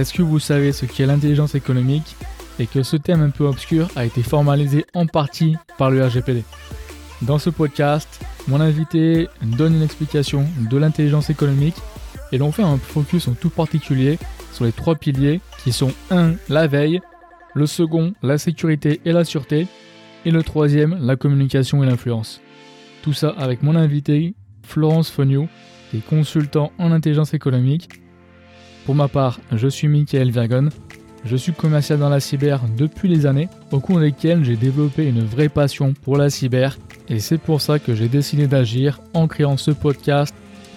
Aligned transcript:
est-ce 0.00 0.14
que 0.14 0.22
vous 0.22 0.38
savez 0.38 0.72
ce 0.72 0.86
qu'est 0.86 1.04
l'intelligence 1.04 1.54
économique 1.54 2.16
et 2.58 2.66
que 2.66 2.82
ce 2.82 2.96
thème 2.96 3.20
un 3.20 3.30
peu 3.30 3.44
obscur 3.44 3.88
a 3.96 4.06
été 4.06 4.22
formalisé 4.22 4.86
en 4.94 5.06
partie 5.06 5.56
par 5.76 5.90
le 5.90 6.02
RGPD 6.04 6.42
Dans 7.22 7.38
ce 7.38 7.50
podcast, 7.50 8.20
mon 8.48 8.60
invité 8.60 9.28
donne 9.42 9.74
une 9.74 9.82
explication 9.82 10.46
de 10.70 10.78
l'intelligence 10.78 11.28
économique 11.28 11.76
et 12.32 12.38
l'on 12.38 12.50
fait 12.50 12.62
un 12.62 12.78
focus 12.78 13.28
en 13.28 13.34
tout 13.34 13.50
particulier 13.50 14.18
sur 14.52 14.64
les 14.64 14.72
trois 14.72 14.94
piliers 14.94 15.40
qui 15.62 15.72
sont 15.72 15.92
1. 16.10 16.32
la 16.48 16.66
veille, 16.66 17.00
le 17.54 17.66
second 17.66 18.14
la 18.22 18.38
sécurité 18.38 19.00
et 19.04 19.12
la 19.12 19.24
sûreté 19.24 19.66
et 20.24 20.30
le 20.30 20.42
troisième 20.42 20.96
la 20.98 21.16
communication 21.16 21.84
et 21.84 21.86
l'influence. 21.86 22.40
Tout 23.02 23.12
ça 23.12 23.34
avec 23.36 23.62
mon 23.62 23.76
invité 23.76 24.34
Florence 24.62 25.10
Fognou, 25.10 25.48
qui 25.90 25.98
est 25.98 26.06
consultant 26.06 26.72
en 26.78 26.92
intelligence 26.92 27.34
économique. 27.34 27.88
Pour 28.86 28.94
ma 28.94 29.08
part, 29.08 29.40
je 29.52 29.68
suis 29.68 29.88
Michael 29.88 30.30
Vergon. 30.30 30.68
Je 31.24 31.36
suis 31.36 31.52
commercial 31.52 31.98
dans 31.98 32.08
la 32.08 32.20
cyber 32.20 32.62
depuis 32.76 33.08
des 33.08 33.26
années, 33.26 33.48
au 33.72 33.80
cours 33.80 34.00
desquelles 34.00 34.42
j'ai 34.42 34.56
développé 34.56 35.06
une 35.06 35.22
vraie 35.22 35.50
passion 35.50 35.92
pour 35.92 36.16
la 36.16 36.30
cyber, 36.30 36.78
et 37.08 37.20
c'est 37.20 37.38
pour 37.38 37.60
ça 37.60 37.78
que 37.78 37.94
j'ai 37.94 38.08
décidé 38.08 38.46
d'agir 38.46 39.00
en 39.12 39.28
créant 39.28 39.58
ce 39.58 39.70
podcast 39.70 40.34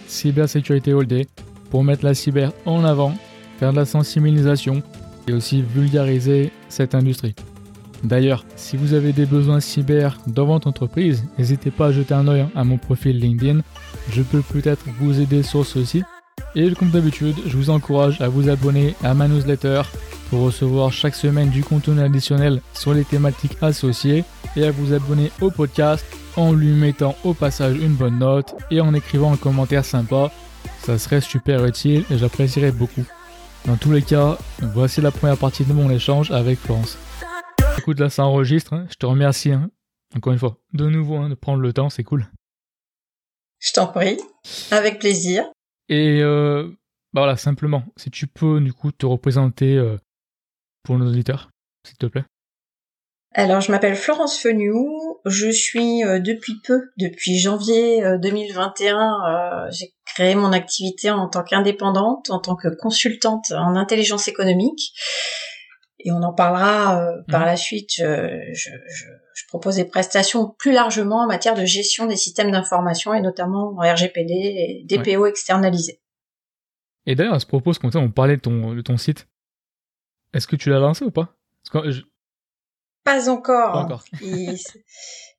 Cybersécurité 0.07 0.91
All 0.91 1.07
Day 1.07 1.27
pour 1.69 1.83
mettre 1.83 2.03
la 2.03 2.13
cyber 2.13 2.51
en 2.65 2.83
avant, 2.83 3.15
faire 3.57 3.71
de 3.71 3.77
la 3.77 3.85
sensibilisation 3.85 4.83
et 5.27 5.33
aussi 5.33 5.61
vulgariser 5.61 6.51
cette 6.67 6.93
industrie. 6.93 7.35
D'ailleurs, 8.03 8.45
si 8.57 8.75
vous 8.75 8.93
avez 8.93 9.13
des 9.13 9.25
besoins 9.25 9.61
cyber 9.61 10.19
dans 10.27 10.45
votre 10.45 10.67
entreprise, 10.67 11.23
n'hésitez 11.37 11.71
pas 11.71 11.87
à 11.87 11.91
jeter 11.93 12.13
un 12.13 12.27
oeil 12.27 12.45
à 12.53 12.65
mon 12.65 12.77
profil 12.77 13.17
LinkedIn. 13.17 13.61
Je 14.11 14.21
peux 14.21 14.41
peut-être 14.41 14.85
vous 14.99 15.21
aider 15.21 15.41
sur 15.41 15.65
ceci. 15.65 16.03
Et 16.55 16.71
comme 16.73 16.91
d'habitude, 16.91 17.35
je 17.47 17.57
vous 17.57 17.69
encourage 17.69 18.21
à 18.21 18.29
vous 18.29 18.49
abonner 18.49 18.95
à 19.03 19.13
ma 19.13 19.27
newsletter 19.27 19.81
pour 20.29 20.41
recevoir 20.41 20.93
chaque 20.93 21.15
semaine 21.15 21.49
du 21.49 21.63
contenu 21.63 22.01
additionnel 22.01 22.61
sur 22.73 22.93
les 22.93 23.03
thématiques 23.03 23.57
associées 23.61 24.23
et 24.55 24.65
à 24.65 24.71
vous 24.71 24.93
abonner 24.93 25.31
au 25.41 25.49
podcast 25.49 26.05
en 26.37 26.53
lui 26.53 26.73
mettant 26.73 27.15
au 27.23 27.33
passage 27.33 27.77
une 27.77 27.95
bonne 27.95 28.19
note 28.19 28.55
et 28.71 28.81
en 28.81 28.93
écrivant 28.93 29.33
un 29.33 29.37
commentaire 29.37 29.85
sympa. 29.85 30.31
Ça 30.81 30.97
serait 30.97 31.21
super 31.21 31.65
utile 31.65 32.05
et 32.11 32.17
j'apprécierais 32.17 32.71
beaucoup. 32.71 33.05
Dans 33.65 33.77
tous 33.77 33.91
les 33.91 34.01
cas, 34.01 34.37
voici 34.61 35.01
la 35.01 35.11
première 35.11 35.37
partie 35.37 35.63
de 35.63 35.73
mon 35.73 35.89
échange 35.89 36.31
avec 36.31 36.59
Florence. 36.59 36.97
Écoute, 37.77 37.99
là, 37.99 38.09
ça 38.09 38.25
enregistre. 38.25 38.73
Hein. 38.73 38.85
Je 38.89 38.95
te 38.95 39.05
remercie, 39.05 39.51
hein. 39.51 39.69
encore 40.15 40.33
une 40.33 40.39
fois, 40.39 40.57
de 40.73 40.87
nouveau, 40.87 41.15
hein, 41.17 41.29
de 41.29 41.35
prendre 41.35 41.61
le 41.61 41.73
temps, 41.73 41.89
c'est 41.89 42.03
cool. 42.03 42.27
Je 43.59 43.71
t'en 43.71 43.87
prie, 43.87 44.19
avec 44.71 44.99
plaisir. 44.99 45.45
Et 45.89 46.21
euh, 46.21 46.67
bah 47.13 47.21
voilà, 47.21 47.37
simplement, 47.37 47.83
si 47.97 48.09
tu 48.11 48.27
peux, 48.27 48.59
du 48.59 48.73
coup, 48.73 48.91
te 48.91 49.05
représenter 49.05 49.75
euh, 49.75 49.97
pour 50.83 50.97
nos 50.97 51.07
auditeurs, 51.07 51.49
s'il 51.85 51.97
te 51.97 52.05
plaît. 52.05 52.25
Alors, 53.35 53.61
je 53.61 53.71
m'appelle 53.71 53.95
Florence 53.95 54.39
Feniou. 54.39 55.19
Je 55.25 55.49
suis 55.49 56.03
euh, 56.03 56.19
depuis 56.19 56.53
peu, 56.63 56.91
depuis 56.97 57.39
janvier 57.39 58.03
2021, 58.21 59.69
j'ai 59.71 59.93
créé 60.05 60.35
mon 60.35 60.51
activité 60.53 61.09
en 61.09 61.27
tant 61.27 61.43
qu'indépendante, 61.43 62.29
en 62.29 62.39
tant 62.39 62.55
que 62.55 62.67
consultante 62.67 63.51
en 63.51 63.75
intelligence 63.75 64.27
économique 64.27 64.93
et 66.03 66.11
on 66.11 66.21
en 66.21 66.33
parlera 66.33 67.01
euh, 67.01 67.21
par 67.29 67.41
mhm. 67.41 67.45
la 67.47 67.55
suite. 67.55 67.91
Je, 67.97 68.51
je, 68.53 68.69
je, 69.33 69.43
propose 69.47 69.75
des 69.75 69.85
prestations 69.85 70.49
plus 70.57 70.71
largement 70.71 71.23
en 71.23 71.27
matière 71.27 71.55
de 71.55 71.65
gestion 71.65 72.05
des 72.05 72.15
systèmes 72.15 72.51
d'information 72.51 73.13
et 73.13 73.21
notamment 73.21 73.75
en 73.77 73.79
RGPD 73.79 74.33
et 74.33 74.85
DPO 74.85 75.25
externalisés. 75.25 75.99
Et 77.05 77.15
d'ailleurs, 77.15 77.33
à 77.33 77.39
ce 77.39 77.45
propos, 77.45 77.71
quand 77.73 77.95
on 77.95 78.09
parlait 78.11 78.37
de 78.37 78.41
ton, 78.41 78.73
de 78.73 78.81
ton 78.81 78.97
site, 78.97 79.27
est-ce 80.33 80.47
que 80.47 80.55
tu 80.55 80.69
l'as 80.69 80.79
lancé 80.79 81.05
ou 81.05 81.11
pas? 81.11 81.35
Pas 83.03 83.29
encore. 83.29 83.73
Pas 83.73 83.79
encore. 83.79 84.03
Il... 84.21 84.57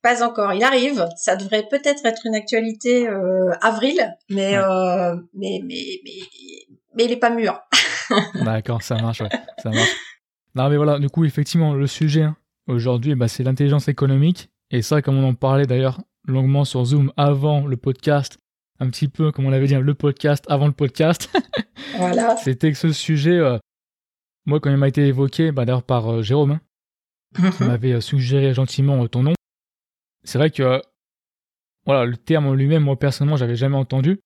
pas 0.02 0.22
encore. 0.22 0.52
Il 0.52 0.62
arrive. 0.62 1.06
Ça 1.16 1.36
devrait 1.36 1.66
peut-être 1.70 2.04
être 2.04 2.22
une 2.26 2.34
actualité 2.34 3.08
euh, 3.08 3.50
avril, 3.62 4.14
mais, 4.28 4.56
euh, 4.56 5.16
mais, 5.32 5.60
mais, 5.64 6.00
mais, 6.04 6.76
mais 6.94 7.04
il 7.04 7.12
est 7.12 7.16
pas 7.16 7.30
mûr. 7.30 7.60
D'accord, 8.44 8.82
ça 8.82 8.96
marche, 8.96 9.22
ouais. 9.22 9.30
Ça 9.62 9.70
marche. 9.70 9.96
Non, 10.54 10.68
mais 10.68 10.76
voilà, 10.76 10.98
du 10.98 11.08
coup, 11.08 11.24
effectivement, 11.24 11.74
le 11.74 11.86
sujet 11.86 12.22
hein, 12.22 12.36
aujourd'hui, 12.66 13.14
bah, 13.14 13.28
c'est 13.28 13.42
l'intelligence 13.42 13.88
économique. 13.88 14.50
Et 14.70 14.82
ça, 14.82 15.02
comme 15.02 15.16
on 15.16 15.28
en 15.28 15.34
parlait 15.34 15.66
d'ailleurs 15.66 16.00
longuement 16.26 16.64
sur 16.64 16.84
Zoom 16.84 17.12
avant 17.16 17.66
le 17.66 17.76
podcast, 17.76 18.38
un 18.80 18.88
petit 18.88 19.08
peu 19.08 19.30
comme 19.30 19.46
on 19.46 19.50
l'avait 19.50 19.66
dit, 19.66 19.74
le 19.74 19.94
podcast 19.94 20.44
avant 20.48 20.66
le 20.66 20.72
podcast. 20.72 21.30
voilà. 21.96 22.36
C'était 22.36 22.72
que 22.72 22.78
ce 22.78 22.92
sujet, 22.92 23.38
euh, 23.38 23.58
moi, 24.46 24.60
quand 24.60 24.70
il 24.70 24.76
m'a 24.76 24.88
été 24.88 25.06
évoqué, 25.06 25.52
bah, 25.52 25.64
d'ailleurs 25.64 25.82
par 25.82 26.12
euh, 26.12 26.22
Jérôme, 26.22 26.52
hein, 26.52 26.60
qui 27.34 27.62
mhm. 27.62 27.68
m'avait 27.68 27.92
euh, 27.92 28.00
suggéré 28.00 28.54
gentiment 28.54 29.06
ton 29.08 29.22
nom, 29.22 29.34
c'est 30.24 30.38
vrai 30.38 30.50
que 30.50 30.80
voilà, 31.86 32.06
le 32.06 32.16
terme 32.16 32.46
en 32.46 32.54
lui-même, 32.54 32.82
moi 32.82 32.98
personnellement, 32.98 33.36
j'avais 33.36 33.56
jamais 33.56 33.76
entendu. 33.76 34.20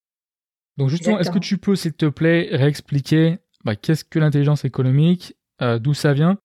Donc 0.76 0.90
justement, 0.90 1.18
est-ce 1.18 1.30
que 1.30 1.40
tu 1.40 1.58
peux, 1.58 1.74
s'il 1.74 1.94
te 1.94 2.06
plaît, 2.06 2.48
réexpliquer 2.52 3.38
bah, 3.64 3.74
qu'est-ce 3.74 4.04
que 4.04 4.20
l'intelligence 4.20 4.64
économique 4.64 5.34
euh, 5.60 5.80
d'où 5.80 5.92
ça 5.92 6.12
vient, 6.12 6.38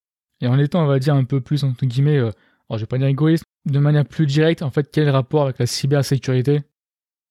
et 0.43 0.47
en 0.47 0.59
étant, 0.59 0.83
on 0.83 0.87
va 0.87 0.99
dire, 0.99 1.15
un 1.15 1.23
peu 1.23 1.39
plus, 1.41 1.63
entre 1.63 1.85
guillemets, 1.85 2.17
euh, 2.17 2.31
alors 2.69 2.77
je 2.77 2.79
vais 2.79 2.87
pas 2.87 2.97
dire 2.97 3.07
égoïste, 3.07 3.45
de 3.65 3.79
manière 3.79 4.05
plus 4.05 4.25
directe, 4.25 4.61
en 4.61 4.71
fait, 4.71 4.89
quel 4.91 5.09
rapport 5.09 5.43
avec 5.43 5.57
la 5.57 5.65
cybersécurité? 5.65 6.61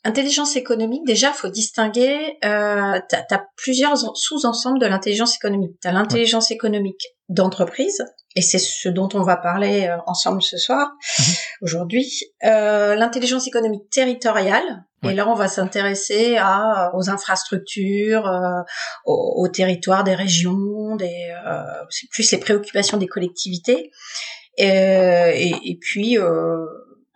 Intelligence 0.04 0.56
économique, 0.56 1.04
déjà, 1.06 1.30
faut 1.30 1.48
distinguer, 1.48 2.38
euh, 2.44 2.98
tu 3.08 3.34
as, 3.34 3.46
plusieurs 3.56 3.96
sous-ensembles 4.16 4.80
de 4.80 4.86
l'intelligence 4.86 5.36
économique. 5.36 5.76
Tu 5.80 5.86
as 5.86 5.92
l'intelligence 5.92 6.50
économique 6.50 7.06
d'entreprise, 7.28 8.02
et 8.34 8.40
c'est 8.40 8.58
ce 8.58 8.88
dont 8.88 9.08
on 9.14 9.22
va 9.22 9.36
parler 9.36 9.86
euh, 9.86 9.98
ensemble 10.06 10.42
ce 10.42 10.56
soir, 10.56 10.90
mhm. 11.18 11.34
aujourd'hui. 11.60 12.10
Euh, 12.44 12.96
l'intelligence 12.96 13.46
économique 13.46 13.90
territoriale, 13.90 14.84
et 15.02 15.14
là 15.14 15.28
on 15.28 15.34
va 15.34 15.48
s'intéresser 15.48 16.36
à 16.38 16.92
aux 16.94 17.10
infrastructures, 17.10 18.26
euh, 18.26 18.62
au, 19.04 19.48
territoire 19.48 20.04
des 20.04 20.14
régions, 20.14 20.96
des, 20.96 21.32
euh, 21.46 21.62
c'est 21.90 22.08
plus 22.10 22.30
les 22.30 22.38
préoccupations 22.38 22.98
des 22.98 23.08
collectivités, 23.08 23.90
et, 24.58 24.66
et, 24.66 25.70
et 25.70 25.78
puis 25.80 26.18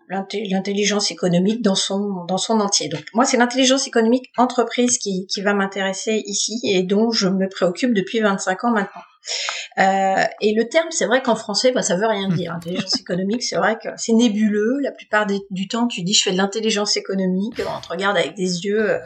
l'intelligence 0.09 1.11
économique 1.11 1.63
dans 1.63 1.75
son 1.75 2.25
dans 2.27 2.39
son 2.39 2.61
entier. 2.61 2.89
Donc 2.89 3.05
moi 3.15 3.25
c'est 3.25 3.37
l'intelligence 3.37 3.87
économique 3.87 4.31
entreprise 4.37 4.99
qui, 4.99 5.27
qui 5.27 5.43
va 5.43 5.55
m'intéresser 5.55 6.23
ici 6.27 6.61
et 6.65 6.83
dont 6.83 7.11
je 7.11 7.29
me 7.29 7.49
préoccupe 7.49 7.95
depuis 7.95 8.21
25 8.21 8.65
ans 8.65 8.71
maintenant. 8.71 9.03
Euh, 9.79 10.25
et 10.41 10.55
le 10.55 10.69
terme, 10.69 10.91
c'est 10.91 11.07
vrai 11.07 11.23
qu'en 11.23 11.37
français, 11.37 11.73
bah, 11.73 11.83
ça 11.83 11.97
veut 11.97 12.07
rien 12.07 12.29
dire. 12.29 12.53
Intelligence 12.57 12.99
économique, 13.01 13.43
c'est 13.43 13.57
vrai 13.57 13.77
que 13.83 13.89
c'est 13.97 14.13
nébuleux. 14.13 14.79
La 14.81 14.93
plupart 14.93 15.27
du 15.27 15.69
temps, 15.69 15.87
tu 15.87 16.03
dis 16.03 16.15
je 16.15 16.23
fais 16.23 16.33
de 16.33 16.37
l'intelligence 16.37 16.97
économique, 16.97 17.61
on 17.61 17.81
te 17.81 17.89
regarde 17.89 18.17
avec 18.17 18.35
des 18.35 18.65
yeux 18.65 18.91
euh, 18.91 18.99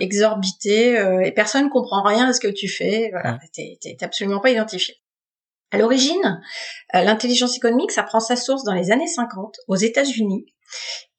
exorbités 0.00 0.98
euh, 0.98 1.20
et 1.20 1.32
personne 1.32 1.64
ne 1.64 1.70
comprend 1.70 2.02
rien 2.02 2.28
à 2.28 2.32
ce 2.32 2.40
que 2.40 2.48
tu 2.48 2.68
fais. 2.68 3.10
Voilà, 3.12 3.38
t'es 3.52 3.96
absolument 4.02 4.40
pas 4.40 4.50
identifié. 4.50 4.96
À 5.72 5.78
l'origine, 5.78 6.42
l'intelligence 6.92 7.56
économique, 7.56 7.92
ça 7.92 8.02
prend 8.02 8.18
sa 8.18 8.34
source 8.34 8.64
dans 8.64 8.74
les 8.74 8.90
années 8.90 9.06
50 9.06 9.54
aux 9.68 9.76
États-Unis 9.76 10.44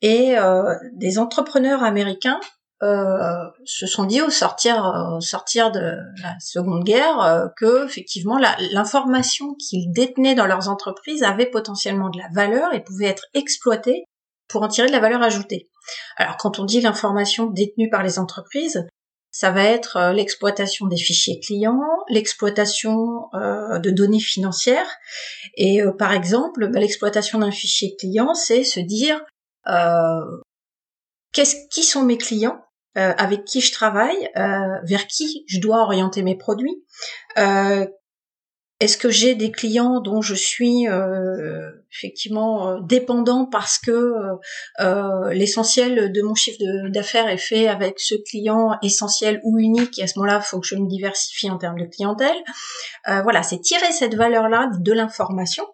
et 0.02 0.38
euh, 0.38 0.76
des 0.94 1.20
entrepreneurs 1.20 1.84
américains 1.84 2.40
euh, 2.84 3.46
se 3.66 3.86
sont 3.86 4.06
dit 4.06 4.22
au 4.22 4.30
sortir, 4.30 5.12
au 5.16 5.22
sortir 5.22 5.72
de 5.72 5.98
la 6.22 6.36
Seconde 6.40 6.84
Guerre 6.84 7.50
que 7.58 7.86
effectivement 7.86 8.38
l'information 8.74 9.54
qu'ils 9.56 9.92
détenaient 9.92 10.36
dans 10.36 10.48
leurs 10.48 10.70
entreprises 10.70 11.24
avait 11.24 11.46
potentiellement 11.46 12.10
de 12.10 12.18
la 12.18 12.30
valeur 12.34 12.74
et 12.74 12.84
pouvait 12.84 13.06
être 13.08 13.26
exploitée 13.34 14.06
pour 14.48 14.64
en 14.64 14.68
tirer 14.68 14.88
de 14.88 14.92
la 14.92 15.00
valeur 15.00 15.22
ajoutée. 15.22 15.70
Alors 16.18 16.38
quand 16.38 16.60
on 16.60 16.66
dit 16.66 16.82
l'information 16.82 17.48
détenue 17.48 17.90
par 17.90 18.04
les 18.04 18.20
entreprises, 18.20 18.86
ça 19.32 19.52
va 19.52 19.64
être 19.64 19.98
euh, 19.98 20.14
l'exploitation 20.14 20.88
des 20.88 20.98
fichiers 20.98 21.40
clients, 21.40 21.82
l'exploitation 22.10 23.30
euh, 23.34 23.80
de 23.80 23.90
données 23.90 24.20
financières. 24.20 24.98
Et 25.56 25.82
euh, 25.82 25.94
par 25.94 26.12
exemple, 26.12 26.68
bah, 26.68 26.80
l'exploitation 26.80 27.40
d'un 27.40 27.52
fichier 27.52 27.96
client, 27.98 28.34
c'est 28.34 28.64
se 28.64 28.82
dire 28.82 29.22
qu'est-ce 31.34 31.56
qui 31.70 31.84
sont 31.84 32.04
mes 32.04 32.18
clients, 32.18 32.62
avec 32.96 33.46
qui 33.46 33.62
je 33.62 33.72
travaille, 33.72 34.30
vers 34.36 35.08
qui 35.08 35.44
je 35.48 35.60
dois 35.60 35.82
orienter 35.84 36.24
mes 36.24 36.38
produits, 36.38 36.84
est-ce 38.82 38.98
que 38.98 39.12
j'ai 39.12 39.36
des 39.36 39.52
clients 39.52 40.02
dont 40.02 40.24
je 40.24 40.34
suis 40.34 40.88
euh, 40.88 41.70
effectivement 41.94 42.68
euh, 42.68 42.78
dépendant 42.82 43.46
parce 43.46 43.78
que 43.78 44.16
euh, 44.80 45.34
l'essentiel 45.34 46.12
de 46.12 46.22
mon 46.24 46.34
chiffre 46.34 46.58
d'affaires 46.90 47.30
est 47.30 47.38
fait 47.38 47.68
avec 47.68 48.00
ce 48.00 48.16
client 48.16 48.80
essentiel 48.82 49.40
ou 49.44 49.60
unique 49.60 50.00
et 50.00 50.04
à 50.04 50.08
ce 50.08 50.18
moment-là, 50.18 50.42
il 50.44 50.48
faut 50.48 50.60
que 50.60 50.66
je 50.66 50.76
me 50.76 50.88
diversifie 50.88 51.52
en 51.52 51.60
termes 51.60 51.80
de 51.80 51.86
clientèle. 51.86 52.36
voilà, 53.06 53.44
c'est 53.44 53.60
tirer 53.60 53.92
cette 53.92 54.16
valeur-là 54.16 54.72
de 54.80 54.92
l'information 54.92 55.66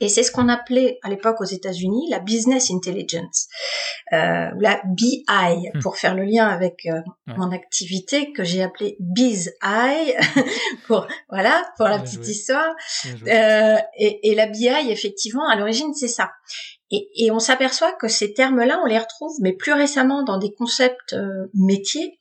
Et 0.00 0.08
c'est 0.08 0.22
ce 0.22 0.32
qu'on 0.32 0.48
appelait 0.48 0.98
à 1.02 1.10
l'époque 1.10 1.40
aux 1.40 1.44
États-Unis 1.44 2.08
la 2.10 2.18
business 2.18 2.70
intelligence, 2.70 3.48
euh, 4.12 4.48
la 4.58 4.80
BI, 4.84 5.24
hmm. 5.28 5.80
pour 5.80 5.96
faire 5.96 6.14
le 6.14 6.24
lien 6.24 6.46
avec 6.46 6.86
euh, 6.86 7.00
mon 7.26 7.52
activité 7.52 8.32
que 8.32 8.42
j'ai 8.42 8.62
appelée 8.62 8.96
BizI, 8.98 9.50
pour 10.86 11.06
voilà 11.28 11.62
pour 11.76 11.86
la 11.86 11.98
petite 11.98 12.26
histoire. 12.26 12.74
Euh, 13.26 13.76
et, 13.98 14.30
et, 14.30 14.34
la 14.34 14.46
BI, 14.46 14.68
effectivement, 14.90 15.48
à 15.48 15.56
l'origine, 15.56 15.92
c'est 15.94 16.08
ça. 16.08 16.30
Et, 16.90 17.08
et 17.16 17.30
on 17.30 17.38
s'aperçoit 17.38 17.92
que 17.92 18.08
ces 18.08 18.32
termes-là, 18.32 18.80
on 18.82 18.86
les 18.86 18.98
retrouve, 18.98 19.36
mais 19.40 19.52
plus 19.52 19.72
récemment 19.72 20.24
dans 20.24 20.38
des 20.38 20.52
concepts 20.52 21.12
euh, 21.12 21.46
métiers 21.54 22.19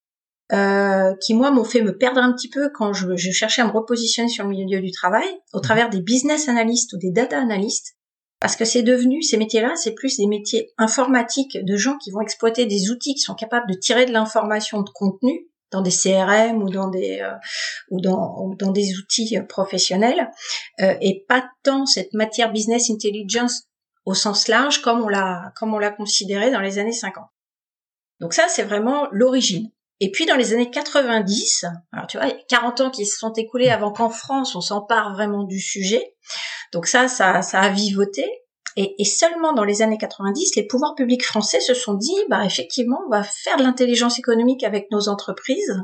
euh, 0.51 1.13
qui 1.21 1.33
moi 1.33 1.51
m'ont 1.51 1.63
fait 1.63 1.81
me 1.81 1.97
perdre 1.97 2.21
un 2.21 2.33
petit 2.33 2.49
peu 2.49 2.69
quand 2.73 2.93
je, 2.93 3.15
je, 3.15 3.31
cherchais 3.31 3.61
à 3.61 3.65
me 3.65 3.71
repositionner 3.71 4.29
sur 4.29 4.45
le 4.45 4.49
milieu 4.49 4.81
du 4.81 4.91
travail, 4.91 5.27
au 5.53 5.57
mhm. 5.57 5.63
travers 5.63 5.89
des 5.89 6.01
business 6.01 6.49
analysts 6.49 6.93
ou 6.93 6.97
des 6.97 7.11
data 7.11 7.39
analysts, 7.39 7.95
parce 8.39 8.55
que 8.55 8.65
c'est 8.65 8.83
devenu 8.83 9.21
ces 9.21 9.37
métiers-là, 9.37 9.75
c'est 9.75 9.93
plus 9.93 10.17
des 10.17 10.27
métiers 10.27 10.71
informatiques 10.77 11.57
de 11.61 11.75
gens 11.75 11.97
qui 11.97 12.09
vont 12.11 12.21
exploiter 12.21 12.65
des 12.65 12.89
outils 12.89 13.13
qui 13.13 13.21
sont 13.21 13.35
capables 13.35 13.69
de 13.69 13.77
tirer 13.77 14.05
de 14.05 14.11
l'information 14.13 14.81
de 14.81 14.89
contenu 14.89 15.47
dans 15.71 15.81
des 15.81 15.91
CRM 15.91 16.63
ou 16.63 16.69
dans 16.69 16.87
des 16.87 17.19
euh, 17.21 17.35
ou 17.91 18.01
dans, 18.01 18.55
dans 18.57 18.71
des 18.71 18.97
outils 18.97 19.37
professionnels 19.47 20.31
euh, 20.81 20.95
et 21.01 21.25
pas 21.27 21.47
tant 21.63 21.85
cette 21.85 22.13
matière 22.13 22.51
business 22.51 22.89
intelligence 22.89 23.63
au 24.05 24.13
sens 24.13 24.47
large 24.47 24.81
comme 24.81 25.01
on 25.01 25.09
l'a 25.09 25.51
comme 25.55 25.73
on 25.73 25.79
l'a 25.79 25.91
considéré 25.91 26.49
dans 26.49 26.61
les 26.61 26.79
années 26.79 26.93
50. 26.93 27.23
Donc 28.19 28.33
ça 28.33 28.47
c'est 28.47 28.63
vraiment 28.63 29.07
l'origine. 29.11 29.69
Et 30.01 30.11
puis 30.11 30.25
dans 30.25 30.35
les 30.35 30.53
années 30.53 30.69
90, 30.69 31.65
alors 31.91 32.07
tu 32.07 32.17
vois, 32.17 32.27
il 32.27 32.31
y 32.31 32.33
a 32.33 32.43
40 32.47 32.81
ans 32.81 32.89
qui 32.89 33.05
se 33.05 33.17
sont 33.17 33.33
écoulés 33.33 33.69
avant 33.69 33.91
qu'en 33.91 34.09
France 34.09 34.55
on 34.55 34.61
s'empare 34.61 35.13
vraiment 35.13 35.43
du 35.43 35.59
sujet. 35.59 36.15
Donc 36.71 36.87
ça, 36.87 37.07
ça, 37.07 37.41
ça 37.41 37.59
a 37.59 37.69
vivoté. 37.69 38.25
Et, 38.75 38.95
et, 38.99 39.05
seulement 39.05 39.51
dans 39.53 39.63
les 39.63 39.81
années 39.81 39.97
90, 39.97 40.55
les 40.55 40.65
pouvoirs 40.65 40.95
publics 40.95 41.25
français 41.25 41.59
se 41.59 41.73
sont 41.73 41.95
dit, 41.95 42.15
bah 42.29 42.45
effectivement, 42.45 42.99
on 43.07 43.09
va 43.09 43.23
faire 43.23 43.57
de 43.57 43.63
l'intelligence 43.63 44.19
économique 44.19 44.63
avec 44.63 44.89
nos 44.91 45.09
entreprises 45.09 45.81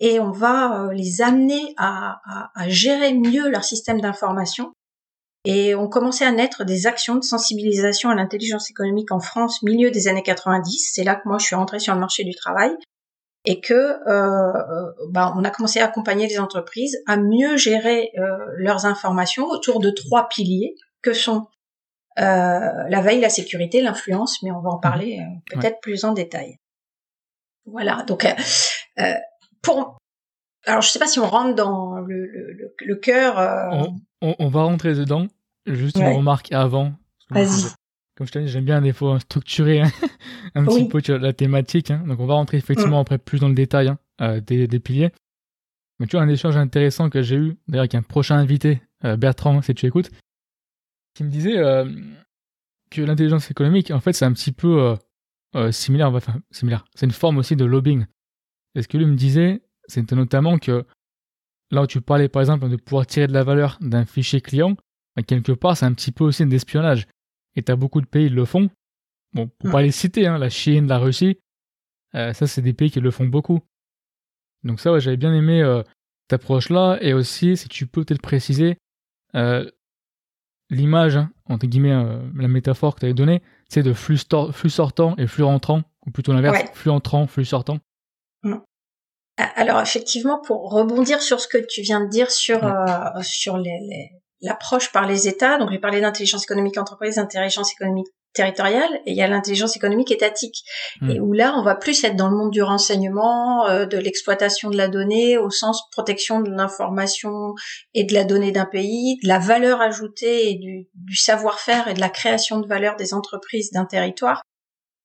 et 0.00 0.18
on 0.18 0.30
va 0.30 0.84
euh, 0.84 0.92
les 0.92 1.20
amener 1.20 1.74
à, 1.76 2.20
à, 2.24 2.50
à 2.54 2.68
gérer 2.68 3.12
mieux 3.12 3.48
leur 3.50 3.64
système 3.64 4.00
d'information. 4.00 4.72
Et 5.44 5.74
on 5.74 5.88
commençait 5.88 6.24
à 6.24 6.30
naître 6.30 6.64
des 6.64 6.86
actions 6.86 7.16
de 7.16 7.24
sensibilisation 7.24 8.08
à 8.08 8.14
l'intelligence 8.14 8.70
économique 8.70 9.10
en 9.10 9.18
France 9.18 9.62
milieu 9.62 9.90
des 9.90 10.06
années 10.06 10.22
90. 10.22 10.92
C'est 10.94 11.04
là 11.04 11.16
que 11.16 11.28
moi 11.28 11.38
je 11.38 11.46
suis 11.46 11.56
rentrée 11.56 11.80
sur 11.80 11.92
le 11.92 12.00
marché 12.00 12.22
du 12.22 12.34
travail 12.34 12.70
et 13.44 13.60
que 13.60 13.74
euh, 13.74 14.92
ben, 15.10 15.34
on 15.36 15.44
a 15.44 15.50
commencé 15.50 15.80
à 15.80 15.86
accompagner 15.86 16.28
les 16.28 16.38
entreprises 16.38 16.98
à 17.06 17.16
mieux 17.16 17.56
gérer 17.56 18.10
euh, 18.18 18.38
leurs 18.56 18.86
informations 18.86 19.46
autour 19.46 19.80
de 19.80 19.90
trois 19.90 20.28
piliers 20.28 20.76
que 21.02 21.12
sont 21.12 21.48
euh, 22.18 22.88
la 22.88 23.00
veille, 23.00 23.20
la 23.20 23.30
sécurité, 23.30 23.82
l'influence, 23.82 24.42
mais 24.42 24.50
on 24.50 24.60
va 24.60 24.70
en 24.70 24.76
mhm. 24.76 24.80
parler 24.80 25.20
euh, 25.20 25.54
peut-être 25.54 25.80
plus 25.80 26.04
en 26.04 26.12
détail. 26.12 26.58
Voilà, 27.66 28.04
donc 28.06 28.24
euh, 28.24 29.14
pour 29.62 29.98
alors 30.66 30.80
je 30.80 30.88
sais 30.88 30.98
pas 30.98 31.06
si 31.06 31.18
on 31.18 31.28
rentre 31.28 31.56
dans 31.56 31.96
le, 31.96 32.26
le, 32.26 32.74
le, 32.78 32.96
cœur. 32.96 33.38
On, 34.20 34.36
on, 34.38 34.48
va 34.48 34.62
rentrer 34.62 34.94
dedans. 34.94 35.26
Juste 35.66 35.96
une 35.96 36.16
remarque 36.16 36.52
avant. 36.52 36.92
Vas-y 37.30 37.72
comme 38.22 38.28
je 38.28 38.32
te 38.32 38.38
dis, 38.38 38.46
j'aime 38.46 38.64
bien 38.64 38.80
des 38.80 38.92
fois 38.92 39.18
structurer 39.18 39.80
hein, 39.80 39.90
un 40.54 40.64
petit 40.64 40.86
peu 40.86 41.00
la 41.18 41.32
thématique. 41.32 41.90
Hein. 41.90 42.04
Donc 42.06 42.20
on 42.20 42.26
va 42.26 42.34
rentrer 42.34 42.56
effectivement 42.56 42.98
mm. 42.98 43.00
après 43.00 43.18
plus 43.18 43.40
dans 43.40 43.48
le 43.48 43.54
détail 43.54 43.88
hein, 43.88 43.98
euh, 44.20 44.40
des, 44.40 44.68
des, 44.68 44.78
piliers. 44.78 45.10
Mais 45.98 46.06
tu 46.06 46.14
vois, 46.14 46.24
un 46.24 46.28
échange 46.28 46.56
intéressant 46.56 47.10
que 47.10 47.20
j'ai 47.20 47.34
eu, 47.34 47.56
d'ailleurs 47.66 47.82
avec 47.82 47.96
un 47.96 48.02
prochain 48.02 48.36
invité, 48.36 48.80
euh, 49.04 49.16
Bertrand, 49.16 49.60
si 49.60 49.74
tu 49.74 49.86
écoutes, 49.86 50.12
qui 51.14 51.24
me 51.24 51.30
disait 51.30 51.58
euh, 51.58 51.84
que 52.92 53.02
l'intelligence 53.02 53.50
économique, 53.50 53.90
en 53.90 53.98
fait, 53.98 54.12
c'est 54.12 54.24
un 54.24 54.32
petit 54.32 54.52
peu 54.52 54.96
similaire, 55.72 56.14
enfin 56.14 56.40
similaire, 56.52 56.84
c'est 56.94 57.06
une 57.06 57.12
forme 57.12 57.38
aussi 57.38 57.56
de 57.56 57.64
lobbying. 57.64 58.06
Et 58.76 58.82
ce 58.82 58.88
que 58.88 58.98
lui 58.98 59.06
me 59.06 59.16
disait, 59.16 59.62
c'était 59.88 60.14
notamment 60.14 60.58
que 60.58 60.86
là 61.72 61.82
où 61.82 61.86
tu 61.88 62.00
parlais 62.00 62.28
par 62.28 62.40
exemple 62.40 62.68
de 62.68 62.76
pouvoir 62.76 63.04
tirer 63.04 63.26
de 63.26 63.32
la 63.32 63.42
valeur 63.42 63.78
d'un 63.80 64.04
fichier 64.04 64.40
client, 64.40 64.76
bah, 65.16 65.24
quelque 65.24 65.50
part 65.50 65.76
c'est 65.76 65.86
un 65.86 65.92
petit 65.92 66.12
peu 66.12 66.22
aussi 66.22 66.46
d'espionnage 66.46 67.08
et 67.56 67.62
t'as 67.62 67.76
beaucoup 67.76 68.00
de 68.00 68.06
pays 68.06 68.28
qui 68.28 68.34
le 68.34 68.44
font. 68.44 68.70
Bon, 69.34 69.48
pour 69.48 69.70
pas 69.70 69.82
les 69.82 69.92
citer, 69.92 70.26
hein, 70.26 70.38
la 70.38 70.50
Chine, 70.50 70.86
la 70.86 70.98
Russie, 70.98 71.38
euh, 72.14 72.32
ça 72.32 72.46
c'est 72.46 72.62
des 72.62 72.74
pays 72.74 72.90
qui 72.90 73.00
le 73.00 73.10
font 73.10 73.26
beaucoup. 73.26 73.60
Donc 74.64 74.80
ça, 74.80 74.92
ouais, 74.92 75.00
j'avais 75.00 75.16
bien 75.16 75.34
aimé 75.34 75.62
euh, 75.62 75.82
cette 76.22 76.40
approche-là, 76.40 76.98
et 77.00 77.14
aussi, 77.14 77.56
si 77.56 77.68
tu 77.68 77.86
peux 77.86 78.04
peut-être 78.04 78.22
préciser, 78.22 78.78
euh, 79.34 79.68
l'image, 80.70 81.16
hein, 81.16 81.30
entre 81.46 81.66
guillemets, 81.66 81.92
euh, 81.92 82.20
la 82.36 82.48
métaphore 82.48 82.94
que 82.94 83.00
tu 83.00 83.06
avais 83.06 83.14
donnée, 83.14 83.42
c'est 83.68 83.82
de 83.82 83.92
flux, 83.92 84.18
flux 84.52 84.70
sortant 84.70 85.16
et 85.16 85.26
flux 85.26 85.42
rentrant, 85.42 85.82
ou 86.06 86.10
plutôt 86.10 86.32
l'inverse, 86.32 86.62
flux 86.74 86.90
entrant, 86.90 87.26
flux 87.26 87.44
sortant. 87.44 87.78
Alors 89.36 89.80
effectivement, 89.80 90.40
pour 90.40 90.70
rebondir 90.70 91.22
sur 91.22 91.40
ce 91.40 91.48
que 91.48 91.58
tu 91.58 91.80
viens 91.80 92.04
de 92.04 92.08
dire 92.10 92.30
sur 92.30 92.60
sur 93.22 93.56
les, 93.56 93.78
les, 93.88 94.10
l'approche 94.42 94.92
par 94.92 95.06
les 95.06 95.28
États. 95.28 95.58
Donc, 95.58 95.70
j'ai 95.70 95.78
parlé 95.78 96.00
d'intelligence 96.00 96.44
économique 96.44 96.78
entreprise, 96.78 97.16
d'intelligence 97.16 97.72
économique 97.72 98.08
territoriale, 98.32 98.90
et 99.06 99.10
il 99.10 99.16
y 99.16 99.22
a 99.22 99.28
l'intelligence 99.28 99.76
économique 99.76 100.10
étatique, 100.10 100.64
hmm. 101.00 101.10
et 101.10 101.20
où 101.20 101.32
là, 101.32 101.54
on 101.56 101.62
va 101.62 101.74
plus 101.74 102.02
être 102.04 102.16
dans 102.16 102.28
le 102.28 102.36
monde 102.36 102.50
du 102.50 102.62
renseignement, 102.62 103.66
euh, 103.66 103.84
de 103.84 103.98
l'exploitation 103.98 104.70
de 104.70 104.76
la 104.76 104.88
donnée, 104.88 105.36
au 105.36 105.50
sens 105.50 105.82
protection 105.90 106.40
de 106.40 106.50
l'information 106.50 107.54
et 107.94 108.04
de 108.04 108.14
la 108.14 108.24
donnée 108.24 108.52
d'un 108.52 108.64
pays, 108.64 109.18
de 109.22 109.28
la 109.28 109.38
valeur 109.38 109.80
ajoutée 109.80 110.50
et 110.50 110.54
du, 110.54 110.88
du 110.94 111.16
savoir-faire 111.16 111.88
et 111.88 111.94
de 111.94 112.00
la 112.00 112.08
création 112.08 112.60
de 112.60 112.66
valeur 112.66 112.96
des 112.96 113.12
entreprises 113.12 113.70
d'un 113.70 113.84
territoire. 113.84 114.42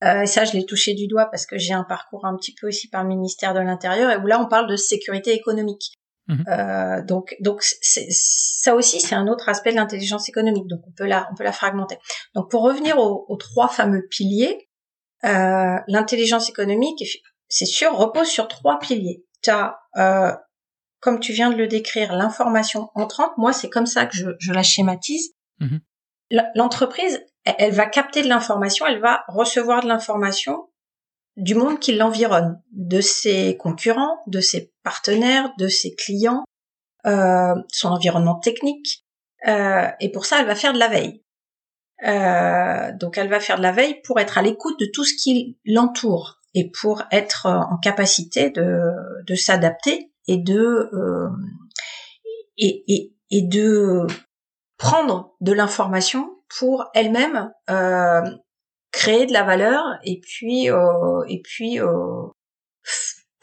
Euh, 0.04 0.22
et 0.22 0.28
ça, 0.28 0.46
je 0.46 0.54
l'ai 0.54 0.66
touché 0.66 0.94
du 0.94 1.08
doigt 1.08 1.26
parce 1.26 1.46
que 1.46 1.58
j'ai 1.58 1.74
un 1.74 1.84
parcours 1.84 2.26
un 2.26 2.36
petit 2.36 2.54
peu 2.54 2.68
aussi 2.68 2.88
par 2.88 3.04
le 3.04 3.10
ministère 3.10 3.54
de 3.54 3.60
l'Intérieur, 3.60 4.12
et 4.12 4.18
où 4.18 4.28
là, 4.28 4.40
on 4.40 4.48
parle 4.48 4.70
de 4.70 4.76
sécurité 4.76 5.34
économique. 5.34 5.97
Mhm. 6.28 6.44
Euh, 6.48 7.02
donc, 7.04 7.36
donc 7.40 7.62
ça 7.62 8.76
aussi, 8.76 9.00
c'est 9.00 9.16
un 9.16 9.28
autre 9.28 9.50
aspect 9.50 9.72
de 9.72 9.78
l'intelligence 9.78 10.28
économique. 10.28 10.68
Donc, 10.68 10.82
on 10.88 10.92
peut 10.92 11.06
la, 11.06 11.28
on 11.32 11.36
peut 11.36 11.44
la 11.44 11.52
fragmenter. 11.52 11.98
Donc, 12.36 12.52
pour 12.52 12.64
revenir 12.64 12.98
aux, 12.98 13.26
aux 13.28 13.38
trois 13.38 13.68
fameux 13.68 14.06
piliers, 14.10 14.70
euh, 15.24 15.78
l'intelligence 15.88 16.50
économique, 16.50 17.04
c'est 17.48 17.66
sûr, 17.66 17.96
repose 17.96 18.28
sur 18.28 18.48
trois 18.48 18.78
piliers. 18.80 19.26
Tu 19.42 19.50
as, 19.50 19.80
euh, 19.98 20.34
comme 21.00 21.20
tu 21.20 21.32
viens 21.32 21.50
de 21.50 21.56
le 21.56 21.68
décrire, 21.68 22.14
l'information 22.14 22.90
entrante. 22.94 23.32
Moi, 23.38 23.54
c'est 23.54 23.70
comme 23.70 23.86
ça 23.86 24.06
que 24.06 24.16
je, 24.16 24.30
je 24.40 24.52
la 24.52 24.64
schématise. 24.64 25.34
Mhm. 25.60 25.80
L'entreprise, 26.56 27.24
elle 27.46 27.72
va 27.72 27.86
capter 27.86 28.22
de 28.22 28.28
l'information, 28.28 28.86
elle 28.86 29.00
va 29.00 29.24
recevoir 29.30 29.82
de 29.82 29.88
l'information 29.88 30.68
du 31.38 31.56
monde 31.56 31.80
qui 31.80 31.96
l'environne, 31.96 32.62
de 32.72 33.00
ses 33.00 33.56
concurrents, 33.58 34.18
de 34.28 34.42
ses 34.42 34.74
partenaires, 34.88 35.52
de 35.58 35.68
ses 35.68 35.94
clients, 35.96 36.46
euh, 37.06 37.54
son 37.74 37.90
environnement 37.90 38.40
technique. 38.40 39.04
Euh, 39.46 39.86
et 40.00 40.14
pour 40.14 40.26
ça, 40.26 40.40
elle 40.40 40.46
va 40.46 40.56
faire 40.56 40.72
de 40.72 40.80
la 40.80 40.88
veille. 40.88 41.26
Euh, 42.08 42.94
donc, 42.98 43.18
elle 43.18 43.28
va 43.28 43.42
faire 43.42 43.58
de 43.58 43.64
la 43.64 43.74
veille 43.74 44.00
pour 44.06 44.18
être 44.18 44.38
à 44.38 44.42
l'écoute 44.42 44.80
de 44.80 44.88
tout 44.94 45.04
ce 45.04 45.14
qui 45.22 45.58
l'entoure 45.66 46.40
et 46.54 46.72
pour 46.72 47.04
être 47.12 47.48
en 47.48 47.78
capacité 47.80 48.50
de, 48.50 48.80
de 49.28 49.36
s'adapter 49.36 50.14
et 50.30 50.38
de 50.38 50.90
euh, 50.94 51.30
et, 52.58 52.86
et, 52.88 53.14
et, 53.30 53.42
de 53.42 54.08
prendre 54.78 55.36
de 55.42 55.52
l'information 55.52 56.30
pour 56.58 56.86
elle-même 56.94 57.52
euh, 57.70 58.22
créer 58.92 59.26
de 59.26 59.34
la 59.34 59.44
valeur 59.44 59.84
et 60.06 60.22
puis 60.22 60.72
euh, 60.72 61.24
et 61.28 61.42
puis 61.42 61.78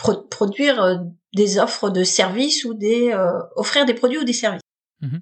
euh, 0.08 0.14
produire 0.30 0.82
euh, 0.82 0.96
des 1.34 1.58
offres 1.58 1.90
de 1.90 2.04
services 2.04 2.64
ou 2.64 2.74
des 2.74 3.14
offrir 3.56 3.84
des 3.86 3.94
produits 3.94 4.18
ou 4.18 4.24
des 4.24 4.32
services. 4.32 4.60
Mhm. 5.00 5.20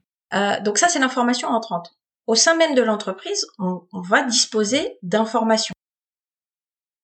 donc 0.63 0.79
ça 0.79 0.89
c'est 0.89 0.99
l'information 0.99 1.49
entrante. 1.49 1.95
Au 2.27 2.35
sein 2.35 2.55
même 2.55 2.75
de 2.75 2.83
l'entreprise, 2.83 3.47
on, 3.59 3.81
on, 3.93 4.01
va 4.01 4.23
disposer 4.23 4.99
d'informations. 5.03 5.75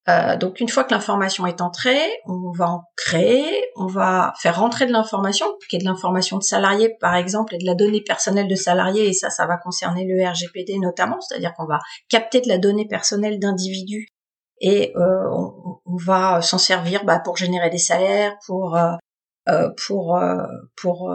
Euh, 0.09 0.37
donc 0.37 0.61
une 0.61 0.69
fois 0.69 0.85
que 0.85 0.95
l'information 0.95 1.47
est 1.47 1.61
entrée, 1.61 2.09
on 2.27 2.51
va 2.53 2.71
en 2.71 2.85
créer, 2.97 3.65
on 3.77 3.87
va 3.87 4.33
faire 4.39 4.59
rentrer 4.59 4.87
de 4.87 4.93
l'information, 4.93 5.47
qui 5.69 5.77
est 5.77 5.81
de 5.81 5.85
l'information 5.85 6.39
de 6.39 6.43
salariés 6.43 6.97
par 7.01 7.15
exemple 7.15 7.55
et 7.55 7.59
de 7.59 7.67
la 7.67 7.75
donnée 7.75 8.01
personnelle 8.01 8.49
de 8.49 8.55
salariés, 8.55 9.09
et 9.09 9.13
ça, 9.13 9.29
ça 9.29 9.47
va 9.47 9.59
concerner 9.59 10.07
le 10.07 10.27
RGPD 10.27 10.79
notamment, 10.79 11.21
c'est-à-dire 11.21 11.53
qu'on 11.55 11.67
va 11.67 11.79
capter 12.09 12.41
de 12.41 12.49
la 12.49 12.59
donnée 12.59 12.87
personnelle 12.87 13.39
d'individus 13.39 14.09
et 14.61 14.93
euh, 14.97 15.29
on, 15.31 15.81
on, 15.87 15.97
va 15.97 16.43
s'en 16.43 16.59
servir 16.59 17.05
bah, 17.05 17.21
pour 17.21 17.37
générer 17.37 17.71
des 17.71 17.79
salaires, 17.79 18.37
pour 18.47 18.77
euh, 18.77 18.93
euh 19.49 19.71
pour 19.77 20.17
euh, 20.17 20.47
pour 20.77 21.11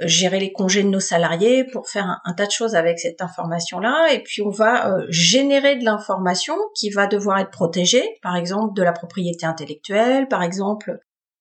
gérer 0.00 0.38
les 0.38 0.52
congés 0.52 0.82
de 0.82 0.88
nos 0.88 1.00
salariés, 1.00 1.64
pour 1.64 1.88
faire 1.88 2.20
un, 2.24 2.34
tas 2.34 2.46
de 2.46 2.50
choses 2.50 2.74
avec 2.74 2.98
cette 2.98 3.20
information-là. 3.20 4.12
Et 4.12 4.22
puis 4.22 4.42
on 4.42 4.50
va 4.50 4.90
euh, 4.90 5.06
générer 5.08 5.76
de 5.76 5.84
l'information 5.84 6.54
qui 6.74 6.90
va 6.90 7.06
devoir 7.06 7.38
être 7.38 7.50
protégée, 7.50 8.04
par 8.22 8.36
exemple 8.36 8.74
de 8.74 8.82
la 8.82 8.92
propriété 8.92 9.44
intellectuelle, 9.44 10.28
par 10.28 10.42
exemple 10.42 10.98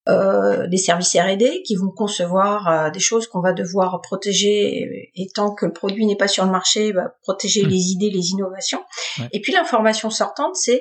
euh, 0.10 0.68
des 0.68 0.78
services 0.78 1.16
R&D 1.16 1.64
qui 1.66 1.76
vont 1.76 1.92
concevoir 1.92 2.68
euh, 2.68 2.90
des 2.90 3.00
choses 3.00 3.28
qu'on 3.28 3.42
va 3.42 3.52
devoir 3.52 4.00
protéger 4.02 5.12
et 5.14 5.28
tant 5.36 5.54
que 5.54 5.66
le 5.66 5.74
produit 5.74 6.06
n'est 6.06 6.16
pas 6.16 6.30
sur 6.30 6.46
le 6.46 6.52
marché, 6.52 6.94
bah, 6.94 7.14
protéger 7.24 7.64
hmm. 7.64 7.70
les 7.70 7.92
idées, 7.92 8.10
les 8.10 8.30
innovations. 8.30 8.84
Et 9.34 9.42
puis 9.42 9.52
l'information 9.52 10.10
sortante, 10.10 10.56
c'est 10.56 10.80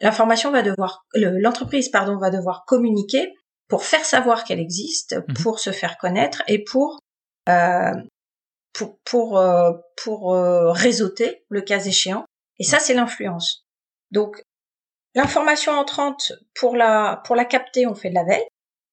l'information 0.00 0.50
va 0.50 0.62
devoir, 0.62 1.04
l'entreprise 1.14 1.88
pardon 1.88 2.16
va 2.18 2.30
devoir 2.30 2.64
communiquer 2.66 3.32
pour 3.68 3.84
faire 3.84 4.04
savoir 4.04 4.44
qu'elle 4.44 4.60
existe, 4.60 5.16
hmm. 5.16 5.34
pour 5.42 5.58
se 5.58 5.70
faire 5.70 5.98
connaître 5.98 6.42
et 6.48 6.64
pour 6.64 6.98
euh, 7.48 7.92
pour 8.72 8.98
pour 9.04 9.38
euh, 9.38 9.72
pour 10.02 10.34
réseauter 10.74 11.44
le 11.48 11.60
cas 11.62 11.80
échéant. 11.80 12.24
Et 12.58 12.64
ça, 12.64 12.78
c'est 12.78 12.94
l'influence. 12.94 13.64
Donc 14.10 14.42
L'information 15.14 15.72
entrante, 15.72 16.32
pour 16.54 16.76
la, 16.76 17.20
pour 17.24 17.34
la 17.34 17.44
capter, 17.44 17.86
on 17.86 17.94
fait 17.94 18.10
de 18.10 18.14
la 18.14 18.24
veille. 18.24 18.46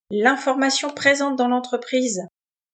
L'information 0.10 0.90
présente 0.90 1.36
dans 1.36 1.48
l'entreprise, 1.48 2.26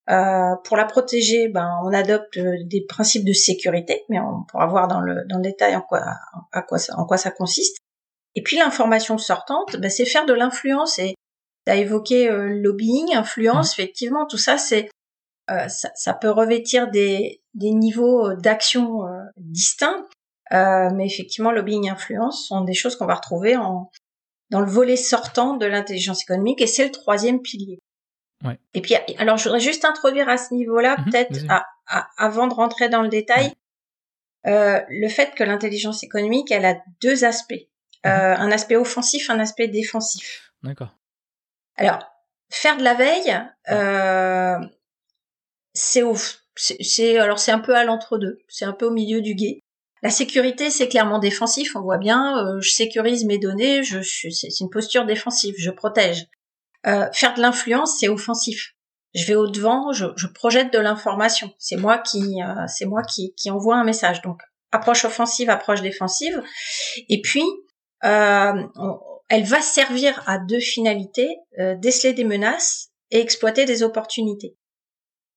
euh, 0.09 0.55
pour 0.63 0.77
la 0.77 0.85
protéger, 0.85 1.49
ben, 1.49 1.69
on 1.83 1.93
adopte 1.93 2.39
des 2.39 2.85
principes 2.87 3.25
de 3.25 3.33
sécurité, 3.33 4.03
mais 4.09 4.19
on 4.19 4.43
pourra 4.43 4.67
voir 4.67 4.87
dans 4.87 5.01
le, 5.01 5.25
dans 5.27 5.37
le 5.37 5.43
détail 5.43 5.75
en 5.75 5.81
quoi, 5.81 6.01
à 6.51 6.61
quoi 6.61 6.77
ça, 6.77 6.97
en 6.97 7.05
quoi 7.05 7.17
ça 7.17 7.31
consiste. 7.31 7.77
Et 8.35 8.43
puis 8.43 8.57
l'information 8.57 9.17
sortante, 9.17 9.77
ben, 9.77 9.89
c'est 9.89 10.05
faire 10.05 10.25
de 10.25 10.33
l'influence. 10.33 10.99
Et 10.99 11.15
tu 11.65 11.71
as 11.71 11.75
évoqué 11.75 12.29
euh, 12.29 12.49
lobbying, 12.49 13.15
influence, 13.15 13.77
mmh. 13.77 13.81
effectivement, 13.81 14.25
tout 14.25 14.37
ça, 14.37 14.57
c'est 14.57 14.89
euh, 15.51 15.67
ça, 15.67 15.89
ça, 15.95 16.13
peut 16.13 16.29
revêtir 16.29 16.89
des, 16.89 17.41
des 17.53 17.71
niveaux 17.71 18.33
d'action 18.33 19.05
euh, 19.05 19.21
distincts. 19.37 20.05
Euh, 20.51 20.89
mais 20.93 21.05
effectivement, 21.05 21.51
lobbying 21.51 21.89
influence 21.89 22.47
sont 22.47 22.61
des 22.61 22.73
choses 22.73 22.95
qu'on 22.95 23.05
va 23.05 23.15
retrouver 23.15 23.55
en, 23.55 23.89
dans 24.49 24.61
le 24.61 24.69
volet 24.69 24.95
sortant 24.95 25.57
de 25.57 25.65
l'intelligence 25.65 26.23
économique 26.23 26.61
et 26.61 26.67
c'est 26.67 26.85
le 26.85 26.91
troisième 26.91 27.41
pilier. 27.41 27.79
Ouais. 28.43 28.59
Et 28.73 28.81
puis, 28.81 28.95
alors, 29.17 29.37
je 29.37 29.43
voudrais 29.43 29.59
juste 29.59 29.85
introduire 29.85 30.29
à 30.29 30.37
ce 30.37 30.53
niveau-là, 30.53 30.97
mhm, 30.97 31.05
peut-être, 31.05 31.39
avant 32.17 32.47
de 32.47 32.53
rentrer 32.53 32.89
dans 32.89 33.01
le 33.01 33.09
détail, 33.09 33.53
euh, 34.45 34.81
le 34.89 35.07
fait 35.07 35.33
que 35.35 35.43
l'intelligence 35.43 36.03
économique, 36.03 36.51
elle 36.51 36.65
a 36.65 36.75
deux 37.01 37.23
aspects. 37.23 37.67
Mhm. 38.03 38.11
Euh, 38.11 38.35
un 38.37 38.51
aspect 38.51 38.75
offensif, 38.75 39.29
un 39.29 39.39
aspect 39.39 39.67
défensif. 39.67 40.53
D'accord. 40.63 40.95
Alors, 41.75 41.99
faire 42.49 42.77
de 42.77 42.83
la 42.83 42.93
veille, 42.93 43.35
euh, 43.69 44.57
c'est 45.73 46.03
c'est 46.55 47.17
alors 47.17 47.39
c'est 47.39 47.51
un 47.51 47.59
peu 47.59 47.75
à 47.75 47.83
l'entre-deux, 47.83 48.39
c'est 48.47 48.65
un 48.65 48.73
peu 48.73 48.85
au 48.85 48.91
milieu 48.91 49.21
du 49.21 49.33
guet. 49.33 49.59
La 50.03 50.09
sécurité, 50.09 50.69
c'est 50.69 50.89
clairement 50.89 51.17
défensif, 51.17 51.75
on 51.75 51.81
voit 51.81 51.97
bien, 51.97 52.37
euh, 52.37 52.59
je 52.59 52.71
sécurise 52.71 53.23
mes 53.23 53.37
données, 53.39 53.83
je, 53.83 54.01
c'est 54.01 54.59
une 54.59 54.69
posture 54.69 55.05
défensive, 55.05 55.55
je 55.57 55.71
protège. 55.71 56.27
Euh, 56.85 57.07
faire 57.13 57.33
de 57.33 57.41
l'influence, 57.41 57.99
c'est 57.99 58.09
offensif. 58.09 58.73
Je 59.15 59.25
vais 59.25 59.35
au 59.35 59.47
devant, 59.47 59.93
je, 59.93 60.07
je 60.17 60.27
projette 60.27 60.73
de 60.73 60.79
l'information. 60.79 61.53
C'est 61.57 61.77
moi 61.77 61.99
qui, 61.99 62.41
euh, 62.43 62.67
c'est 62.67 62.85
moi 62.85 63.01
qui, 63.03 63.33
qui 63.35 63.49
envoie 63.49 63.77
un 63.77 63.85
message. 63.85 64.21
Donc 64.23 64.41
approche 64.73 65.05
offensive, 65.05 65.49
approche 65.49 65.81
défensive. 65.81 66.43
Et 67.07 67.21
puis, 67.21 67.43
elle 68.03 69.43
va 69.45 69.61
servir 69.61 70.21
à 70.27 70.37
deux 70.37 70.59
finalités 70.59 71.37
déceler 71.77 72.13
des 72.13 72.25
menaces 72.25 72.89
et 73.11 73.19
exploiter 73.19 73.65
des 73.65 73.83
opportunités. 73.83 74.57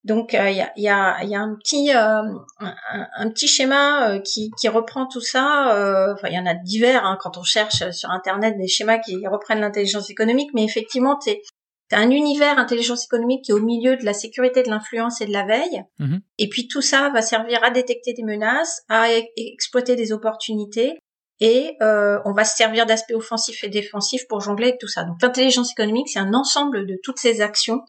Donc 0.06 0.34
il 0.34 0.38
euh, 0.38 0.50
y, 0.50 0.60
a, 0.60 0.72
y, 0.76 0.88
a, 0.88 1.24
y, 1.24 1.34
a, 1.34 1.40
un 1.40 1.56
petit 1.56 1.90
euh, 1.92 2.22
un, 2.60 3.30
petit 3.30 3.48
schéma 3.48 4.08
euh, 4.08 4.20
qui, 4.20 4.52
qui, 4.58 4.68
reprend 4.68 5.06
tout 5.06 5.20
ça. 5.20 6.12
Enfin, 6.14 6.28
il 6.28 6.34
y 6.34 6.38
en 6.38 6.46
a 6.46 6.54
divers 6.54 7.04
hein, 7.04 7.18
quand 7.20 7.36
on 7.36 7.42
cherche 7.42 7.90
sur 7.90 8.10
internet 8.10 8.56
des 8.56 8.68
schémas 8.68 8.98
qui 8.98 9.26
reprennent 9.26 9.60
l'intelligence 9.60 10.08
économique, 10.08 10.50
mais 10.54 10.64
effectivement, 10.64 11.18
c'est 11.20 11.42
un 11.90 12.10
univers 12.10 12.56
intelligence 12.56 13.04
économique 13.04 13.44
qui 13.44 13.50
est 13.50 13.54
au 13.54 13.62
milieu 13.62 13.96
de 13.96 14.04
la 14.04 14.14
sécurité, 14.14 14.62
de 14.62 14.70
l'influence 14.70 15.20
et 15.20 15.26
de 15.26 15.32
la 15.32 15.44
veille. 15.44 15.82
Mm-hmm. 15.98 16.20
Et 16.38 16.48
puis 16.48 16.68
tout 16.68 16.82
ça 16.82 17.10
va 17.10 17.20
servir 17.20 17.64
à 17.64 17.70
détecter 17.70 18.12
des 18.12 18.22
menaces, 18.22 18.82
à 18.88 19.10
e-, 19.10 19.24
exploiter 19.36 19.96
des 19.96 20.12
opportunités. 20.12 21.00
Et 21.40 21.76
euh, 21.82 22.18
on 22.24 22.32
va 22.32 22.44
se 22.44 22.56
servir 22.56 22.86
d'aspects 22.86 23.14
offensifs 23.14 23.62
et 23.62 23.68
défensifs 23.68 24.26
pour 24.28 24.40
jongler 24.40 24.68
avec 24.68 24.80
tout 24.80 24.88
ça. 24.88 25.04
Donc 25.04 25.20
l'intelligence 25.20 25.72
économique, 25.72 26.08
c'est 26.08 26.18
un 26.18 26.32
ensemble 26.32 26.86
de 26.86 26.98
toutes 27.02 27.18
ces 27.18 27.42
actions 27.42 27.82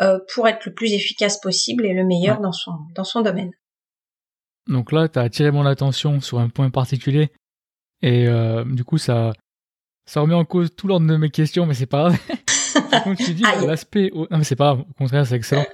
euh, 0.00 0.18
pour 0.32 0.46
être 0.46 0.64
le 0.66 0.74
plus 0.74 0.92
efficace 0.92 1.40
possible 1.40 1.86
et 1.86 1.92
le 1.92 2.04
meilleur 2.04 2.40
dans 2.40 2.52
son 2.52 2.72
dans 2.94 3.04
son 3.04 3.22
domaine. 3.22 3.50
Donc 4.68 4.92
là, 4.92 5.08
tu 5.08 5.18
as 5.18 5.22
attiré 5.22 5.50
mon 5.50 5.66
attention 5.66 6.20
sur 6.20 6.38
un 6.38 6.48
point 6.48 6.70
particulier 6.70 7.30
et 8.02 8.28
euh, 8.28 8.64
du 8.64 8.84
coup 8.84 8.98
ça 8.98 9.32
ça 10.06 10.20
remet 10.20 10.34
en 10.34 10.44
cause 10.44 10.74
tout 10.74 10.86
l'ordre 10.86 11.06
de 11.06 11.16
mes 11.16 11.30
questions, 11.30 11.66
mais 11.66 11.74
c'est 11.74 11.86
pas 11.86 12.10
grave. 12.10 12.18
Quand 13.04 13.14
tu 13.14 13.34
dis 13.34 13.42
l'aspect, 13.42 14.10
non 14.14 14.38
mais 14.38 14.44
c'est 14.44 14.56
pas 14.56 14.74
grave, 14.74 14.84
au 14.88 14.94
contraire 14.94 15.26
c'est 15.26 15.36
excellent. 15.36 15.66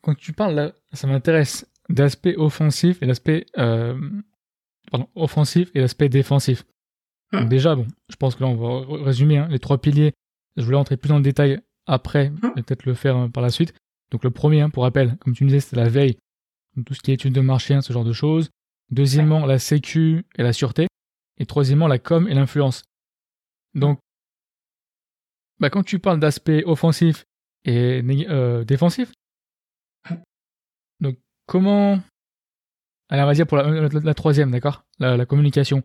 Quand 0.00 0.14
tu 0.14 0.32
parles 0.32 0.54
là, 0.54 0.72
ça 0.92 1.06
m'intéresse 1.06 1.66
d'aspect 1.88 2.36
offensif 2.36 3.02
et 3.02 3.06
l'aspect 3.06 3.46
euh, 3.58 3.98
pardon 4.92 5.08
offensif 5.14 5.70
et 5.74 5.80
l'aspect 5.80 6.08
défensif. 6.08 6.64
Donc 7.32 7.46
hmm. 7.46 7.48
déjà 7.48 7.74
bon, 7.74 7.86
je 8.08 8.16
pense 8.16 8.36
que 8.36 8.42
là 8.44 8.48
on 8.48 8.56
va 8.56 9.04
résumer 9.04 9.38
hein, 9.38 9.48
les 9.50 9.58
trois 9.58 9.78
piliers. 9.78 10.12
Je 10.56 10.64
voulais 10.64 10.76
entrer 10.76 10.98
plus 10.98 11.08
dans 11.08 11.16
le 11.16 11.22
détail 11.22 11.60
après, 11.86 12.30
mmh. 12.30 12.52
peut-être 12.56 12.84
le 12.84 12.94
faire 12.94 13.16
euh, 13.16 13.28
par 13.28 13.42
la 13.42 13.50
suite. 13.50 13.74
Donc 14.10 14.22
le 14.22 14.30
premier, 14.30 14.60
hein, 14.60 14.70
pour 14.70 14.82
rappel, 14.82 15.16
comme 15.16 15.34
tu 15.34 15.44
me 15.44 15.48
disais, 15.48 15.60
c'est 15.60 15.76
la 15.76 15.88
veille, 15.88 16.18
tout 16.84 16.94
ce 16.94 17.00
qui 17.00 17.10
est 17.10 17.14
étude 17.14 17.32
de 17.32 17.40
marché, 17.40 17.74
hein, 17.74 17.80
ce 17.80 17.92
genre 17.92 18.04
de 18.04 18.12
choses. 18.12 18.50
Deuxièmement, 18.90 19.46
la 19.46 19.58
sécu 19.58 20.26
et 20.36 20.42
la 20.42 20.52
sûreté. 20.52 20.86
Et 21.38 21.46
troisièmement, 21.46 21.88
la 21.88 21.98
com 21.98 22.28
et 22.28 22.34
l'influence. 22.34 22.82
Donc, 23.74 23.98
bah, 25.58 25.70
quand 25.70 25.82
tu 25.82 25.98
parles 25.98 26.20
d'aspect 26.20 26.62
offensif 26.64 27.24
et 27.64 28.02
euh, 28.28 28.64
défensif, 28.64 29.12
donc 31.00 31.16
comment... 31.46 32.00
Allez, 33.12 33.20
on 33.20 33.26
va 33.26 33.34
dire 33.34 33.46
pour 33.46 33.58
la, 33.58 34.14
troisième, 34.14 34.50
d'accord? 34.50 34.84
La, 34.98 35.26
communication. 35.26 35.82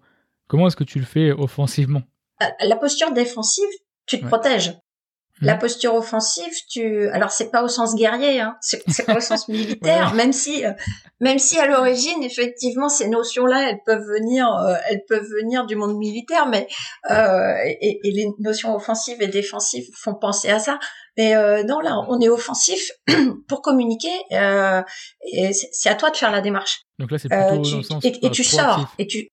Comment 0.48 0.68
est-ce 0.68 0.78
que 0.78 0.86
tu 0.86 0.98
le 0.98 1.04
fais 1.06 1.34
offensivement? 1.34 2.04
La 2.62 2.78
posture 2.78 3.12
défensive, 3.12 3.68
tu 4.06 4.22
te 4.22 4.26
protèges. 4.26 4.78
La 5.42 5.56
mmh. 5.56 5.60
posture 5.60 5.94
offensive, 5.94 6.54
tu, 6.70 7.10
alors 7.10 7.32
c'est 7.32 7.52
pas 7.52 7.64
au 7.64 7.68
sens 7.68 7.96
guerrier, 7.96 8.40
hein, 8.40 8.56
c'est 8.62 9.06
pas 9.06 9.18
au 9.18 9.20
sens 9.20 9.48
militaire, 9.50 10.16
même 10.16 10.32
si, 10.32 10.66
euh, 10.66 10.72
même 11.20 11.38
si 11.38 11.60
à 11.60 11.68
l'origine, 11.68 12.24
effectivement, 12.24 12.90
ces 12.90 13.10
notions-là, 13.10 13.70
elles 13.70 13.82
peuvent 13.86 14.08
venir, 14.08 14.52
euh, 14.52 14.76
elles 14.90 15.04
peuvent 15.08 15.30
venir 15.40 15.68
du 15.68 15.76
monde 15.76 15.96
militaire, 15.98 16.48
mais 16.48 16.68
euh, 17.12 17.54
et, 17.66 18.00
et, 18.04 18.12
les 18.12 18.30
notions 18.40 18.74
offensives 18.74 19.22
et 19.22 19.28
défensives 19.28 19.88
font 19.94 20.16
penser 20.16 20.50
à 20.50 20.60
ça. 20.60 20.80
Mais 21.18 21.36
euh, 21.36 21.64
non, 21.64 21.80
là, 21.80 22.00
on 22.08 22.20
est 22.22 22.30
offensif 22.30 22.92
pour 23.48 23.62
communiquer, 23.62 24.14
et 24.32 25.52
c'est 25.54 25.90
à 25.90 25.96
toi 25.96 26.12
de 26.12 26.18
faire 26.18 26.32
la 26.32 26.42
démarche. 26.42 26.82
Donc 27.00 27.12
là, 27.12 27.18
c'est 27.18 27.30
plutôt 27.30 27.56
dans 27.56 27.78
le 27.78 27.84
sens 27.84 28.06
et, 28.06 28.26
et 28.26 28.32
tu 28.32 28.44
sors, 28.44 28.94
et 28.98 29.08
tu 29.08 29.30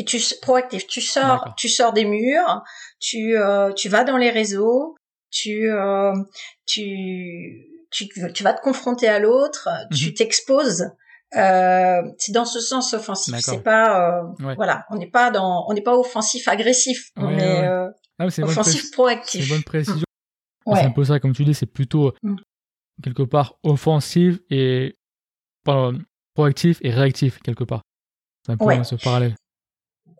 et 0.00 0.04
tu 0.04 0.20
proactif, 0.42 0.86
tu 0.86 1.00
sors, 1.00 1.54
tu 1.56 1.68
sors 1.68 1.92
des 1.92 2.04
murs, 2.04 2.62
tu 3.00 3.36
tu 3.76 3.88
vas 3.88 4.04
dans 4.04 4.16
les 4.16 4.30
réseaux, 4.30 4.96
tu, 5.30 5.70
euh, 5.70 6.12
tu, 6.66 7.86
tu, 7.90 8.08
tu 8.34 8.42
vas 8.42 8.52
te 8.52 8.60
confronter 8.62 9.08
à 9.08 9.18
l'autre, 9.18 9.68
tu 9.94 10.08
mhm. 10.08 10.14
t'exposes. 10.14 10.90
Euh, 11.36 12.02
c'est 12.16 12.32
dans 12.32 12.46
ce 12.46 12.60
sens 12.60 12.94
offensif. 12.94 13.34
C'est 13.40 13.62
pas, 13.62 14.20
euh, 14.20 14.22
voilà, 14.56 14.86
on 14.90 14.96
n'est 14.96 15.10
pas 15.10 15.30
dans, 15.30 15.66
on 15.68 15.74
n'est 15.74 15.82
pas 15.82 15.96
offensif 15.96 16.48
agressif, 16.48 17.10
on 17.16 17.36
est 17.36 17.66
euh, 17.66 17.86
ah, 18.18 18.26
offensif 18.42 18.90
proactif. 18.92 19.44
C'est 19.44 19.54
bonne 19.54 19.62
précision. 19.62 20.07
C'est 20.74 20.84
un 20.84 20.90
peu 20.90 21.04
ça, 21.04 21.20
comme 21.20 21.34
tu 21.34 21.44
dis, 21.44 21.54
c'est 21.54 21.66
plutôt 21.66 22.12
mm. 22.22 22.36
quelque 23.02 23.22
part 23.22 23.54
offensif 23.62 24.38
et 24.50 24.94
proactif 26.34 26.78
et 26.82 26.90
réactif 26.90 27.38
quelque 27.40 27.64
part. 27.64 27.82
C'est 28.46 28.52
un 28.52 28.56
peu 28.56 28.84
ce 28.84 28.94
parallèle. 28.96 29.34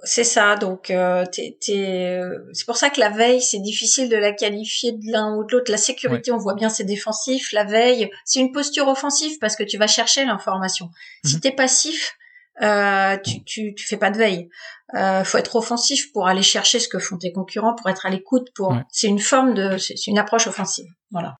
C'est 0.04 0.24
ça, 0.24 0.54
donc 0.54 0.90
euh, 0.90 1.24
c'est 1.32 2.66
pour 2.66 2.76
ça 2.76 2.88
que 2.90 3.00
la 3.00 3.10
veille, 3.10 3.42
c'est 3.42 3.58
difficile 3.58 4.08
de 4.08 4.16
la 4.16 4.32
qualifier 4.32 4.92
de 4.92 5.10
l'un 5.10 5.34
ou 5.34 5.44
de 5.44 5.52
l'autre. 5.52 5.72
La 5.72 5.76
sécurité, 5.76 6.30
on 6.30 6.36
voit 6.36 6.54
bien, 6.54 6.68
c'est 6.68 6.84
défensif. 6.84 7.50
La 7.52 7.64
veille, 7.64 8.08
c'est 8.24 8.38
une 8.38 8.52
posture 8.52 8.86
offensive 8.86 9.38
parce 9.40 9.56
que 9.56 9.64
tu 9.64 9.76
vas 9.76 9.88
chercher 9.88 10.24
l'information. 10.24 10.90
Si 11.24 11.36
mhm. 11.36 11.40
tu 11.40 11.48
es 11.48 11.52
passif, 11.52 12.16
euh, 12.62 13.16
tu, 13.24 13.44
tu, 13.44 13.74
tu 13.74 13.86
fais 13.86 13.96
pas 13.96 14.10
de 14.10 14.18
veille. 14.18 14.48
Euh, 14.94 15.22
faut 15.22 15.38
être 15.38 15.56
offensif 15.56 16.12
pour 16.12 16.26
aller 16.26 16.42
chercher 16.42 16.78
ce 16.78 16.88
que 16.88 16.98
font 16.98 17.18
tes 17.18 17.32
concurrents, 17.32 17.74
pour 17.74 17.88
être 17.90 18.06
à 18.06 18.10
l'écoute. 18.10 18.48
Pour 18.54 18.74
c'est 18.90 19.08
une 19.08 19.18
forme 19.18 19.54
de, 19.54 19.76
c'est 19.78 20.06
une 20.06 20.18
approche 20.18 20.46
offensive. 20.46 20.86
Voilà. 21.10 21.36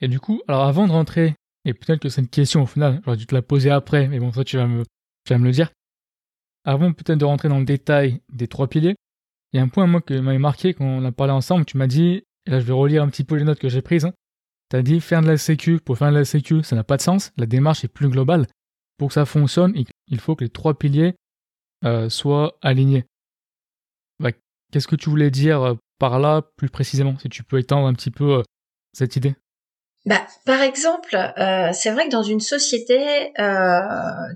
Et 0.00 0.08
du 0.08 0.20
coup, 0.20 0.40
alors 0.48 0.64
avant 0.64 0.86
de 0.86 0.92
rentrer, 0.92 1.34
et 1.64 1.74
peut-être 1.74 2.00
que 2.00 2.08
c'est 2.08 2.20
une 2.20 2.28
question 2.28 2.62
au 2.62 2.66
final, 2.66 3.00
j'aurais 3.04 3.16
dû 3.16 3.26
te 3.26 3.34
la 3.34 3.42
poser 3.42 3.70
après, 3.70 4.08
mais 4.08 4.18
bon, 4.18 4.30
toi 4.30 4.44
tu 4.44 4.56
vas 4.56 4.66
me, 4.66 4.84
tu 5.24 5.32
vas 5.32 5.38
me 5.38 5.44
le 5.44 5.52
dire. 5.52 5.70
Avant 6.64 6.92
peut-être 6.92 7.18
de 7.18 7.24
rentrer 7.24 7.48
dans 7.48 7.58
le 7.58 7.64
détail 7.64 8.20
des 8.32 8.46
trois 8.46 8.68
piliers, 8.68 8.96
il 9.52 9.56
y 9.56 9.60
a 9.60 9.62
un 9.62 9.68
point 9.68 9.86
moi 9.86 10.00
qui 10.00 10.14
m'avait 10.20 10.38
marqué 10.38 10.74
quand 10.74 10.84
on 10.84 11.04
a 11.04 11.12
parlé 11.12 11.32
ensemble, 11.32 11.64
tu 11.64 11.76
m'as 11.76 11.86
dit, 11.86 12.22
et 12.46 12.50
là 12.50 12.60
je 12.60 12.64
vais 12.64 12.72
relire 12.72 13.02
un 13.02 13.08
petit 13.08 13.24
peu 13.24 13.36
les 13.36 13.44
notes 13.44 13.58
que 13.58 13.68
j'ai 13.68 13.82
prises, 13.82 14.04
hein. 14.04 14.12
tu 14.70 14.76
as 14.76 14.82
dit 14.82 15.00
faire 15.00 15.22
de 15.22 15.26
la 15.26 15.38
sécu, 15.38 15.80
pour 15.80 15.98
faire 15.98 16.10
de 16.10 16.18
la 16.18 16.24
sécu 16.24 16.62
ça 16.62 16.76
n'a 16.76 16.84
pas 16.84 16.96
de 16.96 17.02
sens, 17.02 17.32
la 17.36 17.46
démarche 17.46 17.84
est 17.84 17.88
plus 17.88 18.08
globale. 18.08 18.46
Pour 19.00 19.08
que 19.08 19.14
ça 19.14 19.24
fonctionne, 19.24 19.72
il 20.08 20.20
faut 20.20 20.36
que 20.36 20.44
les 20.44 20.50
trois 20.50 20.74
piliers 20.74 21.14
euh, 21.86 22.10
soient 22.10 22.58
alignés. 22.60 23.06
Bah, 24.18 24.28
qu'est-ce 24.70 24.86
que 24.86 24.94
tu 24.94 25.08
voulais 25.08 25.30
dire 25.30 25.62
euh, 25.62 25.74
par 25.98 26.18
là 26.18 26.42
plus 26.58 26.68
précisément 26.68 27.16
Si 27.18 27.30
tu 27.30 27.42
peux 27.42 27.58
étendre 27.58 27.86
un 27.86 27.94
petit 27.94 28.10
peu 28.10 28.40
euh, 28.40 28.42
cette 28.92 29.16
idée? 29.16 29.36
Bah, 30.04 30.26
par 30.44 30.60
exemple, 30.60 31.16
c'est 31.72 31.90
vrai 31.92 32.08
que 32.08 32.10
dans 32.10 32.22
une 32.22 32.40
société 32.40 33.32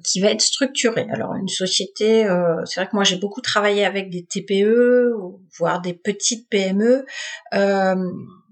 qui 0.02 0.20
va 0.22 0.30
être 0.30 0.40
structurée, 0.40 1.08
alors 1.10 1.34
une 1.34 1.48
société, 1.48 2.26
c'est 2.64 2.80
vrai 2.80 2.88
que 2.88 2.94
moi 2.94 3.04
j'ai 3.04 3.16
beaucoup 3.16 3.42
travaillé 3.42 3.84
avec 3.84 4.08
des 4.08 4.24
TPE, 4.24 5.12
voire 5.58 5.82
des 5.82 5.92
petites 5.92 6.48
PME. 6.48 7.04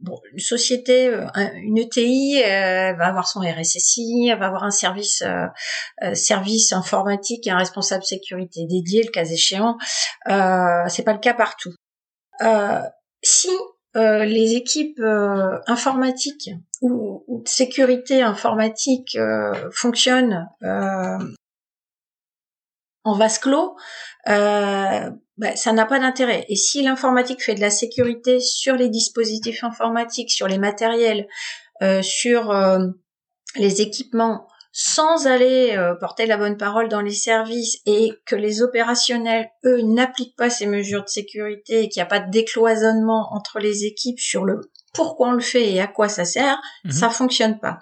Bon, 0.03 0.19
une 0.33 0.39
société, 0.39 1.13
une 1.55 1.79
ETI, 1.79 2.43
va 2.43 3.07
avoir 3.07 3.27
son 3.29 3.41
RSSI, 3.41 4.33
va 4.39 4.47
avoir 4.47 4.65
un 4.65 4.71
service 4.71 5.23
service 6.15 6.73
informatique 6.73 7.47
et 7.47 7.51
un 7.51 7.59
responsable 7.59 8.05
sécurité 8.05 8.67
dédié, 8.67 9.03
le 9.03 9.11
cas 9.11 9.25
échéant. 9.25 9.77
c'est 10.27 11.05
pas 11.05 11.13
le 11.13 11.21
cas 11.21 11.35
partout. 11.35 11.75
si 13.23 13.51
euh, 13.95 14.25
les 14.25 14.55
équipes 14.55 15.01
euh, 15.01 15.59
informatiques 15.67 16.51
ou, 16.81 17.23
ou, 17.27 17.43
de 17.43 17.49
sécurité 17.49 18.23
informatique 18.23 19.17
euh, 19.17 19.71
fonctionnent 19.71 20.49
en 23.05 23.15
vase 23.15 23.39
clos, 23.39 23.77
bah, 25.43 25.55
ça 25.57 25.75
n'a 25.75 25.85
pas 25.85 25.99
d'intérêt. 25.99 26.47
Et 26.49 26.57
si 26.57 26.83
l'informatique 26.83 27.43
fait 27.43 27.55
de 27.55 27.61
la 27.61 27.69
sécurité 27.69 28.41
sur 28.41 28.77
les 28.77 28.89
dispositifs 28.89 29.63
informatiques, 29.63 30.31
sur 30.31 30.49
les 30.49 30.59
matériels, 30.59 31.27
sur 32.01 32.55
les 33.57 33.83
équipements, 33.83 34.47
sans 34.73 35.27
aller 35.27 35.77
euh, 35.77 35.95
porter 35.95 36.25
la 36.25 36.39
bonne 36.39 36.57
parole 36.57 36.89
dans 36.89 37.03
les 37.03 37.13
services 37.13 37.79
et 37.85 38.13
que 38.25 38.35
les 38.35 38.63
opérationnels, 38.63 39.51
eux, 39.67 39.83
n'appliquent 39.83 40.37
pas 40.37 40.49
ces 40.49 40.67
mesures 40.67 41.05
de 41.05 41.09
sécurité 41.09 41.83
et 41.83 41.89
qu'il 41.91 42.01
n'y 42.01 42.07
a 42.07 42.07
pas 42.07 42.21
de 42.21 42.31
décloisonnement 42.31 43.29
entre 43.35 43.59
les 43.59 43.85
équipes 43.85 44.19
sur 44.19 44.45
le 44.45 44.61
pourquoi 44.95 45.29
on 45.29 45.33
le 45.33 45.41
fait 45.41 45.73
et 45.73 45.81
à 45.81 45.87
quoi 45.87 46.09
ça 46.09 46.27
sert, 46.27 46.61
mhm. 46.85 46.93
ça 46.93 47.11
fonctionne 47.11 47.59
pas. 47.59 47.79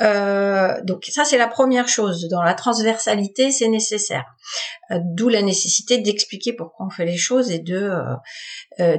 Euh, 0.00 0.80
donc 0.82 1.04
ça 1.10 1.24
c'est 1.24 1.36
la 1.36 1.48
première 1.48 1.88
chose. 1.88 2.26
Dans 2.30 2.42
la 2.42 2.54
transversalité, 2.54 3.50
c'est 3.50 3.68
nécessaire. 3.68 4.24
Euh, 4.90 4.98
d'où 5.02 5.28
la 5.28 5.42
nécessité 5.42 5.98
d'expliquer 5.98 6.52
pourquoi 6.52 6.86
on 6.86 6.90
fait 6.90 7.04
les 7.04 7.16
choses 7.16 7.50
et 7.50 7.58
de 7.58 7.90
euh, 8.80 8.96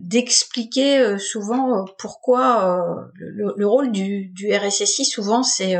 d'expliquer 0.00 1.18
souvent 1.18 1.84
pourquoi 1.98 3.10
le, 3.14 3.66
rôle 3.66 3.90
du, 3.90 4.26
du 4.28 4.54
RSSI 4.54 5.04
souvent 5.04 5.42
c'est 5.42 5.74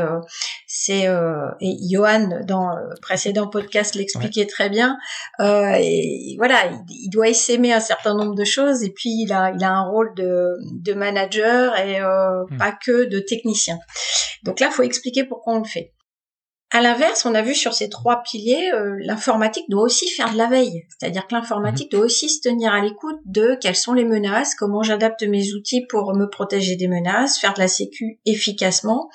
c'est 0.67 1.07
et 1.61 1.77
Johan 1.89 2.41
dans 2.45 2.75
le 2.75 2.99
précédent 3.01 3.47
podcast 3.47 3.95
l'expliquait 3.95 4.47
très 4.47 4.69
bien. 4.69 4.97
et 5.39 6.35
voilà, 6.37 6.71
il, 6.89 7.09
doit 7.09 7.29
essaimer 7.29 7.73
un 7.73 7.79
certain 7.79 8.15
nombre 8.15 8.35
de 8.35 8.43
choses 8.43 8.83
et 8.83 8.89
puis 8.89 9.11
il 9.23 9.31
a 9.31 9.51
il 9.55 9.63
a 9.63 9.71
un 9.71 9.83
rôle 9.83 10.13
de 10.15 10.55
de 10.81 10.93
manager 10.93 11.77
et 11.77 12.01
hmm. 12.01 12.57
pas 12.57 12.71
que 12.71 13.05
de 13.05 13.19
technicien. 13.19 13.77
Donc 14.43 14.59
là, 14.59 14.67
il 14.69 14.73
faut 14.73 14.83
expliquer 14.83 15.23
pourquoi 15.23 15.53
on 15.53 15.59
le 15.59 15.65
fait. 15.65 15.93
À 16.75 16.81
l'inverse, 16.81 17.23
on 17.27 17.35
a 17.35 17.43
vu 17.43 17.53
sur 17.53 17.75
ces 17.75 17.87
trois 17.87 18.23
piliers, 18.23 18.71
euh, 18.73 18.95
l'informatique 19.01 19.69
doit 19.69 19.83
aussi 19.83 20.09
faire 20.09 20.33
de 20.33 20.37
la 20.39 20.47
veille. 20.47 20.87
C'est-à-dire 20.89 21.27
que 21.27 21.35
l'informatique 21.35 21.93
mhm. 21.93 21.99
doit 21.99 22.05
aussi 22.07 22.29
se 22.29 22.41
tenir 22.41 22.73
à 22.73 22.81
l'écoute 22.81 23.19
de 23.25 23.55
quelles 23.61 23.75
sont 23.75 23.93
les 23.93 24.05
menaces, 24.05 24.55
comment 24.55 24.81
j'adapte 24.81 25.21
mes 25.21 25.53
outils 25.53 25.85
pour 25.85 26.15
me 26.15 26.25
protéger 26.25 26.75
des 26.75 26.87
menaces, 26.87 27.37
faire 27.37 27.53
de 27.53 27.59
la 27.59 27.67
sécu 27.67 28.19
efficacement. 28.25 29.11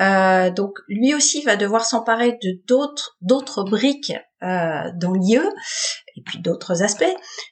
Euh, 0.00 0.50
donc 0.50 0.72
lui 0.88 1.14
aussi 1.14 1.42
va 1.42 1.54
devoir 1.54 1.84
s'emparer 1.84 2.32
de 2.42 2.60
d'autres 2.66 3.16
d'autres 3.20 3.62
briques 3.62 4.12
euh, 4.42 4.90
dans 4.96 5.12
l'IE 5.12 5.38
et 6.16 6.22
puis 6.26 6.40
d'autres 6.40 6.82
aspects, 6.82 7.04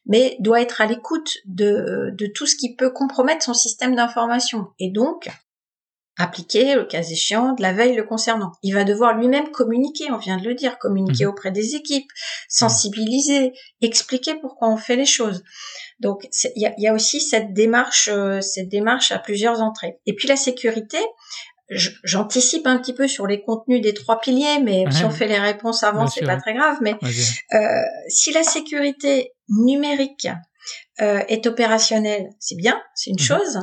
mais 0.04 0.36
doit 0.40 0.62
être 0.62 0.80
à 0.80 0.86
l'écoute 0.86 1.38
de, 1.46 2.10
de 2.18 2.26
tout 2.26 2.46
ce 2.46 2.56
qui 2.56 2.74
peut 2.74 2.90
compromettre 2.90 3.44
son 3.44 3.54
système 3.54 3.94
d'information. 3.94 4.66
Et 4.80 4.90
donc, 4.90 5.28
appliquer, 6.16 6.74
le 6.74 6.84
cas 6.84 7.02
échéant, 7.02 7.54
de 7.54 7.62
la 7.62 7.72
veille 7.72 7.96
le 7.96 8.04
concernant. 8.04 8.52
Il 8.62 8.74
va 8.74 8.84
devoir 8.84 9.16
lui-même 9.16 9.50
communiquer, 9.50 10.10
on 10.12 10.18
vient 10.18 10.36
de 10.36 10.44
le 10.44 10.54
dire, 10.54 10.78
communiquer 10.78 11.24
mhm. 11.24 11.30
auprès 11.30 11.50
des 11.50 11.74
équipes, 11.74 12.08
sensibiliser, 12.48 13.52
expliquer 13.80 14.34
pourquoi 14.36 14.68
on 14.68 14.76
fait 14.76 14.96
les 14.96 15.06
choses. 15.06 15.42
Donc 16.00 16.28
il 16.54 16.72
y 16.78 16.86
a, 16.86 16.94
aussi 16.94 17.20
cette 17.20 17.52
démarche, 17.52 18.08
euh, 18.12 18.40
cette 18.40 18.68
démarche 18.68 19.10
à 19.10 19.18
plusieurs 19.18 19.60
entrées. 19.60 19.98
Et 20.06 20.14
puis 20.14 20.28
la 20.28 20.36
sécurité, 20.36 20.98
j'anticipe 21.68 22.66
un 22.66 22.78
petit 22.78 22.92
peu 22.92 23.08
sur 23.08 23.26
les 23.26 23.42
contenus 23.42 23.80
des 23.80 23.94
trois 23.94 24.20
piliers, 24.20 24.60
mais 24.62 24.84
si 24.90 25.04
on 25.04 25.10
fait 25.10 25.26
les 25.26 25.38
réponses 25.38 25.82
avant, 25.82 26.06
c'est 26.06 26.24
pas 26.24 26.36
très 26.36 26.54
grave. 26.54 26.76
Mais 26.82 26.94
euh, 27.54 27.58
si 28.08 28.32
la 28.32 28.42
sécurité 28.42 29.32
numérique 29.48 30.28
euh, 31.00 31.22
est 31.28 31.46
opérationnelle, 31.46 32.28
c'est 32.38 32.56
bien, 32.56 32.80
c'est 32.94 33.10
une 33.10 33.16
mhm. 33.16 33.26
chose. 33.26 33.58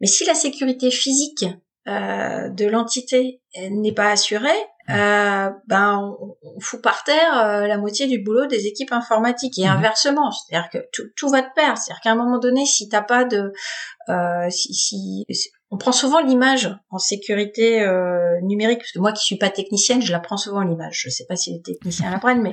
Mais 0.00 0.06
si 0.06 0.24
la 0.26 0.34
sécurité 0.34 0.90
physique 0.90 1.46
euh, 1.88 2.48
de 2.48 2.66
l'entité 2.66 3.40
n'est 3.70 3.92
pas 3.92 4.10
assurée, 4.10 4.50
euh, 4.88 5.50
ben 5.66 6.16
on, 6.20 6.60
fout 6.60 6.80
par 6.80 7.02
terre 7.02 7.36
euh, 7.38 7.66
la 7.66 7.76
moitié 7.76 8.06
du 8.06 8.22
boulot 8.22 8.46
des 8.46 8.66
équipes 8.66 8.92
informatiques 8.92 9.58
et 9.58 9.64
mhm. 9.64 9.78
inversement, 9.78 10.30
c'est-à-dire 10.30 10.70
que 10.70 10.78
tout, 10.92 11.02
tout, 11.16 11.28
va 11.28 11.42
de 11.42 11.48
pair, 11.56 11.76
c'est-à-dire 11.76 12.00
qu'à 12.02 12.12
un 12.12 12.14
moment 12.14 12.38
donné, 12.38 12.64
si 12.66 12.88
t'as 12.88 13.02
pas 13.02 13.24
de, 13.24 13.52
euh, 14.08 14.50
si, 14.50 14.74
si, 14.74 15.50
on 15.70 15.76
prend 15.76 15.90
souvent 15.90 16.20
l'image 16.20 16.72
en 16.90 16.98
sécurité 16.98 17.82
euh, 17.82 18.40
numérique, 18.42 18.78
parce 18.78 18.92
que 18.92 19.00
moi 19.00 19.12
qui 19.12 19.24
suis 19.24 19.38
pas 19.38 19.50
technicienne, 19.50 20.02
je 20.02 20.12
la 20.12 20.20
prends 20.20 20.36
souvent 20.36 20.60
l'image. 20.60 21.00
Je 21.04 21.10
sais 21.10 21.26
pas 21.28 21.34
si 21.34 21.52
les 21.52 21.62
techniciens 21.62 22.10
la 22.10 22.20
prennent, 22.20 22.42
mais 22.42 22.52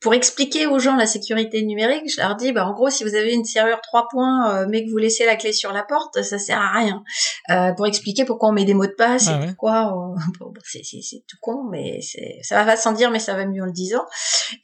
pour 0.00 0.14
expliquer 0.14 0.66
aux 0.66 0.78
gens 0.78 0.96
la 0.96 1.06
sécurité 1.06 1.62
numérique, 1.62 2.04
je 2.08 2.20
leur 2.20 2.36
dis, 2.36 2.52
bah, 2.52 2.66
en 2.66 2.72
gros, 2.72 2.88
si 2.88 3.02
vous 3.02 3.16
avez 3.16 3.32
une 3.32 3.44
serrure 3.44 3.80
3 3.80 4.06
points, 4.08 4.54
euh, 4.54 4.66
mais 4.68 4.84
que 4.84 4.90
vous 4.90 4.96
laissez 4.96 5.26
la 5.26 5.34
clé 5.34 5.52
sur 5.52 5.72
la 5.72 5.82
porte, 5.82 6.22
ça 6.22 6.38
sert 6.38 6.60
à 6.60 6.70
rien. 6.70 7.02
Euh, 7.50 7.72
pour 7.72 7.86
expliquer 7.86 8.24
pourquoi 8.24 8.50
on 8.50 8.52
met 8.52 8.64
des 8.64 8.74
mots 8.74 8.86
de 8.86 8.94
passe 8.96 9.26
et 9.26 9.32
ah 9.32 9.40
pourquoi, 9.46 10.14
c'est, 10.64 10.82
tout 11.26 11.36
con, 11.40 11.64
mais 11.70 12.00
c'est, 12.00 12.38
ça 12.42 12.62
va 12.62 12.76
sans 12.76 12.92
dire, 12.92 13.10
mais 13.10 13.18
ça 13.18 13.34
va 13.34 13.44
mieux 13.44 13.62
en 13.62 13.66
le 13.66 13.72
disant. 13.72 14.04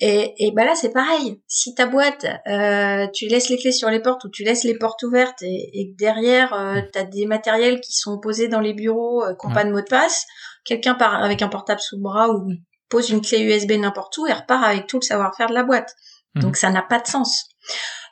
Et, 0.01 0.35
et 0.39 0.53
bah 0.53 0.65
là, 0.65 0.77
c'est 0.77 0.93
pareil. 0.93 1.41
Si 1.49 1.75
ta 1.75 1.87
boîte, 1.87 2.27
euh, 2.47 3.09
tu 3.13 3.27
laisses 3.27 3.49
les 3.49 3.59
clés 3.59 3.73
sur 3.73 3.91
les 3.91 4.01
portes 4.01 4.25
ou 4.25 4.29
tu 4.29 4.45
laisses 4.45 4.65
les 4.65 4.79
portes 4.79 5.03
ouvertes 5.03 5.43
et, 5.43 5.71
et 5.81 5.91
que 5.91 5.97
derrière, 5.97 6.55
euh, 6.55 6.81
tu 6.93 6.99
as 6.99 7.05
des 7.05 7.27
matériels 7.27 7.81
qui 7.81 7.93
sont 7.93 8.21
posés 8.21 8.47
dans 8.47 8.61
les 8.61 8.73
bureaux, 8.73 9.25
qui 9.41 9.47
n'ont 9.49 9.55
pas 9.55 9.65
de 9.65 9.73
mot 9.73 9.81
de 9.81 9.89
passe, 9.89 10.27
quelqu'un 10.65 10.95
part 10.95 11.23
avec 11.23 11.43
un 11.43 11.49
portable 11.49 11.81
sous 11.81 11.97
le 11.97 12.03
bras 12.03 12.31
ou 12.31 12.53
pose 12.89 13.11
une 13.11 13.21
clé 13.21 13.41
USB 13.41 13.73
n'importe 13.73 14.17
où 14.19 14.27
et 14.27 14.33
repart 14.33 14.65
avec 14.65 14.87
tout 14.87 14.99
le 14.99 15.05
savoir-faire 15.05 15.49
de 15.49 15.55
la 15.55 15.65
boîte. 15.65 15.95
Mhm. 16.35 16.43
Donc 16.43 16.57
ça 16.57 16.71
n'a 16.71 16.83
pas 16.83 17.01
de 17.01 17.07
sens. 17.07 17.49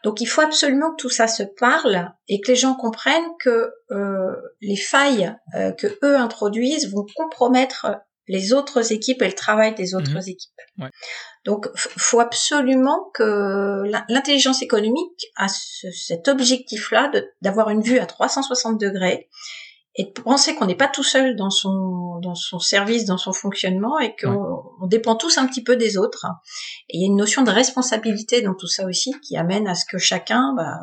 Donc 0.05 0.21
il 0.21 0.27
faut 0.27 0.41
absolument 0.41 0.91
que 0.91 1.03
tout 1.03 1.11
ça 1.11 1.29
se 1.29 1.43
parle 1.43 2.13
et 2.29 2.41
que 2.41 2.49
les 2.49 2.57
gens 2.57 2.75
comprennent 2.75 3.31
que 3.39 3.73
euh, 3.91 4.35
les 4.61 4.77
failles 4.77 5.35
euh, 5.55 5.73
que 5.73 5.99
eux 6.03 6.17
introduisent 6.17 6.91
vont 6.93 7.07
compromettre 7.15 7.87
les 8.29 8.53
autres 8.53 8.93
équipes 8.93 9.23
et 9.23 9.27
le 9.27 9.35
travail 9.35 9.75
des 9.75 9.95
autres 9.95 10.13
mhm. 10.13 10.29
équipes. 10.29 10.53
Ouais. 10.79 10.91
Donc 11.45 11.69
faut 11.77 12.21
absolument 12.21 13.11
que 13.15 13.83
l'intelligence 14.09 14.63
économique 14.63 15.27
a 15.37 15.49
cet 15.49 16.29
objectif-là 16.29 17.11
d'avoir 17.41 17.71
une 17.71 17.83
vue 17.83 17.99
à 17.99 18.07
360 18.07 18.81
degrés 18.81 19.29
et 19.95 20.05
de 20.05 20.21
penser 20.23 20.55
qu'on 20.55 20.67
n'est 20.67 20.75
pas 20.75 20.89
tout 20.89 21.03
seul 21.03 21.37
dans 21.37 21.51
son 21.51 22.19
dans 22.23 22.35
son 22.35 22.59
service, 22.59 23.05
dans 23.05 23.19
son 23.19 23.33
fonctionnement, 23.33 23.99
et 23.99 24.15
qu'on 24.17 24.87
dépend 24.87 25.17
tous 25.17 25.39
un 25.39 25.47
petit 25.47 25.63
peu 25.63 25.77
des 25.77 25.99
autres. 25.99 26.27
Et 26.89 26.99
il 26.99 27.01
y 27.03 27.05
a 27.05 27.09
une 27.09 27.17
notion 27.17 27.43
de 27.43 27.51
responsabilité 27.51 28.41
dans 28.41 28.55
tout 28.55 28.69
ça 28.69 28.87
aussi 28.87 29.13
qui 29.21 29.37
amène 29.37 29.67
à 29.69 29.75
ce 29.75 29.85
que 29.85 29.99
chacun 29.99 30.55
bah, 30.57 30.79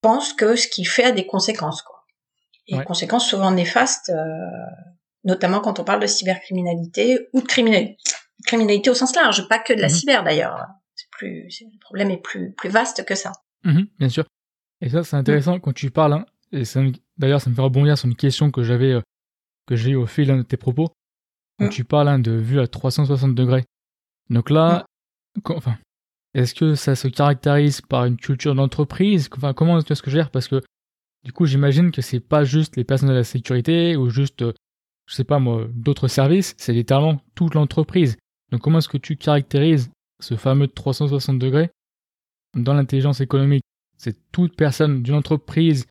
pense 0.00 0.32
que 0.32 0.56
ce 0.56 0.66
qu'il 0.68 0.88
fait 0.88 1.04
a 1.04 1.12
des 1.12 1.26
conséquences, 1.26 1.82
quoi. 1.82 2.04
Et 2.66 2.76
des 2.76 2.84
conséquences 2.84 3.26
souvent 3.26 3.50
néfastes, 3.50 4.10
euh, 4.10 4.26
notamment 5.24 5.60
quand 5.60 5.80
on 5.80 5.84
parle 5.84 6.02
de 6.02 6.06
cybercriminalité 6.06 7.28
ou 7.32 7.40
de 7.40 7.46
criminalité, 7.46 7.96
criminalité 8.44 8.90
au 8.90 8.94
sens 8.94 9.14
large, 9.16 9.48
pas 9.48 9.58
que 9.58 9.72
de 9.72 9.80
la 9.80 9.88
mhm. 9.88 9.94
cyber 9.94 10.24
d'ailleurs. 10.24 10.66
C'est 10.94 11.08
plus, 11.10 11.48
le 11.60 11.78
problème 11.80 12.10
est 12.10 12.20
plus 12.20 12.52
plus 12.54 12.68
vaste 12.68 13.04
que 13.06 13.14
ça. 13.14 13.32
Mhm, 13.64 13.86
bien 13.98 14.08
sûr. 14.08 14.24
Et 14.80 14.90
ça, 14.90 15.02
c'est 15.02 15.16
intéressant 15.16 15.58
quand 15.60 15.72
tu 15.72 15.90
parles. 15.90 16.12
Hein, 16.12 16.26
et 16.52 16.62
D'ailleurs, 17.18 17.40
ça 17.40 17.50
me 17.50 17.54
fait 17.54 17.62
rebondir 17.62 17.98
sur 17.98 18.08
une 18.08 18.16
question 18.16 18.50
que 18.50 18.62
j'avais, 18.62 18.92
euh, 18.92 19.00
que 19.66 19.76
j'ai 19.76 19.90
eu 19.90 19.96
au 19.96 20.06
fil 20.06 20.28
de 20.28 20.42
tes 20.42 20.56
propos. 20.56 20.88
Quand 21.58 21.66
mm. 21.66 21.70
tu 21.70 21.84
parles 21.84 22.08
hein, 22.08 22.18
de 22.18 22.32
vue 22.32 22.60
à 22.60 22.66
360 22.66 23.34
degrés. 23.34 23.64
Donc 24.30 24.50
là, 24.50 24.86
mm. 25.36 25.52
enfin, 25.52 25.78
est-ce 26.34 26.54
que 26.54 26.74
ça 26.74 26.94
se 26.94 27.08
caractérise 27.08 27.80
par 27.80 28.04
une 28.04 28.16
culture 28.16 28.54
d'entreprise? 28.54 29.28
Enfin, 29.36 29.52
comment 29.52 29.78
est-ce 29.78 30.02
que 30.02 30.10
je 30.10 30.16
gère? 30.16 30.30
Parce 30.30 30.48
que 30.48 30.62
du 31.24 31.32
coup, 31.32 31.46
j'imagine 31.46 31.90
que 31.90 32.02
c'est 32.02 32.20
pas 32.20 32.44
juste 32.44 32.76
les 32.76 32.84
personnes 32.84 33.08
de 33.08 33.14
la 33.14 33.24
sécurité 33.24 33.96
ou 33.96 34.08
juste, 34.08 34.42
euh, 34.42 34.52
je 35.06 35.14
sais 35.14 35.24
pas 35.24 35.38
moi, 35.38 35.66
d'autres 35.74 36.08
services. 36.08 36.54
C'est 36.58 36.72
littéralement 36.72 37.20
toute 37.34 37.54
l'entreprise. 37.54 38.16
Donc, 38.52 38.60
comment 38.60 38.78
est-ce 38.78 38.88
que 38.88 38.98
tu 38.98 39.16
caractérises 39.16 39.90
ce 40.20 40.36
fameux 40.36 40.68
360 40.68 41.38
degrés 41.38 41.70
dans 42.54 42.74
l'intelligence 42.74 43.20
économique? 43.20 43.64
C'est 43.96 44.16
toute 44.30 44.56
personne 44.56 45.02
d'une 45.02 45.14
entreprise 45.14 45.86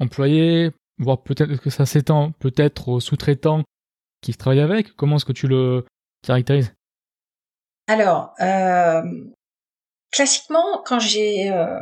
employé, 0.00 0.70
voire 0.98 1.22
peut-être 1.22 1.56
que 1.56 1.70
ça 1.70 1.86
s'étend 1.86 2.32
peut-être 2.32 2.88
aux 2.88 3.00
sous-traitants 3.00 3.62
qui 4.22 4.34
travaillent 4.34 4.60
avec 4.60 4.94
Comment 4.96 5.16
est-ce 5.16 5.24
que 5.24 5.32
tu 5.32 5.46
le 5.46 5.84
caractérises? 6.22 6.74
Alors, 7.86 8.34
euh, 8.40 9.02
classiquement, 10.12 10.82
quand 10.84 11.00
j'ai 11.00 11.50
euh, 11.50 11.78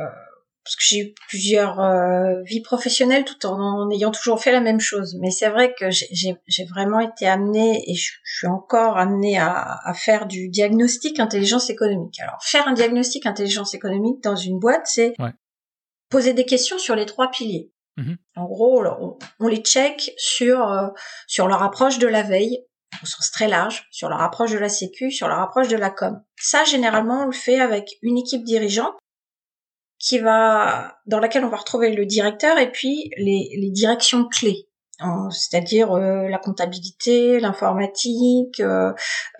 parce 0.63 0.75
que 0.75 0.83
j'ai 0.83 0.99
eu 0.99 1.13
plusieurs 1.27 1.79
euh, 1.79 2.41
vies 2.43 2.61
professionnelles 2.61 3.25
tout 3.25 3.45
en, 3.45 3.89
ayant 3.91 4.11
toujours 4.11 4.41
fait 4.41 4.51
la 4.51 4.59
même 4.61 4.79
chose. 4.79 5.17
Mais 5.19 5.31
c'est 5.31 5.49
vrai 5.49 5.73
que 5.73 5.89
j'ai 5.89 6.65
vraiment 6.65 6.99
été 6.99 7.27
amenée 7.27 7.83
et 7.87 7.95
je, 7.95 8.11
suis 8.23 8.47
encore 8.47 8.97
amenée 8.97 9.37
à, 9.37 9.79
à, 9.83 9.93
faire 9.93 10.27
du 10.27 10.49
diagnostic 10.49 11.19
intelligence 11.19 11.69
économique. 11.69 12.19
Alors 12.19 12.43
faire 12.43 12.67
un 12.67 12.73
diagnostic 12.73 13.25
intelligence 13.25 13.73
économique 13.73 14.21
dans 14.23 14.35
une 14.35 14.59
boîte, 14.59 14.85
c'est 14.85 15.13
poser 16.09 16.33
des 16.33 16.45
questions 16.45 16.77
sur 16.77 16.95
les 16.95 17.05
trois 17.05 17.31
piliers. 17.31 17.71
Mm-hmm. 17.99 18.17
En 18.37 18.45
gros, 18.45 19.17
on, 19.39 19.47
les 19.47 19.57
check 19.57 20.13
sur 20.17 20.71
euh, 20.71 20.87
sur 21.27 21.47
leur 21.47 21.61
approche 21.63 21.99
de 21.99 22.07
la 22.07 22.23
veille, 22.23 22.65
au 23.03 23.05
sens 23.05 23.31
très 23.31 23.47
large, 23.47 23.87
sur 23.91 24.09
leur 24.09 24.21
approche 24.21 24.51
de 24.51 24.57
la 24.57 24.69
sécu, 24.69 25.11
sur 25.11 25.27
leur 25.27 25.39
approche 25.39 25.67
de 25.67 25.77
la 25.77 25.89
com. 25.89 26.21
Ça, 26.37 26.63
généralement, 26.63 27.23
on 27.23 27.25
le 27.25 27.31
fait 27.31 27.59
avec 27.59 27.97
une 28.01 28.17
équipe 28.17 28.43
dirigeante 28.43 28.95
qui 29.99 30.19
va, 30.19 30.97
dans 31.07 31.19
laquelle 31.19 31.43
on 31.43 31.49
va 31.49 31.57
retrouver 31.57 31.91
le 31.91 32.05
directeur 32.05 32.57
et 32.57 32.71
puis 32.71 33.11
les 33.17 33.69
directions 33.71 34.25
clés 34.29 34.68
c'est-à-dire 35.31 35.91
euh, 35.93 36.27
la 36.27 36.37
comptabilité, 36.37 37.39
l'informatique, 37.39 38.59
euh, 38.59 38.91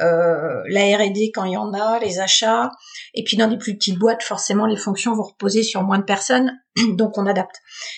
euh, 0.02 0.62
la 0.68 0.98
R&D 0.98 1.32
quand 1.34 1.44
il 1.44 1.54
y 1.54 1.58
en 1.58 1.74
a, 1.74 2.00
les 2.00 2.20
achats, 2.20 2.72
et 3.14 3.24
puis 3.24 3.38
dans 3.38 3.48
des 3.48 3.58
plus 3.58 3.76
petites 3.76 4.00
boîtes, 4.00 4.24
forcément 4.24 4.66
les 4.66 4.78
fonctions 4.78 5.14
vont 5.14 5.24
reposer 5.24 5.64
sur 5.64 5.84
moins 5.84 6.00
de 6.00 6.04
personnes, 6.04 6.58
donc 6.94 7.18
on 7.18 7.26
adapte. 7.26 7.58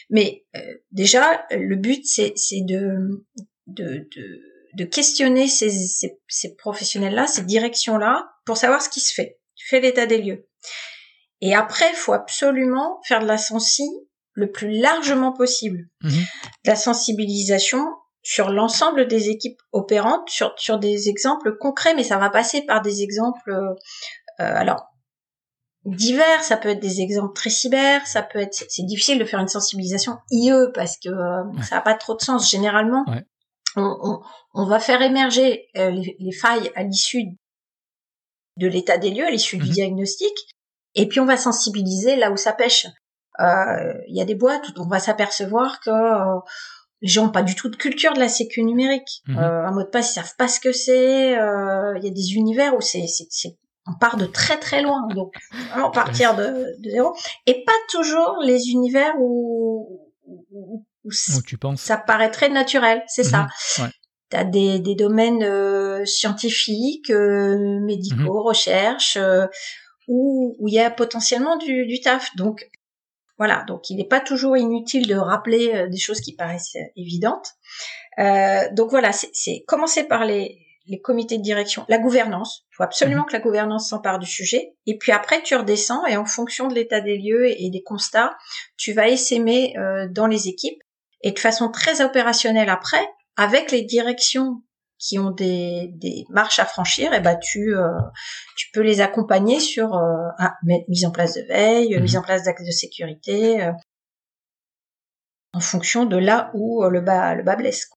Mais 0.10 0.46
euh, 0.56 0.60
déjà, 0.92 1.46
le 1.52 1.76
but 1.76 2.04
c'est 2.06 2.34
de, 2.62 3.26
de, 3.68 4.08
de, 4.16 4.42
de 4.76 4.84
questionner 4.86 5.48
ces, 5.48 5.70
ces, 5.70 6.20
ces 6.28 6.56
professionnels-là, 6.56 7.28
ces 7.28 7.44
directions-là, 7.44 8.28
pour 8.46 8.58
savoir 8.58 8.82
ce 8.82 8.90
qui 8.90 9.02
se 9.02 9.14
fait. 9.14 9.40
Tu 9.56 9.68
fais 9.68 9.80
l'état 9.80 10.08
des 10.08 10.18
lieux. 10.18 10.48
Et 11.42 11.56
après, 11.56 11.92
faut 11.94 12.14
absolument 12.14 13.02
faire 13.08 13.20
de 13.20 13.28
la 13.28 13.38
sensi 13.38 13.84
le 14.34 14.52
plus 14.52 14.80
largement 14.80 15.34
possible. 15.34 15.88
Mhm. 16.04 16.24
La 16.66 16.76
sensibilisation 16.76 17.86
sur 18.24 18.50
l'ensemble 18.50 19.08
des 19.08 19.30
équipes 19.30 19.60
opérantes, 19.72 20.30
sur, 20.30 20.54
sur 20.58 20.78
des 20.78 21.10
exemples 21.10 21.58
concrets, 21.58 21.96
mais 21.96 22.04
ça 22.04 22.18
va 22.18 22.30
passer 22.30 22.62
par 22.66 22.82
des 22.82 23.02
exemples, 23.02 23.52
euh, 23.52 23.74
alors 24.38 24.92
divers, 25.86 26.44
ça 26.44 26.58
peut 26.58 26.70
être 26.70 26.80
des 26.80 27.02
exemples 27.02 27.34
très 27.34 27.50
cyber, 27.50 28.06
ça 28.06 28.22
peut 28.22 28.40
être, 28.40 28.54
c'est 28.54 28.86
difficile 28.86 29.18
de 29.18 29.26
faire 29.26 29.40
une 29.40 29.48
sensibilisation 29.48 30.18
IE 30.30 30.52
parce 30.74 30.98
que 30.98 31.10
euh, 31.10 31.62
ça 31.64 31.76
n'a 31.76 31.82
pas 31.82 31.96
trop 31.96 32.16
de 32.16 32.22
sens. 32.22 32.50
Généralement, 32.50 33.04
on, 33.76 33.98
on, 34.04 34.22
on, 34.54 34.66
va 34.66 34.80
faire 34.80 35.02
émerger 35.02 35.68
euh, 35.78 35.90
les, 35.90 36.16
les, 36.20 36.32
failles 36.32 36.72
à 36.76 36.84
l'issue 36.84 37.24
de 38.58 38.68
l'état 38.68 38.98
des 38.98 39.10
lieux, 39.10 39.26
à 39.26 39.32
l'issue 39.32 39.58
du 39.58 39.66
mhm. 39.66 39.72
diagnostic, 39.72 40.34
et 40.94 41.08
puis 41.08 41.20
on 41.20 41.26
va 41.26 41.38
sensibiliser 41.38 42.16
là 42.16 42.32
où 42.32 42.38
ça 42.38 42.54
pêche. 42.54 42.86
Euh, 43.42 43.94
il 44.08 44.16
y 44.16 44.22
a 44.22 44.26
des 44.26 44.36
boîtes 44.36 44.70
où 44.70 44.82
on 44.82 44.88
va 44.88 45.00
s'apercevoir 45.00 45.80
que 45.80 45.90
euh, 45.90 46.40
les 47.02 47.08
gens 47.08 47.26
n'ont 47.26 47.32
pas 47.32 47.42
du 47.42 47.56
tout 47.56 47.70
de 47.70 47.76
culture 47.76 48.14
de 48.14 48.20
la 48.20 48.30
sécu 48.30 48.64
numérique. 48.64 49.22
Mhm. 49.28 49.38
Euh, 49.38 49.66
un 49.66 49.72
mot 49.72 49.84
de 49.84 49.90
passe, 49.90 50.12
ils 50.12 50.14
savent 50.16 50.36
pas 50.38 50.48
ce 50.48 50.60
que 50.60 50.72
c'est. 50.72 51.32
Il 51.32 52.04
y 52.04 52.08
a 52.08 52.12
des 52.12 52.34
univers 52.34 52.76
où 52.76 52.82
c'est, 52.82 53.06
on 53.88 53.98
part 53.98 54.18
de 54.18 54.26
très 54.26 54.60
très 54.60 54.84
loin, 54.84 55.08
donc 55.16 55.34
vraiment 55.72 55.90
partir 55.90 56.36
de, 56.36 56.76
de 56.80 56.90
zéro. 56.90 57.16
Et 57.48 57.64
pas 57.66 57.72
toujours 57.90 58.38
les 58.44 58.70
univers 58.70 59.14
où, 59.20 60.12
où, 60.26 60.86
tu 61.46 61.58
penses. 61.58 61.82
ça 61.82 61.98
paraît 61.98 62.32
très 62.32 62.50
naturel, 62.50 63.04
c'est 63.08 63.24
ça. 63.24 63.48
Mhm. 63.78 63.86
Ouais. 63.86 63.92
T'as 64.30 64.44
des, 64.46 64.80
des 64.80 64.96
domaines 64.96 66.06
scientifiques, 66.06 67.10
médicaux, 67.10 68.40
mhm. 68.40 68.48
recherche, 68.48 69.18
où 70.08 70.56
il 70.68 70.74
y 70.74 70.80
a 70.80 70.92
potentiellement 70.92 71.58
du, 71.58 71.86
du 71.88 72.00
taf. 72.00 72.34
Donc 72.38 72.70
voilà, 73.42 73.64
donc 73.68 73.90
il 73.90 73.98
n'est 73.98 74.08
pas 74.08 74.20
toujours 74.20 74.56
inutile 74.56 75.08
de 75.08 75.16
rappeler 75.16 75.74
euh, 75.74 75.88
des 75.90 75.98
choses 75.98 76.22
qui 76.22 76.36
paraissent 76.36 76.76
euh, 76.76 76.86
évidentes. 76.96 77.54
Euh, 78.20 78.70
donc 78.74 78.92
voilà, 78.92 79.12
c'est 79.14 79.64
commencer 79.66 80.04
par 80.04 80.26
les, 80.26 80.60
les 80.86 81.02
comités 81.02 81.40
de 81.40 81.42
direction, 81.42 81.84
la 81.90 81.98
gouvernance. 81.98 82.68
Il 82.70 82.76
faut 82.76 82.84
absolument 82.84 83.24
mhm. 83.24 83.30
que 83.30 83.34
la 83.34 83.40
gouvernance 83.40 83.90
s'empare 83.90 84.20
du 84.20 84.28
sujet. 84.28 84.76
Et 84.86 84.96
puis 84.96 85.12
après, 85.12 85.42
tu 85.42 85.56
redescends 85.56 86.06
et 86.06 86.18
en 86.18 86.26
fonction 86.26 86.68
de 86.68 86.76
l'état 86.76 87.02
des 87.02 87.18
lieux 87.18 87.48
et 87.48 87.72
des 87.72 87.82
constats, 87.82 88.38
tu 88.78 88.94
vas 88.94 89.08
essaimer 89.08 89.74
dans 90.12 90.28
les 90.28 90.48
équipes. 90.48 90.80
Et 91.24 91.32
de 91.32 91.40
façon 91.40 91.72
très 91.72 92.02
opérationnelle 92.02 92.70
après, 92.70 93.04
avec 93.38 93.72
les 93.72 93.82
directions 93.82 94.62
qui 95.02 95.18
ont 95.18 95.32
des, 95.32 95.90
des 95.96 96.26
marches 96.30 96.60
à 96.60 96.66
franchir, 96.66 97.12
et 97.14 97.22
ben 97.22 97.38
tu 97.42 97.76
euh, 97.76 97.90
tu 98.56 98.68
peux 98.72 98.82
les 98.82 99.02
accompagner 99.02 99.60
sur 99.60 99.96
euh, 99.96 100.28
ah, 100.38 100.56
mise 100.88 101.06
en 101.06 101.12
place 101.12 101.34
de 101.34 101.42
veille, 101.48 102.00
mise 102.00 102.14
mhm. 102.14 102.20
en 102.20 102.24
place 102.24 102.44
d'actes 102.44 102.66
de 102.66 102.72
sécurité, 102.72 103.64
euh, 103.64 103.72
en 105.54 105.60
fonction 105.60 106.06
de 106.06 106.18
là 106.18 106.52
où 106.54 106.84
le 106.84 107.02
bas 107.02 107.34
le 107.34 107.44
bas 107.44 107.56
blesse. 107.56 107.90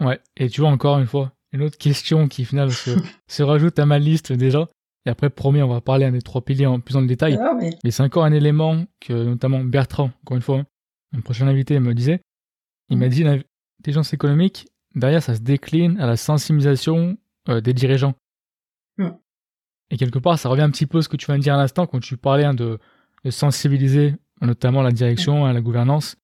Ouais. 0.00 0.18
Et 0.36 0.48
tu 0.48 0.62
vois 0.62 0.70
encore 0.70 0.98
une 0.98 1.06
fois 1.06 1.32
une 1.52 1.62
autre 1.62 1.76
question 1.76 2.26
qui 2.26 2.44
finalement 2.44 2.72
se, 2.72 2.90
se 3.28 3.42
rajoute 3.42 3.78
à 3.78 3.84
ma 3.86 3.98
liste 3.98 4.32
déjà. 4.32 4.66
Et 5.06 5.10
après, 5.10 5.30
promis, 5.30 5.62
on 5.62 5.68
va 5.68 5.80
parler 5.80 6.04
un 6.04 6.12
des 6.12 6.20
trois 6.20 6.42
piliers 6.42 6.66
en 6.66 6.78
plus 6.78 6.94
en 6.96 7.02
détail. 7.02 7.38
Mais, 7.58 7.70
mais 7.82 7.90
c'est 7.90 8.02
encore 8.02 8.24
un 8.24 8.32
élément 8.32 8.84
que 9.00 9.12
notamment 9.12 9.64
Bertrand, 9.64 10.10
encore 10.22 10.36
une 10.36 10.42
fois, 10.42 10.62
un 11.16 11.20
prochain 11.20 11.48
invité, 11.48 11.78
me 11.80 11.94
disait. 11.94 12.20
Il 12.90 12.98
m'a 12.98 13.06
mhm. 13.06 13.12
dit 13.12 13.24
l'intelligence 13.24 14.12
économique, 14.12 14.66
derrière, 14.94 15.22
ça 15.22 15.34
se 15.34 15.40
décline 15.40 16.00
à 16.00 16.06
la 16.06 16.16
sensibilisation 16.16 17.16
euh, 17.48 17.60
des 17.60 17.72
dirigeants. 17.72 18.14
Hmm. 18.98 19.10
Et 19.90 19.96
quelque 19.96 20.18
part, 20.18 20.38
ça 20.38 20.48
revient 20.48 20.62
un 20.62 20.70
petit 20.70 20.86
peu 20.86 20.98
à 20.98 21.02
ce 21.02 21.08
que 21.08 21.16
tu 21.16 21.26
viens 21.26 21.38
de 21.38 21.42
dire 21.42 21.54
à 21.54 21.58
l'instant 21.58 21.86
quand 21.86 22.00
tu 22.00 22.16
parlais 22.16 22.44
hein, 22.44 22.54
de, 22.54 22.78
sensibiliser 23.28 24.14
notamment 24.40 24.82
la 24.82 24.92
direction, 24.92 25.44
à 25.44 25.52
la 25.52 25.60
gouvernance, 25.60 26.16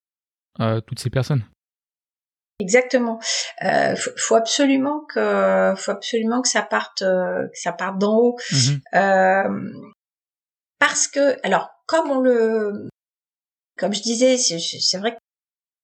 euh, 0.59 0.81
toutes 0.81 0.99
ces 0.99 1.11
personnes. 1.11 1.45
Exactement. 2.59 3.19
Euh, 3.63 3.95
faut, 4.17 4.33
absolument 4.33 5.05
que, 5.05 5.75
faut 5.77 5.91
absolument 5.91 6.41
que 6.41 6.47
ça 6.47 6.63
parte, 6.63 7.03
euh, 7.03 7.43
que 7.43 7.59
ça 7.59 7.71
parte 7.71 7.99
d'en 7.99 8.17
haut, 8.17 8.37
mm-hmm. 8.51 9.83
parce 10.79 11.07
que, 11.07 11.37
alors, 11.45 11.69
comme 11.85 12.09
on 12.09 12.19
le, 12.19 12.89
comme 13.77 13.93
je 13.93 14.01
disais, 14.01 14.37
c'est 14.37 14.97
vrai 14.97 15.13
que 15.13 15.19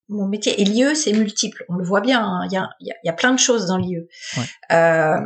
mon 0.09 0.27
métier. 0.27 0.61
Et 0.61 0.65
l'IE, 0.65 0.95
c'est 0.95 1.13
multiple. 1.13 1.65
On 1.69 1.75
le 1.75 1.83
voit 1.83 2.01
bien. 2.01 2.23
Hein. 2.23 2.47
Il 2.49 2.53
y, 2.53 2.57
a, 2.57 2.69
y, 3.03 3.09
a, 3.09 3.13
plein 3.13 3.33
de 3.33 3.39
choses 3.39 3.67
dans 3.67 3.77
l'IE. 3.77 4.07
Euh, 4.71 5.19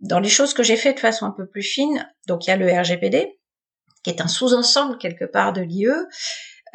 dans 0.00 0.20
les 0.20 0.28
choses 0.28 0.54
que 0.54 0.62
j'ai 0.62 0.76
fait 0.76 0.94
de 0.94 1.00
façon 1.00 1.26
un 1.26 1.30
peu 1.30 1.46
plus 1.46 1.62
fine, 1.62 2.08
donc 2.26 2.46
il 2.46 2.50
y 2.50 2.52
a 2.52 2.56
le 2.56 2.66
RGPD, 2.70 3.38
qui 4.02 4.10
est 4.10 4.20
un 4.20 4.28
sous-ensemble 4.28 4.98
quelque 4.98 5.24
part 5.24 5.52
de 5.52 5.60
l'IE. 5.60 5.88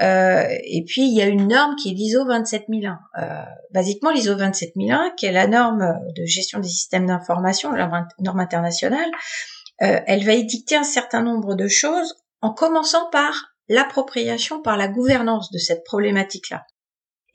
Euh, 0.02 0.46
et 0.64 0.84
puis 0.86 1.04
il 1.04 1.14
y 1.16 1.22
a 1.22 1.26
une 1.26 1.48
norme 1.48 1.76
qui 1.76 1.92
est 1.92 1.94
l'ISO 1.94 2.26
27001. 2.26 3.00
Euh, 3.18 3.44
basiquement, 3.74 4.12
l'ISO 4.12 4.36
27001, 4.36 5.12
qui 5.18 5.26
est 5.26 5.32
la 5.32 5.48
norme 5.48 6.00
de 6.16 6.26
gestion 6.26 6.60
des 6.60 6.68
systèmes 6.68 7.06
d'information, 7.06 7.72
la 7.72 7.90
norme 8.20 8.40
internationale, 8.40 9.10
euh, 9.82 10.00
elle 10.06 10.26
va 10.26 10.34
édicter 10.34 10.76
un 10.76 10.84
certain 10.84 11.22
nombre 11.22 11.56
de 11.56 11.68
choses, 11.68 12.16
en 12.42 12.54
commençant 12.54 13.10
par 13.10 13.34
l'appropriation 13.68 14.62
par 14.62 14.78
la 14.78 14.88
gouvernance 14.88 15.52
de 15.52 15.58
cette 15.58 15.84
problématique-là. 15.84 16.66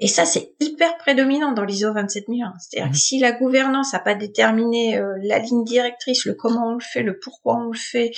Et 0.01 0.09
ça, 0.09 0.25
c'est 0.25 0.55
hyper 0.61 0.97
prédominant 0.97 1.53
dans 1.53 1.63
l'ISO 1.63 1.93
27001. 1.93 2.55
C'est-à-dire 2.59 2.91
que 2.91 2.97
mhm. 2.97 3.01
si 3.01 3.19
la 3.21 3.33
gouvernance 3.33 3.93
n'a 3.93 4.01
pas 4.01 4.15
déterminé 4.15 4.99
euh, 4.99 5.15
la 5.23 5.39
ligne 5.39 5.63
directrice, 5.63 6.25
le 6.25 6.35
comment 6.35 6.69
on 6.71 6.75
le 6.75 6.81
fait, 6.81 7.03
le 7.03 7.19
pourquoi 7.19 7.57
on 7.57 7.71
le 7.71 7.79
fait, 7.79 8.11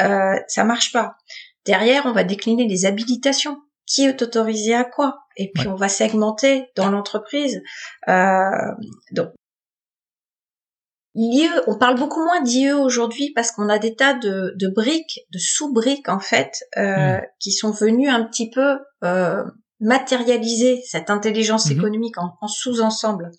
euh, 0.00 0.36
ça 0.46 0.64
marche 0.64 0.92
pas. 0.92 1.16
Derrière, 1.64 2.06
on 2.06 2.12
va 2.12 2.22
décliner 2.22 2.66
les 2.66 2.86
habilitations. 2.86 3.60
Qui 3.86 4.04
est 4.04 4.20
autorisé 4.20 4.74
à 4.74 4.82
quoi? 4.82 5.20
Et 5.36 5.52
puis 5.54 5.68
on 5.68 5.76
va 5.76 5.88
segmenter 5.88 6.70
dans 6.74 6.90
l'entreprise. 6.90 7.62
Euh, 8.08 8.50
donc 9.12 9.28
l'IE, 11.14 11.48
on 11.66 11.78
parle 11.78 11.96
beaucoup 11.96 12.22
moins 12.22 12.40
d'IE 12.42 12.72
aujourd'hui 12.72 13.32
parce 13.32 13.52
qu'on 13.52 13.68
a 13.68 13.78
des 13.78 13.94
tas 13.94 14.14
de, 14.14 14.54
de 14.56 14.68
briques, 14.68 15.20
de 15.32 15.38
sous-briques 15.38 16.08
en 16.08 16.18
fait, 16.18 16.64
euh, 16.76 17.16
mhm. 17.16 17.22
qui 17.38 17.52
sont 17.52 17.70
venues 17.70 18.08
un 18.08 18.24
petit 18.24 18.50
peu 18.50 18.78
euh, 19.04 19.44
matérialiser 19.80 20.82
cette 20.86 21.10
intelligence 21.10 21.66
mhm. 21.66 21.78
économique 21.78 22.16
en, 22.18 22.48
sous-ensemble. 22.48 23.30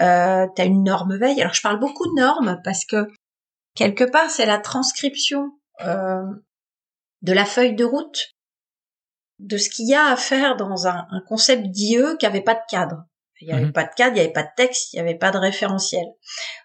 Euh, 0.00 0.46
tu 0.54 0.62
as 0.62 0.64
une 0.64 0.84
norme 0.84 1.16
veille. 1.16 1.40
Alors 1.40 1.54
je 1.54 1.62
parle 1.62 1.80
beaucoup 1.80 2.06
de 2.06 2.20
normes 2.20 2.60
parce 2.64 2.84
que 2.84 3.08
quelque 3.74 4.04
part 4.04 4.30
c'est 4.30 4.46
la 4.46 4.58
transcription 4.58 5.50
euh, 5.82 6.22
de 7.22 7.32
la 7.32 7.44
feuille 7.44 7.74
de 7.74 7.84
route 7.84 8.34
de 9.40 9.56
ce 9.56 9.68
qu'il 9.68 9.88
y 9.88 9.94
a 9.94 10.06
à 10.06 10.16
faire 10.16 10.56
dans 10.56 10.86
un, 10.86 11.06
un 11.10 11.20
concept 11.26 11.66
d'IE 11.66 12.16
qui 12.18 12.26
avait 12.26 12.40
pas 12.40 12.54
de 12.54 12.60
cadre. 12.68 13.04
Il 13.40 13.48
n'y 13.48 13.52
avait 13.52 13.66
mhm. 13.66 13.72
pas 13.72 13.84
de 13.84 13.90
cadre, 13.96 14.12
il 14.12 14.20
n'y 14.20 14.20
avait 14.20 14.32
pas 14.32 14.44
de 14.44 14.48
texte, 14.56 14.92
il 14.92 14.96
n'y 14.96 15.00
avait 15.00 15.18
pas 15.18 15.32
de 15.32 15.38
référentiel. 15.38 16.04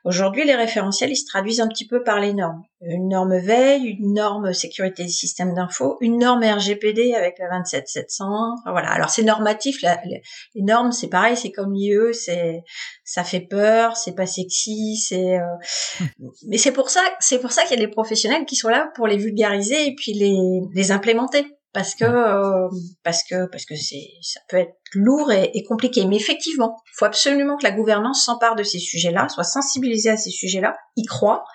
Aujourd'hui, 0.03 0.45
les 0.45 0.55
référentiels, 0.55 1.09
ils 1.09 1.17
se 1.17 1.25
traduisent 1.25 1.61
un 1.61 1.67
petit 1.67 1.87
peu 1.87 2.03
par 2.03 2.19
les 2.19 2.33
normes. 2.33 2.61
Une 2.81 3.09
norme 3.09 3.37
veille, 3.39 3.97
une 3.99 4.13
norme 4.13 4.53
sécurité 4.53 5.03
des 5.03 5.09
systèmes 5.09 5.55
d'info, 5.55 5.97
une 5.99 6.19
norme 6.19 6.43
RGPD 6.43 7.13
avec 7.15 7.39
la 7.39 7.47
27701. 7.49 8.55
voilà. 8.71 8.89
Alors 8.91 9.09
c'est 9.09 9.23
normatif. 9.23 9.81
les, 9.81 10.21
normes, 10.61 10.91
c'est 10.91 11.09
pareil, 11.09 11.35
c'est 11.35 11.51
comme 11.51 11.73
l'IE, 11.73 12.13
c'est 12.13 12.63
ça 13.03 13.23
fait 13.23 13.41
peur, 13.41 13.97
c'est 13.97 14.15
pas 14.15 14.27
sexy, 14.27 14.95
c'est. 14.95 15.39
Euh, 15.39 16.05
mais 16.47 16.57
c'est 16.57 16.71
pour 16.71 16.89
ça, 16.89 17.01
c'est 17.19 17.39
pour 17.39 17.51
ça 17.51 17.63
qu'il 17.63 17.79
y 17.79 17.83
a 17.83 17.85
des 17.85 17.91
professionnels 17.91 18.45
qui 18.45 18.55
sont 18.55 18.69
là 18.69 18.91
pour 18.95 19.07
les 19.07 19.17
vulgariser 19.17 19.87
et 19.87 19.95
puis 19.95 20.13
les 20.13 20.37
les 20.73 20.91
implémenter. 20.91 21.45
Parce 21.73 21.95
que 21.95 22.05
euh, 22.05 22.69
parce 23.03 23.23
que 23.23 23.47
parce 23.49 23.65
que 23.65 23.75
c'est 23.75 24.07
ça 24.21 24.39
peut 24.49 24.57
être 24.57 24.75
lourd 24.93 25.31
et, 25.31 25.63
compliqué. 25.67 26.05
Mais 26.05 26.15
effectivement, 26.15 26.77
il 26.87 26.95
faut 26.97 27.05
absolument 27.05 27.57
que 27.57 27.63
la 27.63 27.71
gouvernance 27.71 28.25
s'empare 28.25 28.55
de 28.55 28.63
ces 28.63 28.79
sujets-là, 28.79 29.29
soit 29.29 29.43
sensibilisée 29.43 30.09
à 30.09 30.17
ces 30.17 30.31
sujets-là, 30.31 30.75
y 30.95 31.05
croit, 31.05 31.45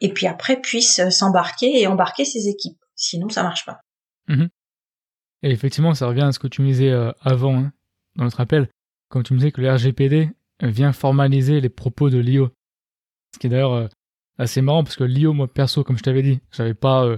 et 0.00 0.12
puis 0.12 0.26
après 0.26 0.60
puisse 0.60 1.08
s'embarquer 1.10 1.80
et 1.80 1.86
embarquer 1.86 2.24
ses 2.24 2.48
équipes. 2.48 2.78
Sinon, 2.94 3.28
ça 3.28 3.42
marche 3.42 3.64
pas. 3.64 3.80
Mhm. 4.28 4.48
Et 5.42 5.50
effectivement, 5.50 5.94
ça 5.94 6.06
revient 6.06 6.22
à 6.22 6.32
ce 6.32 6.38
que 6.38 6.48
tu 6.48 6.62
me 6.62 6.66
disais 6.66 6.90
euh, 6.90 7.12
avant, 7.22 7.56
hein, 7.56 7.72
dans 8.16 8.24
notre 8.24 8.40
appel, 8.40 8.68
quand 9.08 9.22
tu 9.22 9.32
me 9.32 9.38
disais 9.38 9.52
que 9.52 9.60
le 9.60 9.72
RGPD 9.72 10.30
vient 10.62 10.92
formaliser 10.92 11.60
les 11.60 11.70
propos 11.70 12.10
de 12.10 12.18
l'IO. 12.18 12.50
Ce 13.34 13.38
qui 13.38 13.46
est 13.46 13.50
d'ailleurs 13.50 13.72
euh, 13.72 13.88
assez 14.38 14.60
marrant 14.60 14.84
parce 14.84 14.96
que 14.96 15.04
l'IO, 15.04 15.32
moi 15.32 15.48
perso, 15.52 15.84
comme 15.84 15.96
je 15.96 16.02
t'avais 16.02 16.22
dit, 16.22 16.40
j'avais 16.52 16.74
pas. 16.74 17.04
Euh, 17.04 17.16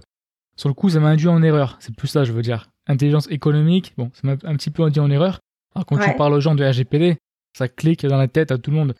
sur 0.56 0.68
le 0.68 0.74
coup, 0.74 0.90
ça 0.90 1.00
m'a 1.00 1.08
induit 1.08 1.28
en 1.28 1.42
erreur. 1.42 1.76
C'est 1.80 1.94
plus 1.94 2.08
ça, 2.08 2.24
je 2.24 2.32
veux 2.32 2.42
dire. 2.42 2.70
Intelligence 2.86 3.28
économique, 3.30 3.94
bon, 3.96 4.10
ça 4.14 4.20
m'a 4.24 4.32
un 4.32 4.56
petit 4.56 4.70
peu 4.70 4.82
induit 4.82 5.00
en 5.00 5.10
erreur. 5.10 5.40
Alors 5.74 5.86
quand 5.86 5.98
tu 5.98 6.14
parles 6.16 6.34
aux 6.34 6.40
gens 6.40 6.54
de 6.54 6.64
RGPD, 6.64 7.16
ça 7.56 7.68
clique 7.68 8.04
dans 8.04 8.18
la 8.18 8.28
tête 8.28 8.50
à 8.50 8.58
tout 8.58 8.70
le 8.70 8.76
monde. 8.76 8.94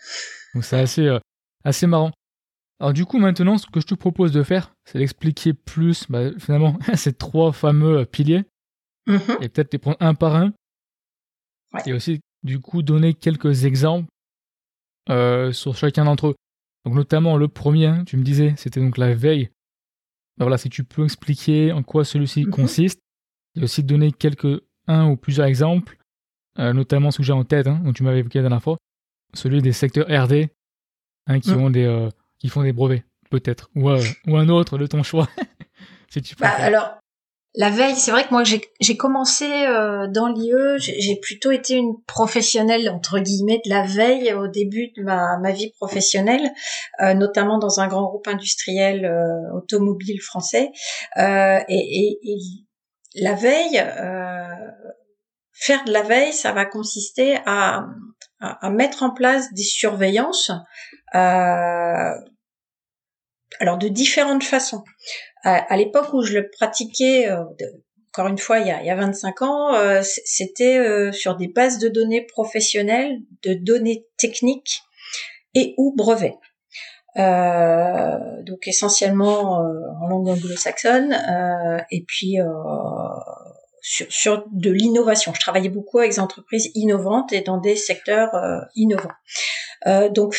Donc 0.55 0.65
c'est 0.65 0.79
assez, 0.79 1.19
assez 1.65 1.87
marrant. 1.87 2.13
Alors 2.81 2.93
du 2.93 3.05
coup, 3.05 3.19
maintenant, 3.19 3.59
ce 3.59 3.67
que 3.67 3.81
je 3.81 3.87
te 3.87 3.95
propose 3.95 4.33
de 4.33 4.43
faire, 4.43 4.73
c'est 4.85 4.99
d'expliquer 4.99 5.53
plus, 5.53 6.07
bah, 6.09 6.31
finalement, 6.39 6.79
ces 6.95 7.13
trois 7.13 7.53
fameux 7.53 8.05
piliers, 8.05 8.45
mhm. 9.07 9.21
et 9.41 9.49
peut-être 9.49 9.73
les 9.73 9.79
prendre 9.79 9.99
un 10.01 10.15
par 10.15 10.37
un, 10.37 10.53
et 11.87 11.93
aussi, 11.93 12.21
du 12.43 12.61
coup, 12.61 12.83
donner 12.83 13.15
quelques 13.15 13.65
exemples 13.65 14.09
euh, 15.11 15.53
sur 15.53 15.77
chacun 15.77 16.05
d'entre 16.05 16.29
eux. 16.29 16.35
Donc 16.85 16.95
notamment 16.95 17.37
le 17.37 17.49
premier, 17.49 17.93
tu 18.07 18.17
me 18.17 18.23
disais, 18.23 18.55
c'était 18.57 18.81
donc 18.81 18.99
la 18.99 19.15
veille. 19.15 19.51
Ben 20.39 20.45
voilà, 20.45 20.59
si 20.59 20.71
tu 20.71 20.85
peux 20.85 21.05
expliquer 21.05 21.73
en 21.73 21.83
quoi 21.83 22.05
celui-ci 22.05 22.45
mhm. 22.45 22.51
consiste, 22.51 23.01
et 23.57 23.63
aussi 23.63 23.83
donner 23.83 24.13
quelques 24.13 24.63
un 24.89 25.09
ou 25.09 25.17
plusieurs 25.17 25.47
exemples, 25.47 25.97
euh, 26.59 26.73
notamment 26.73 27.11
ce 27.11 27.19
que 27.19 27.23
j'ai 27.23 27.33
en 27.33 27.45
tête, 27.45 27.67
hein, 27.67 27.81
dont 27.85 27.93
tu 27.93 28.03
m'avais 28.03 28.21
évoqué 28.21 28.39
la 28.39 28.43
dernière 28.43 28.63
fois, 28.63 28.79
celui 29.35 29.63
des 29.63 29.73
secteurs 29.73 30.07
RD, 30.07 30.49
hein, 31.27 31.41
qui 31.41 31.53
mhm. 31.53 31.63
ont 31.63 31.71
des 31.71 31.85
euh, 31.85 32.09
qui 32.39 32.49
font 32.49 32.63
des 32.63 32.73
brevets, 32.73 33.05
peut-être, 33.31 33.71
ou, 33.75 33.91
euh, 33.91 34.03
ou 34.27 34.37
un 34.37 34.49
autre 34.49 34.79
de 34.79 34.87
ton 34.87 35.03
choix, 35.03 35.29
si 36.11 36.23
tu 36.23 36.35
bah, 36.37 36.51
alors, 36.51 36.99
la 37.55 37.69
veille, 37.69 37.97
c'est 37.97 38.13
vrai 38.13 38.25
que 38.25 38.31
moi 38.31 38.45
j'ai 38.45 38.97
commencé 38.97 39.45
euh, 39.67 40.07
dans 40.09 40.29
l'IE, 40.29 40.79
j'ai 40.79 41.17
plutôt 41.17 41.51
été 41.51 41.75
une 41.75 42.03
professionnelle 42.07 42.89
entre 42.89 43.19
guillemets 43.19 43.61
de 43.65 43.69
la 43.69 43.83
veille 43.83 44.33
au 44.33 44.49
début 44.49 44.91
de 44.97 45.03
ma, 45.03 45.37
ma 45.39 45.53
vie 45.53 45.71
professionnelle, 45.73 46.51
euh, 47.01 47.13
notamment 47.13 47.59
dans 47.59 47.79
un 47.81 47.89
grand 47.89 48.05
groupe 48.05 48.27
industriel 48.27 49.05
euh, 49.05 49.55
automobile 49.55 50.21
français. 50.23 50.71
Et, 51.19 52.19
la 53.15 53.35
veille, 53.35 53.77
faire 55.53 55.85
de 55.85 55.93
la 55.93 56.01
veille, 56.01 56.33
ça 56.33 56.53
va 56.53 56.65
consister 56.65 57.37
à, 57.45 57.85
à, 58.41 58.67
à 58.67 58.71
mettre 58.71 59.03
en 59.03 59.11
place 59.11 59.53
des 59.53 59.63
surveillances 59.63 60.51
alors 63.61 63.77
de 63.77 63.89
différentes 63.89 64.45
façons. 64.45 64.83
À, 65.45 65.77
l'époque 65.77 66.13
où 66.13 66.23
je 66.23 66.35
le 66.35 66.51
pratiquais, 66.51 67.29
euh, 67.29 67.43
encore 68.13 68.29
une 68.29 68.39
fois 68.39 68.61
il 68.61 68.69
y 68.69 68.71
a, 68.71 68.81
il 68.81 68.87
y 68.87 68.91
a 68.91 68.95
25 68.95 69.43
ans, 69.43 69.75
euh, 69.75 70.01
c'était 70.03 70.79
euh, 70.79 71.11
sur 71.11 71.37
des 71.37 71.49
bases 71.49 71.79
de 71.79 71.89
données 71.89 72.23
professionnelles, 72.23 73.19
de 73.43 73.55
données 73.55 74.07
techniques 74.19 74.83
et 75.55 75.75
ou 75.79 75.95
brevets. 75.97 76.39
donc 77.17 78.69
essentiellement 78.69 79.59
en 79.59 80.07
langue 80.09 80.29
anglo-saxonne 80.29 81.13
et 81.91 82.05
puis 82.07 82.39
sur, 83.83 84.07
sur, 84.11 84.45
de 84.53 84.71
l'innovation. 84.71 85.35
Je 85.35 85.41
travaillais 85.41 85.69
beaucoup 85.69 85.99
avec 85.99 86.13
des 86.13 86.21
entreprises 86.21 86.71
innovantes 86.75 87.33
et 87.33 87.41
dans 87.41 87.59
des 87.59 87.77
secteurs 87.77 88.31
innovants. 88.77 89.11
donc 90.15 90.37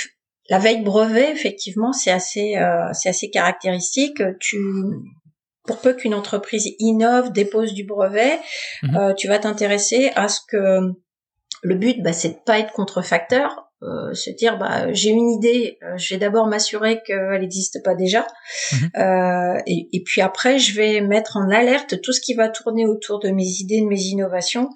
la 0.49 0.59
veille 0.59 0.83
brevet, 0.83 1.31
effectivement, 1.31 1.93
c'est 1.93 2.11
assez, 2.11 2.57
euh, 2.57 2.91
c'est 2.93 3.09
assez 3.09 3.29
caractéristique. 3.29 4.21
Tu, 4.39 4.57
pour 5.65 5.79
peu 5.79 5.93
qu'une 5.93 6.13
entreprise 6.13 6.69
innove, 6.79 7.31
dépose 7.31 7.73
du 7.73 7.85
brevet, 7.85 8.39
mhm. 8.83 8.97
euh, 8.97 9.13
tu 9.13 9.27
vas 9.27 9.39
t'intéresser 9.39 10.11
à 10.15 10.27
ce 10.27 10.39
que 10.47 10.93
le 11.61 11.75
but, 11.75 12.01
bah, 12.03 12.13
c'est 12.13 12.29
de 12.29 12.39
pas 12.45 12.59
être 12.59 12.73
contrefacteur, 12.73 13.62
euh, 13.83 14.13
se 14.13 14.29
dire 14.29 14.57
bah 14.57 14.93
j'ai 14.93 15.09
une 15.09 15.29
idée, 15.29 15.77
euh, 15.83 15.97
je 15.97 16.13
vais 16.13 16.19
d'abord 16.19 16.47
m'assurer 16.47 17.01
qu'elle 17.05 17.41
n'existe 17.41 17.83
pas 17.83 17.95
déjà, 17.95 18.25
mhm. 18.71 18.89
euh, 18.97 19.61
et, 19.67 19.89
et, 19.91 20.03
puis 20.03 20.21
après 20.21 20.57
je 20.57 20.73
vais 20.75 21.01
mettre 21.01 21.35
en 21.37 21.49
alerte 21.49 21.99
tout 22.01 22.13
ce 22.13 22.21
qui 22.21 22.33
va 22.33 22.47
tourner 22.47 22.85
autour 22.85 23.19
de 23.19 23.29
mes 23.29 23.45
idées, 23.45 23.81
de 23.81 23.87
mes 23.87 24.01
innovations, 24.01 24.69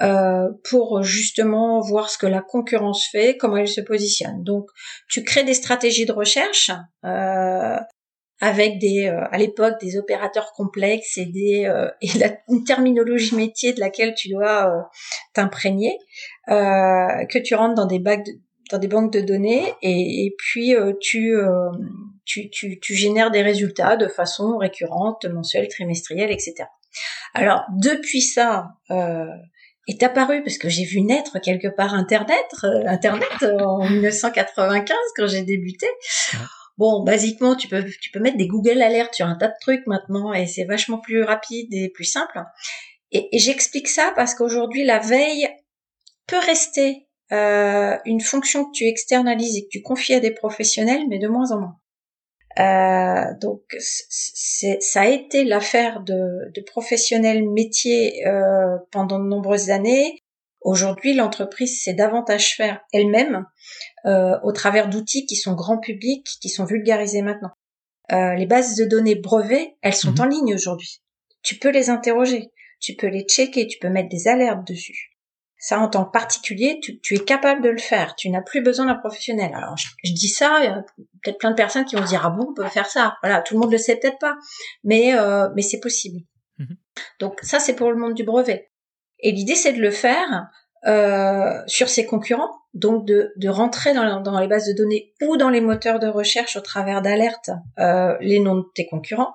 euh, 0.00 0.48
pour 0.68 1.02
justement 1.02 1.80
voir 1.80 2.08
ce 2.08 2.16
que 2.16 2.26
la 2.26 2.40
concurrence 2.40 3.06
fait, 3.06 3.36
comment 3.36 3.58
elle 3.58 3.68
se 3.68 3.82
positionne. 3.82 4.42
Donc 4.42 4.66
tu 5.08 5.22
crées 5.24 5.44
des 5.44 5.54
stratégies 5.54 6.06
de 6.06 6.12
recherche. 6.12 6.70
Euh, 7.04 7.76
avec 8.40 8.78
des 8.80 9.06
à 9.06 9.38
l'époque 9.38 9.74
des 9.80 9.96
opérateurs 9.96 10.52
complexes 10.54 11.16
et 11.18 11.24
des 11.24 11.72
et 12.02 12.18
la, 12.18 12.32
une 12.48 12.64
terminologie 12.64 13.34
métier 13.34 13.72
de 13.72 13.80
laquelle 13.80 14.12
tu 14.14 14.28
dois 14.28 14.90
t'imprégner 15.34 15.96
que 16.48 17.38
tu 17.38 17.54
rentres 17.54 17.76
dans 17.76 17.86
des 17.86 18.00
bacs 18.00 18.26
de, 18.26 18.32
dans 18.70 18.78
des 18.78 18.88
banques 18.88 19.12
de 19.12 19.20
données 19.20 19.72
et, 19.82 20.34
puis 20.38 20.74
euh, 20.74 20.92
tu, 21.00 21.36
euh, 21.36 21.70
tu, 22.24 22.50
tu, 22.50 22.80
tu, 22.80 22.94
génères 22.94 23.30
des 23.30 23.42
résultats 23.42 23.96
de 23.96 24.08
façon 24.08 24.56
récurrente, 24.56 25.26
mensuelle, 25.26 25.68
trimestrielle, 25.68 26.30
etc. 26.30 26.64
Alors 27.34 27.64
depuis 27.76 28.22
ça 28.22 28.68
euh, 28.90 29.26
est 29.86 30.02
apparu 30.02 30.42
parce 30.42 30.58
que 30.58 30.68
j'ai 30.68 30.84
vu 30.84 31.02
naître 31.02 31.38
quelque 31.40 31.68
part 31.68 31.94
Internet, 31.94 32.46
euh, 32.64 32.86
Internet 32.86 33.44
en 33.60 33.88
1995 33.88 34.96
quand 35.16 35.26
j'ai 35.26 35.42
débuté. 35.42 35.86
Bon, 36.78 37.04
basiquement, 37.04 37.54
tu 37.54 37.68
peux 37.68 37.84
tu 38.00 38.10
peux 38.10 38.20
mettre 38.20 38.36
des 38.36 38.48
Google 38.48 38.82
Alerts 38.82 39.14
sur 39.14 39.26
un 39.26 39.36
tas 39.36 39.48
de 39.48 39.54
trucs 39.60 39.86
maintenant 39.86 40.32
et 40.32 40.46
c'est 40.46 40.64
vachement 40.64 40.98
plus 40.98 41.22
rapide 41.22 41.72
et 41.72 41.90
plus 41.90 42.04
simple. 42.04 42.40
Et, 43.12 43.36
et 43.36 43.38
j'explique 43.38 43.88
ça 43.88 44.12
parce 44.16 44.34
qu'aujourd'hui 44.34 44.84
la 44.84 44.98
veille 44.98 45.48
peut 46.26 46.38
rester 46.38 47.06
euh, 47.34 47.98
une 48.04 48.20
fonction 48.20 48.64
que 48.64 48.70
tu 48.72 48.84
externalises 48.84 49.56
et 49.56 49.64
que 49.64 49.68
tu 49.70 49.82
confies 49.82 50.14
à 50.14 50.20
des 50.20 50.30
professionnels, 50.30 51.02
mais 51.08 51.18
de 51.18 51.28
moins 51.28 51.50
en 51.50 51.60
moins. 51.60 51.76
Euh, 52.60 53.24
donc 53.40 53.62
c'est, 53.80 54.80
ça 54.80 55.02
a 55.02 55.06
été 55.08 55.44
l'affaire 55.44 56.02
de, 56.02 56.52
de 56.54 56.60
professionnels 56.60 57.48
métiers 57.48 58.26
euh, 58.26 58.76
pendant 58.92 59.18
de 59.18 59.24
nombreuses 59.24 59.70
années. 59.70 60.18
Aujourd'hui, 60.60 61.14
l'entreprise 61.14 61.82
sait 61.82 61.94
davantage 61.94 62.54
faire 62.56 62.80
elle-même 62.92 63.44
euh, 64.06 64.38
au 64.42 64.52
travers 64.52 64.88
d'outils 64.88 65.26
qui 65.26 65.36
sont 65.36 65.54
grand 65.54 65.78
public, 65.78 66.26
qui 66.40 66.48
sont 66.48 66.64
vulgarisés 66.64 67.22
maintenant. 67.22 67.50
Euh, 68.12 68.34
les 68.34 68.46
bases 68.46 68.76
de 68.76 68.84
données 68.84 69.14
brevets, 69.14 69.76
elles 69.82 69.94
sont 69.94 70.12
mhm. 70.12 70.20
en 70.20 70.24
ligne 70.26 70.54
aujourd'hui. 70.54 71.02
Tu 71.42 71.56
peux 71.56 71.70
les 71.70 71.90
interroger, 71.90 72.50
tu 72.80 72.94
peux 72.94 73.08
les 73.08 73.22
checker, 73.22 73.66
tu 73.66 73.78
peux 73.78 73.88
mettre 73.88 74.08
des 74.08 74.28
alertes 74.28 74.66
dessus. 74.66 75.13
Ça, 75.64 75.80
en 75.80 75.88
tant 75.88 76.04
que 76.04 76.10
particulier, 76.10 76.78
tu, 76.78 77.14
es 77.14 77.18
capable 77.20 77.62
de 77.62 77.70
le 77.70 77.78
faire. 77.78 78.16
Tu 78.16 78.28
n'as 78.28 78.42
plus 78.42 78.60
besoin 78.60 78.84
d'un 78.84 78.96
professionnel. 78.96 79.50
Alors, 79.54 79.74
je, 79.78 80.12
dis 80.12 80.28
ça, 80.28 80.58
il 80.58 80.64
y 80.66 80.68
a 80.68 80.84
peut-être 81.22 81.38
plein 81.38 81.52
de 81.52 81.56
personnes 81.56 81.86
qui 81.86 81.96
vont 81.96 82.04
dire 82.04 82.20
ah 82.22 82.28
bon, 82.28 82.48
on 82.50 82.52
peut 82.52 82.68
faire 82.68 82.84
ça. 82.84 83.16
Voilà, 83.22 83.40
tout 83.40 83.54
le 83.54 83.60
monde 83.60 83.72
le 83.72 83.78
sait 83.78 83.96
peut-être 83.96 84.18
pas, 84.18 84.36
mais 84.82 85.14
euh, 85.14 85.48
mais 85.56 85.62
c'est 85.62 85.80
possible. 85.80 86.20
Mhm. 86.58 86.76
Donc 87.18 87.40
ça, 87.40 87.60
c'est 87.60 87.72
pour 87.72 87.90
le 87.90 87.96
monde 87.96 88.12
du 88.12 88.24
brevet. 88.24 88.72
Et 89.20 89.32
l'idée, 89.32 89.54
c'est 89.54 89.72
de 89.72 89.80
le 89.80 89.90
faire 89.90 90.50
euh, 90.86 91.62
sur 91.66 91.88
ses 91.88 92.04
concurrents, 92.04 92.52
donc 92.74 93.06
de, 93.06 93.32
de 93.36 93.48
rentrer 93.48 93.94
dans, 93.94 94.20
dans, 94.20 94.38
les 94.38 94.48
bases 94.48 94.66
de 94.66 94.74
données 94.74 95.14
ou 95.22 95.38
dans 95.38 95.48
les 95.48 95.62
moteurs 95.62 95.98
de 95.98 96.08
recherche 96.08 96.58
au 96.58 96.60
travers 96.60 97.00
d'alertes 97.00 97.52
euh, 97.78 98.18
les 98.20 98.38
noms 98.38 98.56
de 98.56 98.66
tes 98.74 98.84
concurrents, 98.84 99.32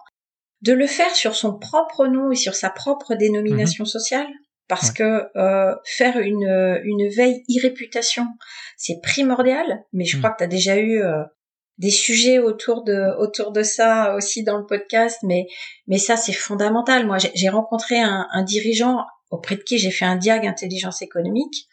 de 0.61 0.73
le 0.73 0.85
faire 0.85 1.15
sur 1.15 1.33
son 1.33 1.57
propre 1.57 2.05
nom 2.05 2.31
et 2.31 2.35
sur 2.35 2.53
sa 2.53 2.69
propre 2.69 3.15
dénomination 3.15 3.85
mhm. 3.85 3.89
sociale, 3.89 4.27
parce 4.69 4.91
que 4.91 5.27
euh, 5.35 5.75
faire 5.83 6.17
une, 6.17 6.79
une 6.83 7.09
veille 7.09 7.43
e-réputation, 7.49 8.25
c'est 8.77 9.01
primordial, 9.01 9.83
mais 9.91 10.05
je 10.05 10.15
mm. 10.15 10.19
crois 10.19 10.31
que 10.31 10.37
tu 10.37 10.43
as 10.45 10.47
déjà 10.47 10.77
eu 10.77 11.01
euh, 11.01 11.23
des 11.79 11.89
sujets 11.89 12.39
autour 12.39 12.83
de 12.83 13.17
autour 13.17 13.51
de 13.51 13.63
ça 13.63 14.15
aussi 14.15 14.43
dans 14.43 14.57
le 14.57 14.65
podcast, 14.65 15.17
mais 15.23 15.47
mais 15.87 15.97
ça 15.97 16.15
c'est 16.15 16.33
fondamental. 16.33 17.05
Moi, 17.07 17.17
j'ai 17.17 17.49
rencontré 17.49 17.99
un, 17.99 18.27
un, 18.31 18.43
dirigeant 18.43 18.99
auprès 19.31 19.55
de 19.55 19.63
qui 19.63 19.79
j'ai 19.79 19.91
fait 19.91 20.05
un 20.05 20.17
diag 20.17 20.45
intelligence 20.45 21.01
économique, 21.01 21.67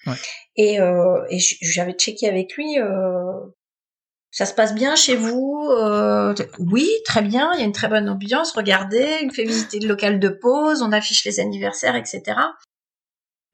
et, 0.56 0.80
euh, 0.80 1.22
et 1.30 1.38
j'avais 1.38 1.92
checké 1.92 2.28
avec 2.28 2.56
lui. 2.56 2.78
Euh, 2.78 3.32
ça 4.30 4.44
se 4.44 4.52
passe 4.52 4.74
bien 4.74 4.96
chez 4.96 5.16
vous 5.16 5.66
euh, 5.70 6.34
Oui, 6.58 6.90
très 7.06 7.22
bien. 7.22 7.52
Il 7.54 7.60
y 7.60 7.62
a 7.62 7.64
une 7.64 7.72
très 7.72 7.88
bonne 7.88 8.08
ambiance. 8.08 8.52
Regardez, 8.52 9.06
il 9.22 9.32
fait 9.32 9.44
visiter 9.44 9.78
le 9.80 9.88
local 9.88 10.20
de 10.20 10.28
pause, 10.28 10.82
on 10.82 10.92
affiche 10.92 11.24
les 11.24 11.40
anniversaires, 11.40 11.96
etc 11.96 12.34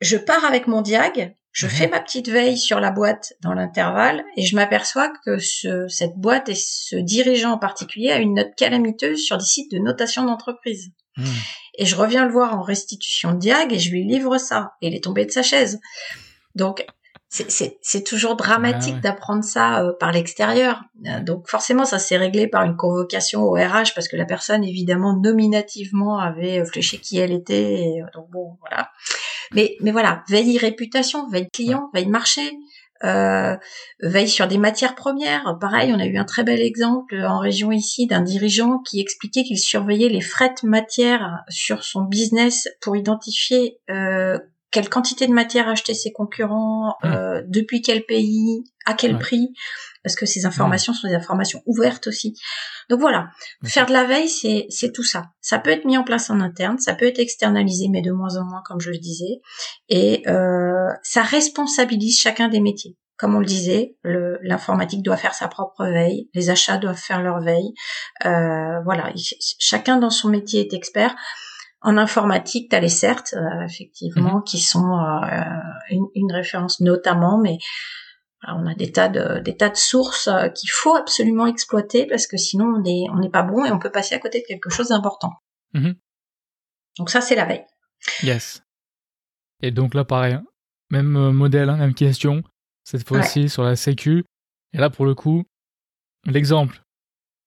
je 0.03 0.17
pars 0.17 0.45
avec 0.45 0.67
mon 0.67 0.83
diag, 0.83 1.35
je 1.53 1.67
fais 1.67 1.87
ma 1.87 2.01
petite 2.01 2.29
veille 2.29 2.57
sur 2.57 2.81
la 2.81 2.91
boîte 2.91 3.35
dans 3.43 3.53
l'intervalle 3.53 4.25
et 4.37 4.43
je 4.45 4.57
m'aperçois 4.57 5.13
que 5.25 5.39
ce, 5.39 5.87
cette 5.87 6.17
boîte 6.17 6.49
et 6.49 6.55
ce 6.55 6.97
dirigeant 6.97 7.53
en 7.53 7.59
particulier 7.59 8.11
a 8.11 8.19
une 8.19 8.35
note 8.35 8.55
calamiteuse 8.57 9.21
sur 9.23 9.37
des 9.37 9.45
sites 9.45 9.71
de 9.71 9.79
notation 9.79 10.25
d'entreprise. 10.25 10.93
Mmh. 11.19 11.25
et 11.77 11.85
je 11.85 11.95
reviens 11.95 12.25
le 12.25 12.33
voir 12.33 12.59
en 12.59 12.63
restitution 12.63 13.33
de 13.33 13.39
Diag 13.39 13.71
et 13.71 13.79
je 13.79 13.91
lui 13.91 14.03
livre 14.03 14.39
ça. 14.39 14.73
Et 14.81 14.89
il 14.89 14.95
est 14.95 15.05
tombé 15.05 15.27
de 15.27 15.31
sa 15.31 15.43
chaise. 15.43 15.79
Donc, 16.55 16.87
c'est 17.29 18.05
toujours 18.05 18.37
dramatique 18.37 19.01
d'apprendre 19.01 19.43
ça 19.43 19.83
euh, 19.83 19.93
par 19.99 20.13
l'extérieur. 20.13 20.83
Euh, 21.07 21.21
donc 21.21 21.49
forcément, 21.49 21.87
ça 21.87 21.99
s'est 21.99 22.19
réglé 22.19 22.47
par 22.47 22.63
une 22.63 22.77
convocation 22.77 23.43
au 23.43 23.53
RH 23.53 23.95
parce 23.95 24.07
que 24.09 24.17
la 24.17 24.27
personne, 24.27 24.65
évidemment, 24.65 25.19
nominativement 25.19 26.19
avait 26.19 26.61
euh, 26.61 26.65
fléché 26.67 26.99
qui 26.99 27.19
elle 27.19 27.33
était. 27.33 28.03
donc 28.15 28.31
bon, 28.31 28.59
voilà. 28.61 28.91
Mais, 29.55 29.77
mais 29.81 29.91
voilà, 29.91 30.25
veille 30.29 30.59
réputation, 30.59 31.29
veille 31.29 31.49
client, 31.53 31.91
veille 31.93 32.09
marché, 32.09 32.51
euh, 33.05 33.57
veille 34.01 34.29
sur 34.29 34.47
des 34.47 34.59
matières 34.59 34.95
premières. 34.95 35.57
Pareil, 35.61 35.93
on 35.93 35.99
a 35.99 36.07
eu 36.07 36.17
un 36.17 36.25
très 36.25 36.45
bel 36.45 36.61
exemple 36.61 37.17
en 37.17 37.39
région 37.39 37.73
ici 37.73 38.07
d'un 38.07 38.21
dirigeant 38.21 38.79
qui 38.79 39.01
expliquait 39.01 39.43
qu'il 39.43 39.59
surveillait 39.59 40.09
les 40.09 40.21
frais 40.21 40.55
de 40.63 40.69
matière 40.69 41.43
sur 41.49 41.85
son 41.85 42.03
business 42.03 42.69
pour 42.81 42.97
identifier 42.97 43.79
euh, 43.91 44.39
quelle 44.73 44.89
quantité 44.89 45.27
de 45.27 45.33
matière 45.33 45.69
acheter 45.69 45.95
ses 45.95 46.13
concurrents, 46.13 46.97
mmh. 47.03 47.07
euh, 47.07 47.43
depuis 47.47 47.83
quel 47.83 48.05
pays, 48.05 48.65
à 48.87 48.95
quel 48.95 49.19
prix, 49.19 49.53
parce 50.03 50.17
que 50.17 50.27
ces 50.27 50.47
informations 50.47 50.93
sont 50.93 51.07
des 51.07 51.15
informations 51.15 51.63
ouvertes 51.67 52.09
aussi. 52.09 52.35
Donc 52.91 53.01
voilà, 53.01 53.29
faire 53.65 53.87
de 53.87 53.93
la 53.93 54.05
veille, 54.05 54.29
c'est 54.29 54.67
c'est 54.71 54.93
tout 54.93 55.05
ça. 55.05 55.27
Ça 55.41 55.59
peut 55.59 55.71
être 55.71 55.85
mis 55.85 55.97
en 55.97 56.03
place 56.03 56.31
en 56.31 56.41
interne, 56.41 56.79
ça 56.79 56.95
peut 56.95 57.07
être 57.07 57.21
externalisé, 57.21 57.89
mais 57.89 58.03
de 58.03 58.11
moins 58.11 58.37
en 58.37 58.45
moins, 58.45 58.63
comme 58.67 58.81
je 58.81 58.91
le 58.91 58.99
disais, 58.99 59.41
et 59.89 60.23
euh, 60.27 60.89
ça 61.03 61.23
responsabilise 61.23 62.19
chacun 62.19 62.49
des 62.49 62.61
métiers. 62.61 62.97
Comme 63.19 63.37
on 63.37 63.41
le 63.41 63.47
disait, 63.47 63.95
l'informatique 64.03 65.03
doit 65.03 65.17
faire 65.17 65.35
sa 65.35 65.47
propre 65.47 65.85
veille, 65.85 66.29
les 66.35 66.51
achats 66.51 66.79
doivent 66.79 66.97
faire 66.97 67.23
leur 67.23 67.41
veille. 67.41 67.73
Euh, 68.25 68.81
voilà, 68.85 69.13
chacun 69.61 69.99
dans 69.99 70.11
son 70.11 70.29
métier 70.29 70.63
est 70.63 70.73
expert. 70.73 71.15
En 71.83 71.97
informatique, 71.99 72.71
tu 72.71 72.77
as 72.77 72.81
les 72.81 72.89
CERT, 72.89 73.35
euh, 73.35 73.65
effectivement, 73.65 74.37
mhm. 74.37 74.45
qui 74.45 74.61
sont 74.61 74.99
euh, 74.99 75.43
une, 75.91 76.07
une, 76.15 76.33
référence 76.33 76.81
notamment, 76.81 77.39
mais 77.39 77.59
on 78.47 78.67
a 78.67 78.75
des 78.75 78.93
tas 78.93 79.09
de, 79.09 79.41
des 79.41 79.57
tas 79.57 79.69
de 79.69 79.77
sources 79.77 80.29
euh, 80.29 80.49
qu'il 80.49 80.71
faut 80.71 80.95
absolument 80.95 81.47
exploiter 81.47 82.07
parce 82.07 82.27
que 82.27 82.37
sinon 82.37 82.67
on 82.67 82.81
n'est 82.81 83.07
on 83.11 83.31
pas 83.31 83.43
bon 83.43 83.65
et 83.65 83.73
on 83.73 83.79
peut 83.79 83.91
passer 83.91 84.15
à 84.15 84.21
côté 84.21 84.41
de 84.41 84.47
quelque 84.47 84.71
chose 84.71 84.89
d'important. 84.89 85.33
Mhm. 85.75 85.95
Donc 86.99 87.11
ça, 87.11 87.21
c'est 87.21 87.35
la 87.35 87.47
veille. 87.47 87.65
Yes. 88.23 88.63
Et 89.61 89.71
donc 89.71 89.95
là, 89.95 90.05
pareil, 90.05 90.35
hein. 90.35 90.45
même 90.91 91.31
modèle, 91.31 91.69
hein, 91.69 91.77
même 91.77 91.95
question, 91.95 92.43
cette 92.85 93.07
fois-ci 93.07 93.49
sur 93.49 93.65
la 93.65 93.77
sécu. 93.77 94.25
Et 94.73 94.79
là, 94.79 94.91
pour 94.91 95.05
le 95.05 95.15
coup, 95.15 95.45
l'exemple, 96.27 96.83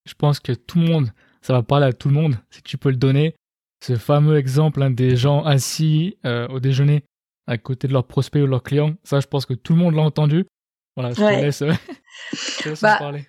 je 0.06 0.14
pense 0.14 0.40
que 0.40 0.52
tout 0.52 0.80
le 0.80 0.86
monde, 0.88 1.12
ça 1.42 1.54
va 1.54 1.64
parler 1.64 1.88
à 1.88 1.94
tout 1.94 2.10
le 2.10 2.16
monde, 2.16 2.38
si 2.50 2.62
tu 2.64 2.78
peux 2.78 2.90
le 2.90 2.96
donner 2.96 3.36
ce 3.86 3.96
fameux 3.98 4.38
exemple 4.38 4.82
hein, 4.82 4.90
des 4.90 5.16
gens 5.16 5.44
assis 5.44 6.18
euh, 6.26 6.48
au 6.48 6.60
déjeuner 6.60 7.04
à 7.46 7.58
côté 7.58 7.88
de 7.88 7.94
leurs 7.94 8.08
prospects 8.08 8.42
ou 8.42 8.48
leurs 8.48 8.64
clients. 8.64 8.96
Ça, 9.04 9.20
je 9.20 9.28
pense 9.28 9.46
que 9.46 9.54
tout 9.54 9.74
le 9.74 9.80
monde 9.80 9.94
l'a 9.94 10.02
entendu. 10.02 10.46
Voilà, 10.96 11.12
je 11.12 11.18
te 11.18 11.42
laisse, 11.42 11.64
bah, 12.82 12.98
parler. 12.98 13.28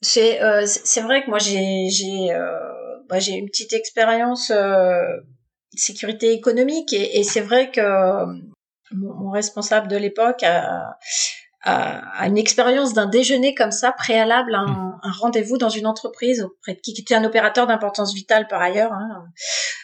C'est 0.00 0.40
euh, 0.42 0.64
c'est 0.66 1.00
vrai 1.00 1.24
que 1.24 1.30
moi 1.30 1.40
j'ai 1.40 1.88
j'ai 1.90 2.30
euh, 2.30 3.00
bah, 3.08 3.18
une 3.26 3.46
petite 3.46 3.72
expérience 3.72 4.52
sécurité 5.74 6.32
économique 6.32 6.92
et, 6.92 7.18
et 7.18 7.24
c'est 7.24 7.40
vrai 7.40 7.70
que 7.72 7.80
mon, 8.92 9.14
mon, 9.14 9.30
responsable 9.30 9.88
de 9.88 9.96
l'époque 9.96 10.42
a, 10.44 10.96
à, 11.62 12.26
une 12.26 12.38
expérience 12.38 12.92
d'un 12.94 13.06
déjeuner 13.06 13.54
comme 13.54 13.70
ça 13.70 13.92
préalable 13.92 14.54
à 14.54 14.60
un, 14.60 14.66
hmm. 14.66 15.00
un 15.02 15.12
rendez-vous 15.12 15.58
dans 15.58 15.68
une 15.68 15.86
entreprise 15.86 16.42
auprès 16.42 16.74
de 16.74 16.80
qui, 16.80 16.94
était 16.98 17.14
un 17.14 17.24
opérateur 17.24 17.66
d'importance 17.66 18.14
vitale 18.14 18.46
par 18.48 18.60
ailleurs 18.62 18.92
hein, 18.92 19.24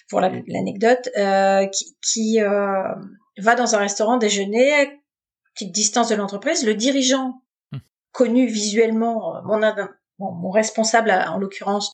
pour 0.09 0.21
l'anecdote 0.21 1.09
la, 1.17 1.63
euh, 1.63 1.67
qui, 1.67 1.97
qui 2.03 2.41
euh, 2.41 2.95
va 3.39 3.55
dans 3.55 3.75
un 3.75 3.79
restaurant 3.79 4.17
déjeuner 4.17 5.01
petite 5.55 5.73
distance 5.73 6.09
de 6.09 6.15
l'entreprise 6.15 6.65
le 6.65 6.75
dirigeant 6.75 7.43
hmm. 7.73 7.79
connu 8.13 8.47
visuellement 8.47 9.43
mon, 9.45 9.61
mon 10.19 10.51
responsable 10.51 11.11
en 11.11 11.39
l'occurrence 11.39 11.94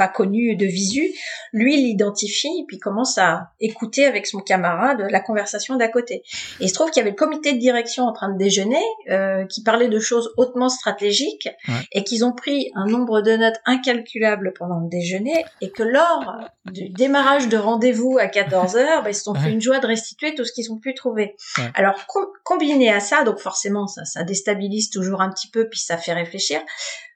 pas 0.00 0.08
connu 0.08 0.56
de 0.56 0.64
visu, 0.64 1.12
lui 1.52 1.74
il 1.74 1.84
l'identifie 1.84 2.48
et 2.58 2.64
puis 2.66 2.78
commence 2.78 3.18
à 3.18 3.50
écouter 3.60 4.06
avec 4.06 4.26
son 4.26 4.38
camarade 4.38 5.06
la 5.10 5.20
conversation 5.20 5.76
d'à 5.76 5.88
côté. 5.88 6.22
Et 6.58 6.64
il 6.64 6.68
se 6.70 6.72
trouve 6.72 6.90
qu'il 6.90 7.00
y 7.00 7.02
avait 7.02 7.10
le 7.10 7.16
comité 7.16 7.52
de 7.52 7.58
direction 7.58 8.04
en 8.04 8.12
train 8.14 8.32
de 8.32 8.38
déjeuner 8.38 8.80
euh, 9.10 9.44
qui 9.44 9.62
parlait 9.62 9.88
de 9.88 9.98
choses 9.98 10.32
hautement 10.38 10.70
stratégiques 10.70 11.50
et 11.92 12.02
qu'ils 12.02 12.24
ont 12.24 12.32
pris 12.32 12.70
un 12.74 12.86
nombre 12.86 13.20
de 13.20 13.36
notes 13.36 13.60
incalculable 13.66 14.54
pendant 14.58 14.80
le 14.80 14.88
déjeuner 14.88 15.44
et 15.60 15.70
que 15.70 15.82
lors 15.82 16.34
du 16.64 16.88
démarrage 16.88 17.48
de 17.48 17.58
rendez-vous 17.58 18.16
à 18.18 18.28
14 18.28 18.76
heures, 18.76 19.02
bah, 19.02 19.10
ils 19.10 19.14
se 19.14 19.24
sont 19.24 19.34
fait 19.34 19.50
une 19.50 19.60
joie 19.60 19.80
de 19.80 19.86
restituer 19.86 20.34
tout 20.34 20.46
ce 20.46 20.52
qu'ils 20.52 20.72
ont 20.72 20.78
pu 20.78 20.94
trouver. 20.94 21.36
Alors 21.74 22.06
combiné 22.42 22.90
à 22.90 23.00
ça, 23.00 23.22
donc 23.22 23.38
forcément 23.38 23.86
ça, 23.86 24.06
ça 24.06 24.24
déstabilise 24.24 24.88
toujours 24.88 25.20
un 25.20 25.28
petit 25.28 25.50
peu 25.50 25.68
puis 25.68 25.80
ça 25.80 25.98
fait 25.98 26.14
réfléchir. 26.14 26.62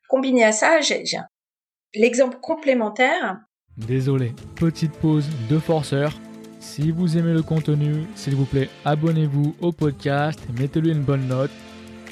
Combiné 0.06 0.44
à 0.44 0.52
ça, 0.52 0.82
j'ai 0.82 1.02
L'exemple 1.96 2.38
complémentaire. 2.42 3.38
Désolé, 3.76 4.32
petite 4.56 4.92
pause 4.92 5.28
de 5.48 5.58
forceur. 5.60 6.12
Si 6.58 6.90
vous 6.90 7.16
aimez 7.16 7.32
le 7.32 7.42
contenu, 7.42 8.04
s'il 8.16 8.34
vous 8.34 8.46
plaît, 8.46 8.68
abonnez-vous 8.84 9.54
au 9.60 9.70
podcast, 9.70 10.40
mettez-lui 10.58 10.90
une 10.90 11.04
bonne 11.04 11.28
note. 11.28 11.52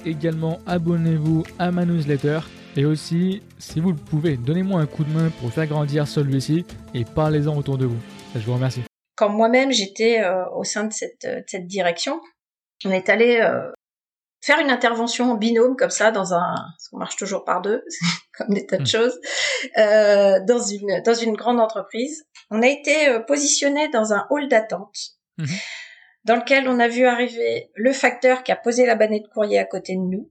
Également, 0.07 0.61
abonnez-vous 0.68 1.42
à 1.59 1.73
ma 1.73 1.85
newsletter. 1.85 2.40
Et 2.77 2.85
aussi, 2.85 3.42
si 3.59 3.81
vous 3.81 3.90
le 3.90 3.97
pouvez, 3.97 4.37
donnez-moi 4.37 4.81
un 4.81 4.87
coup 4.87 5.03
de 5.03 5.11
main 5.11 5.31
pour 5.40 5.53
faire 5.53 5.66
grandir 5.66 6.07
celui-ci 6.07 6.64
et 6.95 7.05
parlez-en 7.05 7.57
autour 7.57 7.77
de 7.77 7.87
vous. 7.87 7.99
Je 8.37 8.40
vous 8.40 8.55
remercie. 8.55 8.83
Quand 9.16 9.31
moi-même 9.31 9.73
j'étais 9.73 10.23
euh, 10.23 10.49
au 10.51 10.62
sein 10.62 10.85
de 10.85 10.92
cette, 10.92 11.25
euh, 11.25 11.40
cette, 11.49 11.66
direction, 11.66 12.21
on 12.85 12.90
est 12.90 13.09
allé 13.09 13.40
euh, 13.42 13.71
faire 14.42 14.59
une 14.59 14.70
intervention 14.70 15.31
en 15.33 15.35
binôme 15.37 15.76
comme 15.76 15.90
ça 15.90 16.11
dans 16.11 16.35
un, 16.35 16.55
parce 16.55 16.88
qu'on 16.90 16.98
marche 16.98 17.16
toujours 17.16 17.44
par 17.44 17.62
deux, 17.62 17.85
comme 18.37 18.48
des 18.55 18.66
tas 18.66 18.76
de 18.76 18.83
hmm. 18.83 18.87
choses, 18.87 19.20
euh, 19.78 20.40
dans 20.46 20.61
une 20.61 21.00
dans 21.02 21.14
une 21.14 21.35
grande 21.35 21.61
entreprise. 21.61 22.26
On 22.50 22.61
a 22.61 22.66
été 22.66 23.09
euh, 23.09 23.20
positionné 23.20 23.88
dans 23.88 24.12
un 24.12 24.26
hall 24.31 24.48
d'attente. 24.48 24.96
Hmm. 25.38 25.46
Dans 26.24 26.37
lequel 26.37 26.68
on 26.68 26.78
a 26.78 26.87
vu 26.87 27.07
arriver 27.07 27.70
le 27.74 27.92
facteur 27.92 28.42
qui 28.44 28.52
a 28.52 28.57
posé 28.57 28.87
la 28.87 28.94
bannette 28.94 29.24
de 29.24 29.28
courrier 29.28 29.59
à 29.59 29.64
côté 29.64 29.94
de 29.94 30.00
nous. 30.00 30.31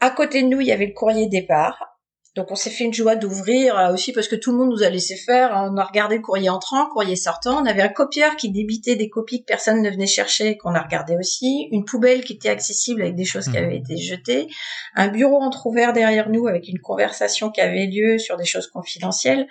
À 0.00 0.10
côté 0.10 0.42
de 0.42 0.48
nous, 0.48 0.60
il 0.60 0.66
y 0.66 0.72
avait 0.72 0.86
le 0.86 0.92
courrier 0.92 1.28
départ. 1.28 1.95
Donc 2.36 2.50
on 2.50 2.54
s'est 2.54 2.68
fait 2.70 2.84
une 2.84 2.92
joie 2.92 3.16
d'ouvrir 3.16 3.78
euh, 3.78 3.94
aussi 3.94 4.12
parce 4.12 4.28
que 4.28 4.36
tout 4.36 4.52
le 4.52 4.58
monde 4.58 4.68
nous 4.68 4.82
a 4.82 4.90
laissé 4.90 5.16
faire. 5.16 5.52
On 5.54 5.76
a 5.78 5.84
regardé 5.84 6.16
le 6.16 6.22
courrier 6.22 6.50
entrant, 6.50 6.86
courrier 6.90 7.16
sortant. 7.16 7.62
On 7.62 7.66
avait 7.66 7.80
un 7.80 7.88
copieur 7.88 8.36
qui 8.36 8.52
débitait 8.52 8.94
des 8.94 9.08
copies 9.08 9.40
que 9.40 9.46
personne 9.46 9.80
ne 9.80 9.90
venait 9.90 10.06
chercher, 10.06 10.58
qu'on 10.58 10.74
a 10.74 10.82
regardé 10.82 11.16
aussi. 11.18 11.68
Une 11.72 11.86
poubelle 11.86 12.24
qui 12.24 12.34
était 12.34 12.50
accessible 12.50 13.00
avec 13.00 13.16
des 13.16 13.24
choses 13.24 13.46
qui 13.46 13.52
mmh. 13.58 13.64
avaient 13.64 13.78
été 13.78 13.96
jetées. 13.96 14.48
Un 14.94 15.08
bureau 15.08 15.40
entrouvert 15.40 15.94
derrière 15.94 16.28
nous 16.28 16.46
avec 16.46 16.68
une 16.68 16.78
conversation 16.78 17.50
qui 17.50 17.62
avait 17.62 17.86
lieu 17.86 18.18
sur 18.18 18.36
des 18.36 18.44
choses 18.44 18.66
confidentielles. 18.66 19.46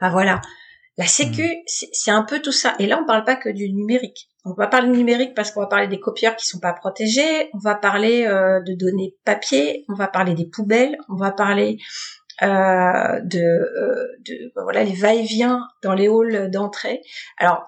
Enfin 0.00 0.10
voilà. 0.10 0.40
La 0.96 1.06
sécu, 1.06 1.44
mmh. 1.44 1.88
c'est 1.92 2.10
un 2.10 2.22
peu 2.22 2.40
tout 2.40 2.52
ça. 2.52 2.74
Et 2.78 2.86
là, 2.86 2.98
on 3.02 3.06
parle 3.06 3.24
pas 3.24 3.36
que 3.36 3.50
du 3.50 3.70
numérique. 3.70 4.30
On 4.46 4.54
va 4.54 4.66
parler 4.66 4.88
numérique 4.88 5.34
parce 5.34 5.50
qu'on 5.50 5.60
va 5.60 5.66
parler 5.66 5.88
des 5.88 6.00
copieurs 6.00 6.34
qui 6.36 6.46
sont 6.46 6.58
pas 6.58 6.72
protégés. 6.72 7.50
On 7.52 7.58
va 7.58 7.74
parler 7.74 8.24
euh, 8.24 8.60
de 8.60 8.74
données 8.74 9.14
papier. 9.26 9.84
On 9.90 9.94
va 9.94 10.08
parler 10.08 10.32
des 10.34 10.46
poubelles. 10.46 10.96
On 11.10 11.16
va 11.16 11.30
parler 11.30 11.76
euh, 12.42 13.20
de, 13.22 13.40
euh, 13.40 14.06
de 14.24 14.52
ben 14.54 14.62
voilà 14.62 14.84
les 14.84 14.94
va-et-vient 14.94 15.66
dans 15.82 15.94
les 15.94 16.08
halls 16.08 16.50
d'entrée. 16.50 17.02
Alors 17.38 17.64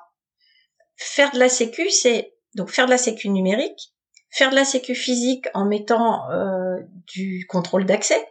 faire 0.97 1.31
de 1.33 1.39
la 1.39 1.49
sécu, 1.49 1.91
c'est 1.91 2.35
donc 2.55 2.71
faire 2.71 2.87
de 2.87 2.91
la 2.91 2.99
sécu 2.99 3.29
numérique, 3.29 3.93
faire 4.31 4.51
de 4.51 4.55
la 4.55 4.65
sécu 4.65 4.95
physique 4.95 5.47
en 5.55 5.67
mettant 5.67 6.31
euh, 6.31 6.79
du 7.13 7.47
contrôle 7.49 7.85
d'accès, 7.85 8.27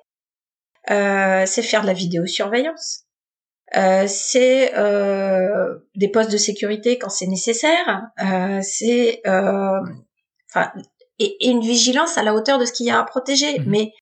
euh, 0.90 1.46
c'est 1.46 1.62
faire 1.62 1.82
de 1.82 1.88
la 1.88 1.94
vidéosurveillance, 1.94 3.06
euh, 3.78 4.06
c'est 4.08 4.76
euh, 4.78 5.78
des 5.96 6.10
postes 6.10 6.32
de 6.32 6.38
sécurité 6.38 6.98
quand 6.98 7.10
c'est 7.10 7.28
nécessaire, 7.28 8.10
euh, 8.22 8.60
c'est 8.62 9.22
enfin 9.26 10.72
et, 11.20 11.38
et, 11.40 11.50
une 11.50 11.62
vigilance 11.62 12.18
à 12.18 12.24
la 12.24 12.34
hauteur 12.34 12.58
de 12.58 12.66
ce 12.66 12.74
qu'il 12.74 12.88
y 12.88 12.90
a 12.90 13.00
à 13.00 13.04
protéger. 13.04 13.60
Mmh. 13.60 13.64
Mais 13.68 13.94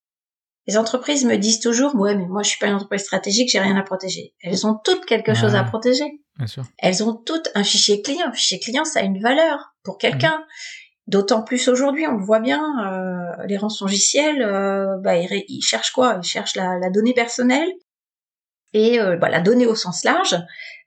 les 0.67 0.77
entreprises 0.77 1.25
me 1.25 1.35
disent 1.37 1.59
toujours, 1.59 1.95
ouais, 1.95 2.15
mais 2.15 2.25
moi 2.25 2.43
je 2.43 2.49
suis 2.49 2.59
pas 2.59 2.67
une 2.67 2.75
entreprise 2.75 3.01
stratégique, 3.01 3.49
j'ai 3.49 3.59
rien 3.59 3.75
à 3.75 3.83
protéger. 3.83 4.33
Elles 4.41 4.67
ont 4.67 4.75
toutes 4.83 5.05
quelque 5.05 5.33
chose 5.33 5.55
à 5.55 5.63
protéger. 5.63 6.21
Bien 6.37 6.47
sûr. 6.47 6.63
Elles 6.77 7.03
ont 7.03 7.13
toutes 7.13 7.49
un 7.55 7.63
fichier 7.63 8.01
client. 8.01 8.27
Un 8.27 8.33
fichier 8.33 8.59
client, 8.59 8.85
ça 8.85 8.99
a 8.99 9.03
une 9.03 9.21
valeur 9.21 9.73
pour 9.83 9.97
quelqu'un. 9.97 10.45
D'autant 11.07 11.41
plus 11.41 11.67
aujourd'hui, 11.69 12.05
on 12.05 12.17
le 12.17 12.23
voit 12.23 12.39
bien, 12.39 12.61
euh, 12.85 13.45
les 13.47 13.57
rançongiciels, 13.57 14.43
euh, 14.43 14.95
bah, 14.99 15.15
ils, 15.17 15.61
cherchent 15.63 15.91
quoi? 15.91 16.19
Ils 16.21 16.27
cherchent 16.27 16.55
la, 16.55 16.77
la, 16.77 16.91
donnée 16.91 17.15
personnelle 17.15 17.67
et 18.73 19.01
euh, 19.01 19.17
bah, 19.17 19.29
la 19.29 19.39
donnée 19.39 19.65
au 19.65 19.73
sens 19.73 20.03
large. 20.03 20.37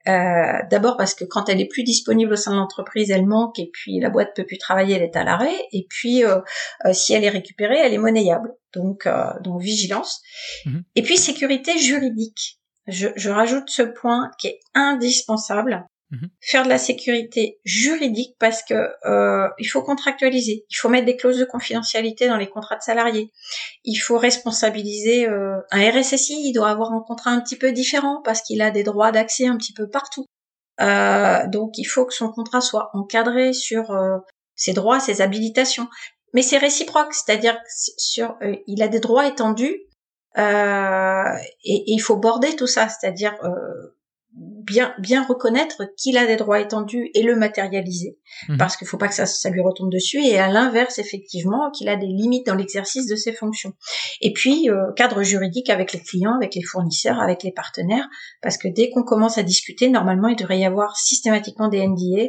Euh, 0.09 0.59
d'abord 0.71 0.97
parce 0.97 1.15
que 1.15 1.25
quand 1.25 1.49
elle 1.49 1.61
est 1.61 1.69
plus 1.69 1.85
disponible 1.85 2.33
au 2.33 2.37
sein 2.37 2.53
de 2.53 2.57
l'entreprise, 2.57 3.11
elle 3.11 3.27
manque 3.27 3.59
et 3.59 3.71
puis 3.73 4.01
la 4.01 4.11
boîte 4.11 4.35
peut 4.35 4.45
plus 4.45 4.59
travailler, 4.59 4.97
elle 4.97 5.03
est 5.03 5.17
à 5.17 5.25
l'arrêt. 5.25 5.55
Et 5.73 5.87
puis 5.89 6.25
euh, 6.25 6.41
euh, 6.85 6.93
si 6.93 7.13
elle 7.15 7.25
est 7.25 7.29
récupérée, 7.29 7.79
elle 7.79 7.95
est 7.95 7.99
monnayable. 7.99 8.53
Donc 8.75 9.07
donc 9.43 9.61
vigilance. 9.61 10.23
Mhm. 10.65 10.83
Et 10.97 11.03
puis 11.03 11.17
sécurité 11.19 11.79
juridique. 11.79 12.59
Je, 12.89 13.09
je, 13.15 13.31
rajoute 13.31 13.71
ce 13.71 13.83
point 13.83 14.31
qui 14.39 14.49
est 14.49 14.61
indispensable. 14.75 15.87
Mhm. 16.13 16.29
Faire 16.43 16.65
de 16.65 16.69
la 16.69 16.77
sécurité 16.77 17.59
juridique 17.65 18.37
parce 18.39 18.63
que 18.63 18.75
euh, 19.07 19.49
il 19.59 19.65
faut 19.65 19.83
contractualiser, 19.83 20.67
il 20.69 20.77
faut 20.77 20.91
mettre 20.91 21.07
des 21.07 21.17
clauses 21.17 21.39
de 21.39 21.47
confidentialité 21.47 22.29
dans 22.29 22.37
les 22.37 22.51
contrats 22.51 22.77
de 22.77 22.83
salariés, 22.83 23.33
il 23.85 23.97
faut 23.97 24.19
responsabiliser 24.19 25.27
euh, 25.27 25.57
un 25.71 25.91
RSSI, 25.91 26.35
il 26.45 26.53
doit 26.53 26.69
avoir 26.69 26.93
un 26.93 27.03
contrat 27.07 27.31
un 27.31 27.41
petit 27.41 27.57
peu 27.57 27.73
différent 27.73 28.21
parce 28.25 28.43
qu'il 28.43 28.61
a 28.61 28.71
des 28.71 28.83
droits 28.83 29.11
d'accès 29.11 29.47
un 29.47 29.57
petit 29.57 29.73
peu 29.73 29.89
partout. 29.89 30.27
Euh, 30.83 31.47
donc 31.49 31.79
il 31.79 31.85
faut 31.85 32.05
que 32.05 32.13
son 32.13 32.31
contrat 32.31 32.61
soit 32.61 32.91
encadré 32.93 33.55
sur 33.55 33.97
ses 34.55 34.75
droits, 34.75 35.01
ses 35.01 35.23
habilitations. 35.23 35.89
Mais 36.35 36.43
c'est 36.43 36.59
réciproque, 36.59 37.15
c'est-à-dire 37.15 37.59
sur 37.97 38.37
il 38.67 38.83
a 38.83 38.89
des 38.89 39.01
droits 39.01 39.27
étendus 39.27 39.81
et, 40.37 40.41
et, 41.65 41.85
il 41.87 42.01
faut 42.01 42.17
border 42.17 42.55
tout 42.57 42.67
ça, 42.67 42.89
c'est-à-dire 42.89 43.35
bien 44.35 44.95
bien 44.99 45.25
reconnaître 45.25 45.83
qu'il 45.97 46.17
a 46.17 46.27
des 46.27 46.37
droits 46.37 46.61
étendus 46.61 47.11
et 47.15 47.23
le 47.23 47.37
matérialiser. 47.37 48.19
Mhm. 48.49 48.57
parce 48.57 48.77
qu'il 48.77 48.87
faut 48.87 48.97
pas 48.97 49.09
que 49.09 49.15
ça, 49.15 49.27
ça 49.27 49.51
lui 49.51 49.61
retombe 49.61 49.93
dessus 49.93 50.25
et 50.25 50.39
à 50.39 50.49
l'inverse 50.49 50.99
effectivement 50.99 51.71
qu'il 51.71 51.89
a 51.89 51.97
des 51.97 52.07
limites 52.07 52.47
dans 52.47 52.55
l'exercice 52.55 53.07
de 53.07 53.15
ses 53.15 53.33
fonctions. 53.33 53.75
Et 54.21 54.33
puis 54.33 54.71
euh, 54.71 54.93
cadre 54.97 55.23
juridique 55.23 55.69
avec 55.69 55.93
les 55.93 56.01
clients 56.01 56.35
avec 56.35 56.55
les 56.55 56.63
fournisseurs 56.63 57.21
avec 57.21 57.43
les 57.43 57.53
partenaires 57.53 58.09
parce 58.41 58.57
que 58.57 58.69
dès 58.69 58.91
qu'on 58.91 59.03
commence 59.03 59.37
à 59.37 59.43
discuter 59.43 59.91
normalement 59.91 60.29
il 60.29 60.37
devrait 60.37 60.59
y 60.59 60.65
avoir 60.65 60.97
systématiquement 60.97 61.69
des 61.69 61.87
NDA 61.87 62.29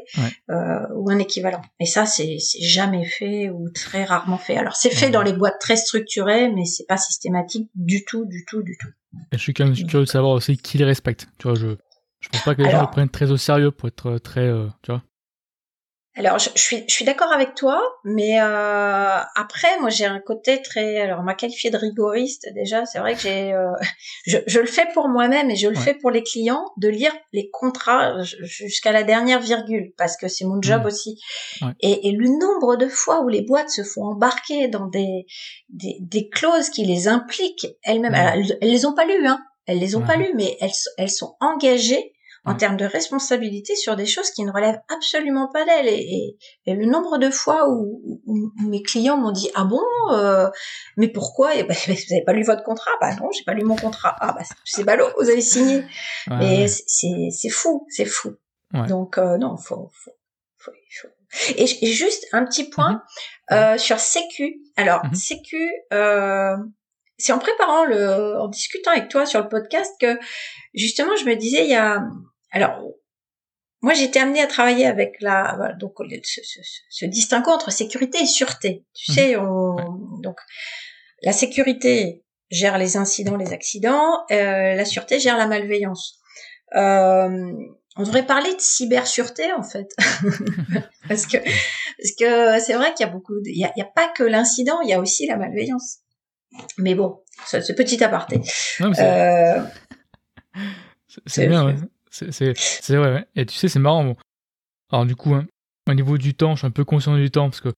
euh, 0.49 0.79
ou 0.95 1.09
un 1.09 1.19
équivalent. 1.19 1.61
Et 1.79 1.85
ça 1.85 2.05
c'est 2.05 2.37
jamais 2.61 3.05
fait 3.05 3.49
ou 3.49 3.69
très 3.69 4.03
rarement 4.03 4.37
fait. 4.37 4.57
Alors 4.57 4.75
c'est 4.75 4.91
fait 4.91 5.09
dans 5.09 5.23
les 5.23 5.33
boîtes 5.33 5.59
très 5.59 5.77
structurées 5.77 6.49
mais 6.49 6.65
c'est 6.65 6.85
pas 6.85 6.97
systématique 6.97 7.69
du 7.75 8.03
tout 8.03 8.25
du 8.25 8.43
tout 8.45 8.61
du 8.61 8.77
tout. 8.77 8.89
Je 9.31 9.37
suis 9.37 9.53
quand 9.53 9.65
même 9.65 9.75
curieux 9.75 10.05
de 10.05 10.09
savoir 10.09 10.33
aussi 10.33 10.57
qui 10.57 10.77
les 10.77 10.85
respecte. 10.85 11.27
Tu 11.37 11.47
vois 11.47 11.55
je 11.55 11.77
je 12.23 12.29
pense 12.29 12.43
pas 12.43 12.55
que 12.55 12.61
les 12.61 12.71
gens 12.71 12.81
le 12.81 12.87
prennent 12.87 13.09
très 13.09 13.31
au 13.31 13.37
sérieux 13.37 13.71
pour 13.71 13.89
être 13.89 14.11
euh, 14.11 14.19
très, 14.19 14.47
euh, 14.47 14.67
tu 14.81 14.91
vois. 14.91 15.03
Alors, 16.15 16.37
je, 16.37 16.49
suis, 16.53 16.83
je 16.87 16.93
suis 16.93 17.05
d'accord 17.05 17.31
avec 17.33 17.55
toi, 17.55 17.81
mais 18.03 18.39
euh, 18.39 19.19
après, 19.35 19.79
moi, 19.79 19.89
j'ai 19.89 20.05
un 20.05 20.19
côté 20.19 20.61
très. 20.61 20.99
Alors, 20.99 21.21
on 21.21 21.23
m'a 21.23 21.33
qualifié 21.33 21.71
de 21.71 21.77
rigoriste 21.77 22.47
déjà. 22.53 22.85
C'est 22.85 22.99
vrai 22.99 23.15
que 23.15 23.21
j'ai, 23.21 23.51
euh, 23.51 23.71
je, 24.27 24.37
je, 24.45 24.59
le 24.59 24.67
fais 24.67 24.85
pour 24.93 25.09
moi-même 25.09 25.49
et 25.49 25.55
je 25.55 25.67
le 25.67 25.75
fais 25.75 25.95
pour 25.95 26.11
les 26.11 26.21
clients 26.21 26.65
de 26.77 26.87
lire 26.87 27.11
les 27.31 27.49
contrats 27.49 28.21
jusqu'à 28.21 28.91
la 28.91 29.01
dernière 29.01 29.39
virgule 29.39 29.91
parce 29.97 30.15
que 30.15 30.27
c'est 30.27 30.45
mon 30.45 30.61
job 30.61 30.83
mmh. 30.83 30.85
aussi. 30.85 31.19
Et, 31.81 32.09
et, 32.09 32.11
le 32.11 32.27
nombre 32.27 32.75
de 32.75 32.87
fois 32.87 33.21
où 33.21 33.27
les 33.27 33.41
boîtes 33.41 33.71
se 33.71 33.83
font 33.83 34.03
embarquer 34.03 34.67
dans 34.67 34.85
des 34.85 35.25
des, 35.69 35.97
des 35.99 36.29
clauses 36.29 36.69
qui 36.69 36.85
les 36.85 37.07
impliquent 37.07 37.67
elles-mêmes, 37.81 38.13
elles, 38.13 38.55
elles, 38.61 38.69
les 38.69 38.85
ont 38.85 38.93
pas 38.93 39.05
lues, 39.05 39.25
hein. 39.25 39.39
Elles 39.65 39.79
les 39.79 39.95
ont 39.95 40.05
pas 40.05 40.17
lues, 40.17 40.33
mais 40.35 40.57
elles, 40.59 40.69
elles 40.97 41.09
sont 41.09 41.37
engagées 41.39 42.12
en 42.45 42.55
termes 42.55 42.75
de 42.75 42.85
responsabilité 42.85 43.75
sur 43.75 43.95
des 43.95 44.05
choses 44.05 44.31
qui 44.31 44.43
ne 44.43 44.51
relèvent 44.51 44.81
absolument 44.93 45.47
pas 45.47 45.63
d'elle. 45.65 45.87
Et, 45.87 46.37
et, 46.65 46.73
le 46.73 46.85
nombre 46.85 47.17
de 47.17 47.29
fois 47.29 47.69
où, 47.69 48.21
mes 48.67 48.81
clients 48.81 49.17
m'ont 49.17 49.31
dit 49.31 49.49
ah 49.55 49.63
bon, 49.63 49.81
euh, 50.11 50.49
mais 50.97 51.07
pourquoi? 51.07 51.55
Et 51.55 51.63
ben, 51.63 51.75
Vous 51.87 51.93
n'avez 52.11 52.23
pas 52.25 52.33
lu 52.33 52.43
votre 52.43 52.63
contrat? 52.63 52.91
Bah 52.99 53.15
non, 53.15 53.31
j'ai 53.31 53.43
pas 53.43 53.53
lu 53.53 53.63
mon 53.63 53.75
contrat. 53.75 54.15
Ah 54.19 54.33
bah 54.33 54.43
c'est 54.65 54.83
ballot, 54.83 55.07
vous 55.17 55.29
avez 55.29 55.41
signé. 55.41 55.83
mais 56.27 56.67
c'est 56.67 57.29
c'est 57.31 57.49
fou, 57.49 57.85
c'est 57.89 58.05
fou. 58.05 58.35
Donc 58.87 59.17
euh, 59.17 59.37
non, 59.37 59.55
faut, 59.55 59.89
faut, 59.93 60.11
faut, 60.57 60.71
faut. 61.01 61.07
Et, 61.57 61.67
juste 61.67 62.27
un 62.31 62.43
petit 62.45 62.69
point 62.69 63.03
mm-hmm. 63.49 63.75
euh, 63.75 63.77
sur 63.77 63.99
Sécu. 63.99 64.61
Alors 64.75 65.03
mm-hmm. 65.03 65.15
Sécu. 65.15 65.71
Euh, 65.93 66.57
c'est 67.17 67.31
en 67.31 67.39
préparant 67.39 67.85
le, 67.85 68.39
en 68.39 68.47
discutant 68.47 68.91
avec 68.91 69.07
toi 69.07 69.25
sur 69.25 69.41
le 69.41 69.47
podcast 69.47 69.93
que 70.01 70.17
justement 70.73 71.15
je 71.15 71.25
me 71.25 71.35
disais 71.35 71.63
il 71.63 71.69
y 71.69 71.75
a 71.75 72.03
alors, 72.53 72.79
moi, 73.81 73.93
j'ai 73.93 74.05
été 74.05 74.19
amenée 74.19 74.41
à 74.41 74.47
travailler 74.47 74.85
avec 74.85 75.17
la 75.19 75.75
donc 75.77 75.95
ce, 76.23 76.39
ce, 76.41 76.59
ce 76.89 77.05
distinguo 77.05 77.51
entre 77.51 77.69
sécurité 77.71 78.19
et 78.21 78.25
sûreté. 78.25 78.85
Tu 78.93 79.11
mmh. 79.11 79.15
sais, 79.15 79.35
on, 79.35 79.75
donc 80.21 80.37
la 81.21 81.33
sécurité 81.33 82.23
gère 82.49 82.77
les 82.77 82.95
incidents, 82.95 83.35
les 83.35 83.51
accidents, 83.51 84.23
euh, 84.31 84.75
la 84.75 84.85
sûreté 84.85 85.19
gère 85.19 85.37
la 85.37 85.47
malveillance. 85.47 86.19
Euh, 86.75 87.51
on 87.95 88.03
devrait 88.03 88.25
parler 88.25 88.53
de 88.53 88.59
cybersureté 88.59 89.51
en 89.53 89.63
fait, 89.63 89.89
parce 91.07 91.27
que 91.27 91.37
parce 91.37 92.15
que 92.17 92.59
c'est 92.65 92.73
vrai 92.73 92.93
qu'il 92.93 93.05
y 93.05 93.09
a 93.09 93.11
beaucoup, 93.11 93.35
il 93.45 93.57
y 93.57 93.65
a, 93.65 93.71
y 93.75 93.81
a, 93.81 93.85
pas 93.85 94.07
que 94.07 94.23
l'incident, 94.23 94.79
il 94.81 94.89
y 94.89 94.93
a 94.93 94.99
aussi 94.99 95.27
la 95.27 95.37
malveillance. 95.37 95.99
Mais 96.77 96.95
bon, 96.95 97.21
ce, 97.45 97.73
petit 97.73 98.03
aparté. 98.03 98.41
Euh, 98.81 99.61
c'est 101.25 101.47
bien. 101.47 101.65
Ouais. 101.65 101.75
C'est 102.13 102.95
vrai, 102.95 103.13
ouais. 103.13 103.25
Et 103.35 103.45
tu 103.45 103.55
sais, 103.55 103.67
c'est 103.67 103.79
marrant. 103.79 104.03
Bon. 104.03 104.15
Alors, 104.91 105.05
du 105.05 105.15
coup, 105.15 105.33
hein, 105.33 105.47
au 105.89 105.93
niveau 105.93 106.17
du 106.17 106.35
temps, 106.35 106.55
je 106.55 106.59
suis 106.59 106.67
un 106.67 106.71
peu 106.71 106.85
conscient 106.85 107.17
du 107.17 107.31
temps 107.31 107.49
parce 107.49 107.61
que 107.61 107.73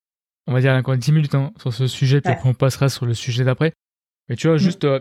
on 0.48 0.54
va 0.54 0.62
dire, 0.62 0.72
y 0.72 0.76
a 0.76 0.78
encore 0.78 0.96
10 0.96 1.12
minutes 1.12 1.36
hein, 1.36 1.52
sur 1.60 1.74
ce 1.74 1.88
sujet, 1.88 2.22
puis 2.22 2.32
après, 2.32 2.50
on 2.50 2.54
passera 2.54 2.90
sur 2.90 3.06
le 3.06 3.14
sujet 3.14 3.44
d'après. 3.44 3.74
Mais 4.30 4.36
tu 4.36 4.48
vois, 4.48 4.58
mm. 4.58 4.60
juste 4.60 4.84
euh, 4.84 5.00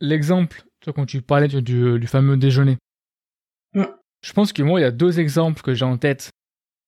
l'exemple, 0.00 0.62
tu 0.80 0.86
vois, 0.86 0.92
quand 0.92 1.06
tu 1.06 1.22
parlais 1.22 1.48
du, 1.48 1.62
du 1.98 2.06
fameux 2.06 2.36
déjeuner. 2.36 2.76
Mm. 3.74 3.84
Je 4.22 4.32
pense 4.32 4.52
que 4.52 4.62
moi, 4.62 4.80
il 4.80 4.82
y 4.82 4.86
a 4.86 4.90
deux 4.90 5.18
exemples 5.18 5.62
que 5.62 5.74
j'ai 5.74 5.84
en 5.84 5.98
tête, 5.98 6.30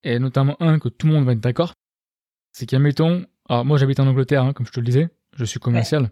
et 0.05 0.18
notamment 0.18 0.57
un 0.61 0.78
que 0.78 0.89
tout 0.89 1.07
le 1.07 1.14
monde 1.14 1.24
va 1.24 1.33
être 1.33 1.41
d'accord. 1.41 1.74
C'est 2.53 2.66
qu'admettons, 2.66 3.26
alors 3.49 3.64
moi 3.64 3.78
j'habite 3.78 4.01
en 4.01 4.07
Angleterre, 4.07 4.45
hein, 4.45 4.53
comme 4.53 4.66
je 4.66 4.72
te 4.72 4.81
le 4.81 4.87
disais, 4.87 5.09
je 5.37 5.45
suis 5.45 5.61
commercial. 5.61 6.11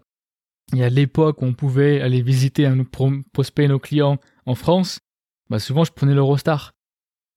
Il 0.71 0.79
y 0.79 0.83
a 0.83 0.89
l'époque 0.89 1.41
où 1.41 1.45
on 1.45 1.53
pouvait 1.53 1.99
aller 2.01 2.21
visiter, 2.21 2.65
un, 2.65 2.83
prospect 3.33 3.67
nos 3.67 3.79
clients 3.79 4.19
en 4.45 4.55
France 4.55 4.99
bah 5.49 5.59
souvent 5.59 5.83
je 5.83 5.91
prenais 5.91 6.13
l'Eurostar. 6.13 6.71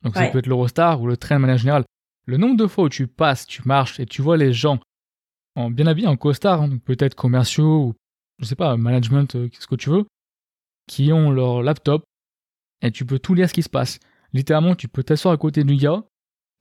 Donc 0.03 0.17
ça 0.17 0.27
peut 0.29 0.39
être 0.39 0.47
l'Eurostar 0.47 1.01
ou 1.01 1.07
le 1.07 1.17
train 1.17 1.37
de 1.37 1.41
manière 1.41 1.59
générale. 1.59 1.85
Le 2.27 2.37
nombre 2.37 2.57
de 2.57 2.67
fois 2.67 2.85
où 2.85 2.89
tu 2.89 3.07
passes, 3.07 3.47
tu 3.47 3.63
marches 3.65 4.01
et 4.01 4.07
tu 4.07 4.23
vois 4.23 4.37
les 4.37 4.53
gens 4.53 4.81
en 5.55 5.71
bien 5.71 5.87
habillés, 5.87 6.09
en 6.09 6.17
costard, 6.17 6.63
hein, 6.63 6.79
peut-être 6.79 7.15
commerciaux 7.15 7.87
ou 7.87 7.95
je 8.39 8.47
sais 8.47 8.57
pas, 8.57 8.77
management, 8.77 9.37
euh, 9.37 9.49
ce 9.59 9.67
que 9.67 9.77
tu 9.77 9.91
veux, 9.91 10.05
qui 10.89 11.13
ont 11.13 11.31
leur 11.31 11.63
laptop 11.63 12.05
et 12.81 12.91
tu 12.91 13.07
peux 13.07 13.19
tout 13.19 13.35
lire 13.35 13.49
ce 13.49 13.55
qui 13.55 13.63
se 13.63 13.69
passe. 13.69 14.01
Littéralement, 14.33 14.75
tu 14.75 14.89
peux 14.89 15.05
t'asseoir 15.05 15.35
à 15.35 15.37
côté 15.37 15.63
du 15.63 15.77
gars. 15.77 16.03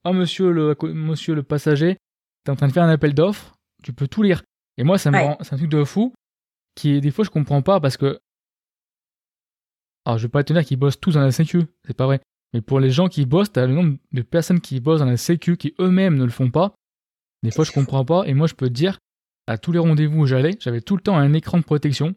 Oh 0.03 0.13
monsieur 0.13 0.51
le, 0.51 0.75
monsieur 0.83 1.35
le 1.35 1.43
passager, 1.43 1.97
t'es 2.43 2.51
en 2.51 2.55
train 2.55 2.67
de 2.67 2.73
faire 2.73 2.83
un 2.83 2.89
appel 2.89 3.13
d'offres, 3.13 3.55
tu 3.83 3.93
peux 3.93 4.07
tout 4.07 4.23
lire. 4.23 4.43
Et 4.77 4.83
moi, 4.83 4.97
ça 4.97 5.11
me 5.11 5.17
rend, 5.17 5.37
c'est 5.41 5.53
un 5.53 5.57
truc 5.57 5.69
de 5.69 5.83
fou 5.83 6.13
qui, 6.75 7.01
des 7.01 7.11
fois, 7.11 7.23
je 7.23 7.29
comprends 7.29 7.61
pas 7.61 7.79
parce 7.79 7.97
que 7.97 8.19
alors, 10.05 10.17
je 10.17 10.23
vais 10.23 10.31
pas 10.31 10.43
te 10.43 10.53
dire 10.53 10.65
qu'ils 10.65 10.77
bossent 10.77 10.99
tous 10.99 11.13
dans 11.13 11.21
la 11.21 11.31
sécu, 11.31 11.63
c'est 11.85 11.95
pas 11.95 12.05
vrai. 12.05 12.21
Mais 12.53 12.61
pour 12.61 12.79
les 12.79 12.91
gens 12.91 13.07
qui 13.07 13.25
bossent, 13.25 13.51
t'as 13.51 13.65
le 13.65 13.73
nombre 13.73 13.97
de 14.11 14.21
personnes 14.21 14.59
qui 14.59 14.79
bossent 14.79 14.99
dans 14.99 15.05
la 15.05 15.17
sécu 15.17 15.57
qui 15.57 15.73
eux-mêmes 15.79 16.15
ne 16.15 16.25
le 16.25 16.31
font 16.31 16.49
pas. 16.49 16.73
Des 17.43 17.51
fois, 17.51 17.65
je 17.65 17.71
comprends 17.71 18.03
pas. 18.03 18.23
Et 18.25 18.33
moi, 18.33 18.47
je 18.47 18.55
peux 18.55 18.67
te 18.67 18.73
dire, 18.73 18.99
à 19.47 19.57
tous 19.57 19.71
les 19.71 19.79
rendez-vous 19.79 20.21
où 20.21 20.25
j'allais, 20.25 20.57
j'avais 20.59 20.81
tout 20.81 20.95
le 20.95 21.01
temps 21.01 21.17
un 21.17 21.33
écran 21.33 21.57
de 21.59 21.63
protection. 21.63 22.13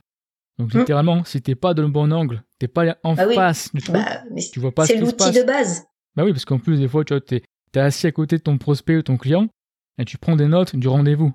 Donc, 0.59 0.75
mmh. 0.75 0.79
littéralement, 0.79 1.25
si 1.25 1.41
t'es 1.43 1.55
pas 1.55 1.75
de 1.75 1.83
le 1.83 1.89
bon 1.89 2.13
angle, 2.13 2.43
t'es 2.59 2.69
pas 2.69 2.97
en 3.03 3.15
bah 3.15 3.29
face 3.33 3.73
du 3.75 3.83
truc, 3.83 3.97
bah, 3.97 4.23
tu 4.53 4.61
vois 4.61 4.73
pas 4.73 4.87
ce. 4.87 4.95
C'est 4.95 5.01
l'outil 5.01 5.33
de 5.33 5.43
base. 5.43 5.85
Bah 6.17 6.25
oui, 6.25 6.33
parce 6.33 6.45
qu'en 6.45 6.59
plus, 6.59 6.79
des 6.79 6.89
fois, 6.89 7.05
tu 7.05 7.13
vois, 7.13 7.21
t'es 7.21 7.43
es 7.75 7.81
assis 7.81 8.07
à 8.07 8.13
côté 8.13 8.39
de 8.39 8.43
ton 8.43 8.57
prospect 8.57 8.97
ou 8.97 9.03
ton 9.03 9.17
client 9.17 9.49
et 9.99 10.05
tu 10.05 10.17
prends 10.17 10.37
des 10.37 10.47
notes 10.47 10.77
du 10.77 10.89
rendez-vous. 10.89 11.33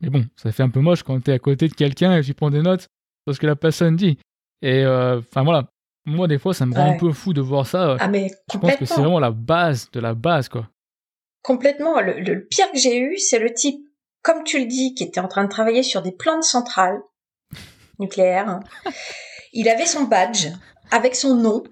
Mais 0.00 0.08
bon, 0.08 0.26
ça 0.36 0.52
fait 0.52 0.62
un 0.62 0.70
peu 0.70 0.80
moche 0.80 1.02
quand 1.02 1.20
t'es 1.20 1.32
à 1.32 1.38
côté 1.38 1.68
de 1.68 1.74
quelqu'un 1.74 2.16
et 2.16 2.22
tu 2.22 2.34
prends 2.34 2.50
des 2.50 2.62
notes 2.62 2.88
parce 3.24 3.38
que 3.38 3.46
la 3.46 3.56
personne 3.56 3.96
dit. 3.96 4.18
Et 4.62 4.84
euh, 4.84 5.18
enfin 5.18 5.42
voilà, 5.42 5.68
moi, 6.04 6.26
des 6.26 6.38
fois, 6.38 6.52
ça 6.52 6.66
me 6.66 6.74
rend 6.74 6.94
un 6.94 6.98
peu 6.98 7.12
fou 7.12 7.32
de 7.32 7.40
voir 7.40 7.66
ça. 7.66 7.96
Ah, 8.00 8.08
mais 8.08 8.30
Je 8.52 8.58
pense 8.58 8.76
que 8.76 8.84
c'est 8.84 8.94
vraiment 8.94 9.20
la 9.20 9.30
base 9.30 9.90
de 9.92 10.00
la 10.00 10.14
base, 10.14 10.48
quoi. 10.48 10.68
Complètement. 11.42 12.00
Le, 12.00 12.46
pire 12.46 12.70
que 12.72 12.78
j'ai 12.78 12.98
eu, 12.98 13.18
c'est 13.18 13.38
le 13.38 13.52
type, 13.52 13.80
comme 14.22 14.42
tu 14.44 14.58
le 14.58 14.66
dis, 14.66 14.94
qui 14.94 15.04
était 15.04 15.20
en 15.20 15.28
train 15.28 15.44
de 15.44 15.48
travailler 15.48 15.82
sur 15.82 16.02
des 16.02 16.12
plans 16.12 16.38
de 16.38 16.44
centrales 16.44 17.00
nucléaires. 17.98 18.60
Il 19.52 19.68
avait 19.68 19.86
son 19.86 20.04
badge 20.04 20.48
avec 20.90 21.14
son 21.14 21.36
nom. 21.36 21.62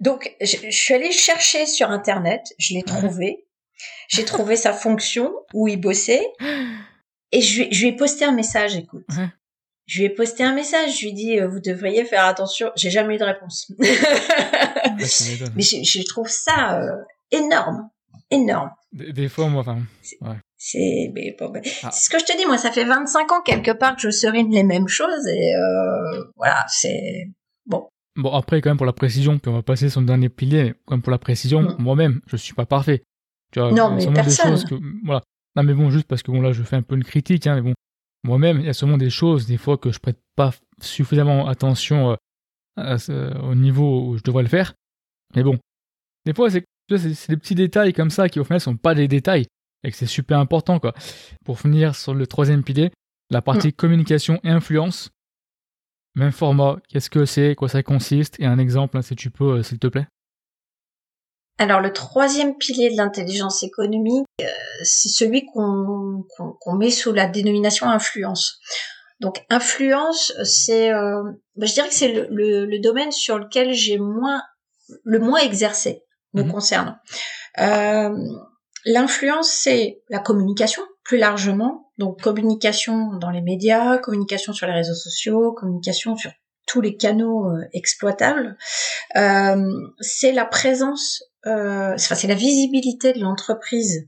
Donc, 0.00 0.34
je, 0.40 0.70
suis 0.70 0.94
allée 0.94 1.12
chercher 1.12 1.66
sur 1.66 1.90
Internet, 1.90 2.54
je 2.58 2.74
l'ai 2.74 2.82
trouvé. 2.82 3.46
J'ai 4.08 4.24
trouvé 4.24 4.56
sa 4.56 4.72
fonction 4.72 5.32
où 5.54 5.66
il 5.68 5.80
bossait. 5.80 6.26
Et 7.32 7.40
je, 7.40 7.64
je 7.70 7.80
lui 7.82 7.88
ai 7.88 7.96
posté 7.96 8.24
un 8.24 8.32
message, 8.32 8.76
écoute. 8.76 9.04
Je 9.86 9.98
lui 10.00 10.06
ai 10.06 10.10
posté 10.10 10.42
un 10.42 10.52
message, 10.52 10.98
je 10.98 11.02
lui 11.02 11.08
ai 11.10 11.12
dit 11.12 11.40
euh, 11.40 11.46
vous 11.46 11.60
devriez 11.60 12.04
faire 12.04 12.24
attention. 12.24 12.72
J'ai 12.74 12.90
jamais 12.90 13.14
eu 13.14 13.18
de 13.18 13.24
réponse. 13.24 13.70
mais 13.78 15.62
je, 15.62 16.08
trouve 16.08 16.28
ça 16.28 16.80
euh, 16.80 16.90
énorme, 17.30 17.88
énorme. 18.30 18.70
Des, 18.92 19.28
fois, 19.28 19.48
moi, 19.48 19.60
enfin, 19.60 19.78
c'est 20.56 21.12
bon, 21.38 21.50
ben, 21.50 21.62
ah. 21.84 21.90
ce 21.92 22.10
que 22.10 22.18
je 22.18 22.24
te 22.24 22.36
dis, 22.36 22.46
moi, 22.46 22.58
ça 22.58 22.72
fait 22.72 22.84
25 22.84 23.30
ans 23.30 23.42
quelque 23.42 23.70
part 23.70 23.94
que 23.94 24.02
je 24.02 24.10
serine 24.10 24.50
les 24.50 24.64
mêmes 24.64 24.88
choses 24.88 25.26
et 25.28 25.54
euh, 25.54 26.24
voilà, 26.34 26.64
c'est 26.68 27.28
bon. 27.66 27.88
Bon, 28.16 28.32
après, 28.32 28.60
quand 28.60 28.70
même, 28.70 28.78
pour 28.78 28.86
la 28.86 28.92
précision, 28.92 29.38
puis 29.38 29.50
on 29.50 29.54
va 29.54 29.62
passer 29.62 29.88
sur 29.88 30.00
le 30.00 30.06
dernier 30.06 30.30
pilier, 30.30 30.74
quand 30.86 30.96
même 30.96 31.02
pour 31.02 31.12
la 31.12 31.18
précision, 31.18 31.62
mm. 31.62 31.76
moi-même, 31.78 32.20
je 32.26 32.36
suis 32.36 32.54
pas 32.54 32.66
parfait. 32.66 33.04
Tu 33.52 33.60
vois, 33.60 33.70
non, 33.70 33.94
mais 33.94 34.04
personne. 34.12 34.50
Des 34.50 34.56
choses 34.56 34.64
que, 34.64 34.74
voilà. 35.04 35.22
Non, 35.54 35.62
mais 35.62 35.74
bon, 35.74 35.90
juste 35.90 36.08
parce 36.08 36.22
que 36.22 36.32
bon, 36.32 36.40
là, 36.40 36.52
je 36.52 36.62
fais 36.62 36.76
un 36.76 36.82
peu 36.82 36.96
une 36.96 37.04
critique, 37.04 37.46
hein, 37.46 37.54
mais 37.54 37.62
bon, 37.62 37.74
moi-même, 38.26 38.60
il 38.60 38.66
y 38.66 38.68
a 38.68 38.74
sûrement 38.74 38.98
des 38.98 39.10
choses, 39.10 39.46
des 39.46 39.56
fois, 39.56 39.78
que 39.78 39.92
je 39.92 39.98
prête 39.98 40.18
pas 40.34 40.52
suffisamment 40.80 41.46
attention 41.48 42.16
euh, 42.78 43.34
au 43.40 43.54
niveau 43.54 44.08
où 44.08 44.16
je 44.18 44.22
devrais 44.22 44.42
le 44.42 44.48
faire. 44.48 44.74
Mais 45.34 45.42
bon, 45.42 45.58
des 46.26 46.34
fois, 46.34 46.50
c'est 46.50 46.64
des 47.28 47.36
petits 47.36 47.54
détails 47.54 47.92
comme 47.92 48.10
ça 48.10 48.28
qui 48.28 48.38
au 48.40 48.44
final 48.44 48.60
sont 48.60 48.76
pas 48.76 48.94
des 48.94 49.08
détails 49.08 49.46
et 49.82 49.90
que 49.90 49.96
c'est 49.96 50.06
super 50.06 50.38
important 50.38 50.78
quoi. 50.78 50.94
Pour 51.44 51.60
finir 51.60 51.94
sur 51.94 52.14
le 52.14 52.26
troisième 52.26 52.62
pilier, 52.62 52.90
la 53.30 53.42
partie 53.42 53.68
mm. 53.68 53.72
communication 53.72 54.40
et 54.44 54.50
influence. 54.50 55.10
Même 56.14 56.32
format, 56.32 56.78
qu'est-ce 56.88 57.10
que 57.10 57.24
c'est, 57.24 57.54
quoi 57.54 57.68
ça 57.68 57.82
consiste? 57.82 58.40
Et 58.40 58.46
un 58.46 58.58
exemple 58.58 58.96
hein, 58.96 59.02
si 59.02 59.16
tu 59.16 59.30
peux, 59.30 59.58
euh, 59.58 59.62
s'il 59.62 59.78
te 59.78 59.86
plaît. 59.86 60.06
Alors 61.58 61.80
le 61.80 61.92
troisième 61.92 62.56
pilier 62.56 62.90
de 62.90 62.96
l'intelligence 62.96 63.62
économique, 63.62 64.26
euh, 64.42 64.46
c'est 64.82 65.08
celui 65.08 65.46
qu'on 65.46 66.24
met 66.74 66.90
sous 66.90 67.12
la 67.12 67.26
dénomination 67.26 67.88
influence. 67.88 68.60
Donc 69.20 69.42
influence, 69.48 70.34
c'est, 70.44 70.92
euh, 70.92 71.22
bah, 71.56 71.64
je 71.64 71.72
dirais 71.72 71.88
que 71.88 71.94
c'est 71.94 72.28
le, 72.30 72.78
domaine 72.80 73.10
sur 73.10 73.38
lequel 73.38 73.72
j'ai 73.72 73.96
moins, 73.96 74.42
le 75.04 75.18
moins 75.18 75.40
exercé 75.40 76.02
me 76.34 76.42
mhm. 76.42 76.52
concerne. 76.52 77.00
Euh, 77.58 78.14
l'influence, 78.84 79.48
c'est 79.50 80.02
la 80.10 80.18
communication 80.18 80.82
plus 81.04 81.16
largement, 81.16 81.90
donc 81.96 82.20
communication 82.20 83.14
dans 83.14 83.30
les 83.30 83.40
médias, 83.40 83.96
communication 83.96 84.52
sur 84.52 84.66
les 84.66 84.74
réseaux 84.74 84.94
sociaux, 84.94 85.52
communication 85.52 86.16
sur 86.16 86.32
tous 86.66 86.82
les 86.82 86.96
canaux 86.96 87.48
exploitables. 87.72 88.58
c'est 89.14 90.32
la 90.32 90.44
présence 90.44 91.22
c'est 91.96 92.26
la 92.26 92.34
visibilité 92.34 93.12
de 93.12 93.20
l'entreprise, 93.20 94.06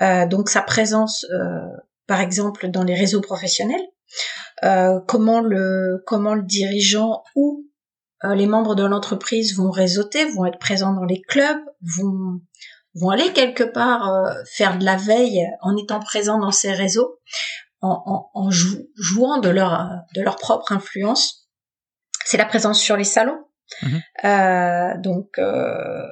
euh, 0.00 0.26
donc 0.26 0.48
sa 0.48 0.62
présence, 0.62 1.24
euh, 1.32 1.60
par 2.06 2.20
exemple, 2.20 2.68
dans 2.68 2.82
les 2.82 2.94
réseaux 2.94 3.20
professionnels, 3.20 3.80
comment 5.06 5.40
le 5.40 6.02
comment 6.06 6.34
le 6.34 6.42
dirigeant 6.42 7.22
ou 7.34 7.66
les 8.24 8.46
membres 8.46 8.74
de 8.74 8.84
l'entreprise 8.84 9.56
vont 9.56 9.70
réseauter, 9.70 10.24
vont 10.26 10.44
être 10.44 10.58
présents 10.58 10.92
dans 10.92 11.04
les 11.04 11.20
clubs, 11.22 11.62
vont 11.96 12.40
vont 12.94 13.10
aller 13.10 13.32
quelque 13.32 13.64
part 13.64 14.10
faire 14.54 14.78
de 14.78 14.84
la 14.84 14.96
veille 14.96 15.40
en 15.62 15.76
étant 15.76 16.00
présents 16.00 16.38
dans 16.38 16.52
ces 16.52 16.72
réseaux, 16.72 17.18
en, 17.80 18.30
en, 18.34 18.50
jouant 18.50 19.38
de 19.38 19.48
leur 19.48 19.88
de 20.14 20.22
leur 20.22 20.36
propre 20.36 20.72
influence. 20.72 21.48
C'est 22.24 22.36
la 22.36 22.44
présence 22.44 22.80
sur 22.80 22.96
les 22.96 23.04
salons. 23.04 23.44
Mmh 23.82 23.98
euh, 24.24 24.98
donc 24.98 25.38
euh, 25.38 26.02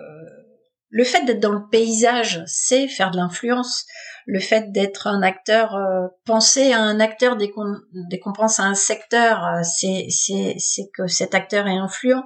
le 0.90 1.04
fait 1.04 1.24
d'être 1.24 1.40
dans 1.40 1.52
le 1.52 1.68
paysage, 1.70 2.42
c'est 2.46 2.88
faire 2.88 3.10
de 3.12 3.16
l'influence. 3.16 3.86
Le 4.26 4.40
fait 4.40 4.72
d'être 4.72 5.06
un 5.06 5.22
acteur, 5.22 5.74
euh, 5.74 6.08
penser 6.26 6.72
à 6.72 6.80
un 6.80 7.00
acteur 7.00 7.36
dès 7.36 7.48
qu'on 7.50 8.32
pense 8.32 8.60
à 8.60 8.64
un 8.64 8.74
secteur, 8.74 9.44
euh, 9.44 9.60
c'est 9.62 10.08
c'est 10.10 10.90
que 10.92 11.06
cet 11.06 11.34
acteur 11.34 11.68
est 11.68 11.78
influent. 11.78 12.24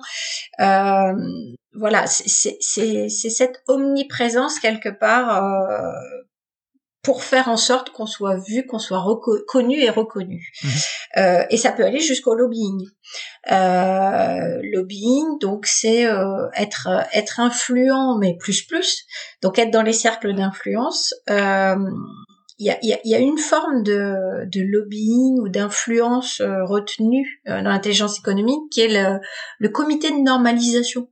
Euh, 0.60 1.12
voilà, 1.74 2.06
c'est 2.06 2.58
cette 2.60 3.62
omniprésence 3.68 4.58
quelque 4.58 4.88
part 4.88 5.44
euh, 5.44 5.92
pour 7.04 7.22
faire 7.22 7.48
en 7.48 7.58
sorte 7.58 7.90
qu'on 7.90 8.06
soit 8.06 8.36
vu, 8.36 8.66
qu'on 8.66 8.78
soit 8.78 8.98
reconnu 8.98 9.78
et 9.78 9.90
reconnu. 9.90 10.50
Mhm. 10.62 10.70
Euh, 11.18 11.44
et 11.50 11.56
ça 11.56 11.70
peut 11.70 11.84
aller 11.84 12.00
jusqu'au 12.00 12.34
lobbying. 12.34 12.88
Euh, 13.52 14.60
lobbying, 14.72 15.38
donc 15.38 15.66
c'est 15.66 16.06
euh, 16.06 16.48
être 16.56 16.88
être 17.12 17.38
influent, 17.38 18.18
mais 18.18 18.36
plus 18.38 18.62
plus. 18.62 19.04
Donc 19.42 19.58
être 19.58 19.70
dans 19.70 19.82
les 19.82 19.92
cercles 19.92 20.34
d'influence. 20.34 21.14
Euh, 22.60 22.64
il 22.64 22.66
y 22.66 22.70
a, 22.70 22.78
y, 22.82 23.08
y 23.08 23.14
a, 23.14 23.18
une 23.18 23.38
forme 23.38 23.82
de, 23.82 24.46
de 24.46 24.60
lobbying 24.62 25.40
ou 25.40 25.48
d'influence 25.48 26.40
euh, 26.40 26.64
retenue 26.64 27.40
euh, 27.48 27.62
dans 27.62 27.70
l'intelligence 27.70 28.18
économique 28.18 28.70
qui 28.70 28.82
est 28.82 28.88
le, 28.88 29.18
le 29.58 29.68
comité 29.68 30.10
de 30.10 30.22
normalisation. 30.22 31.08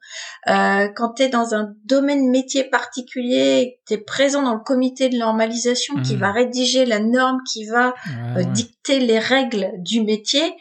Euh, 0.49 0.89
quand 0.95 1.15
tu 1.15 1.25
es 1.25 1.29
dans 1.29 1.55
un 1.55 1.75
domaine 1.85 2.31
métier 2.31 2.65
particulier, 2.65 3.81
tu 3.87 3.95
es 3.95 3.99
présent 3.99 4.43
dans 4.43 4.55
le 4.55 4.61
comité 4.61 5.09
de 5.09 5.17
normalisation 5.17 6.01
qui 6.03 6.17
mmh. 6.17 6.21
va 6.21 6.33
rédiger 6.33 6.87
la 6.87 7.01
norme, 7.01 7.39
qui 7.51 7.67
va 7.67 7.95
euh, 8.37 8.45
dicter 8.45 9.01
les 9.01 9.19
règles 9.19 9.71
du 9.79 10.03
métier, 10.03 10.55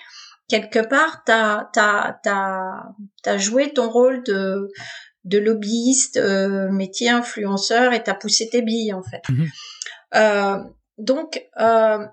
quelque 0.47 0.79
part, 0.79 1.23
tu 1.25 1.31
as, 1.31 1.69
as, 3.25 3.37
joué 3.37 3.71
ton 3.71 3.89
rôle 3.89 4.23
de, 4.23 4.67
de 5.25 5.37
lobbyiste, 5.37 6.19
métier 6.71 7.09
influenceur 7.09 7.93
et 7.93 8.03
tu 8.03 8.09
as 8.09 8.15
poussé 8.15 8.49
tes 8.49 8.61
billes 8.61 8.93
en 8.93 9.03
fait. 9.03 9.21
Mmh 9.29 9.43
euh, 9.43 9.45
donc, 10.97 11.41
euh, 11.59 12.05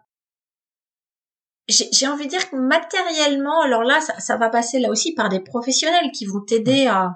j'ai 1.69 2.07
envie 2.07 2.25
de 2.25 2.31
dire 2.31 2.51
que 2.51 2.57
matériellement, 2.57 3.61
alors 3.61 3.83
là, 3.83 4.01
ça, 4.01 4.19
ça, 4.21 4.37
va 4.37 4.49
passer 4.49 4.79
là 4.79 4.89
aussi 4.89 5.13
par 5.15 5.29
des 5.29 5.41
professionnels 5.41 6.11
qui 6.13 6.25
vont 6.25 6.41
t'aider 6.41 6.87
à, 6.87 7.13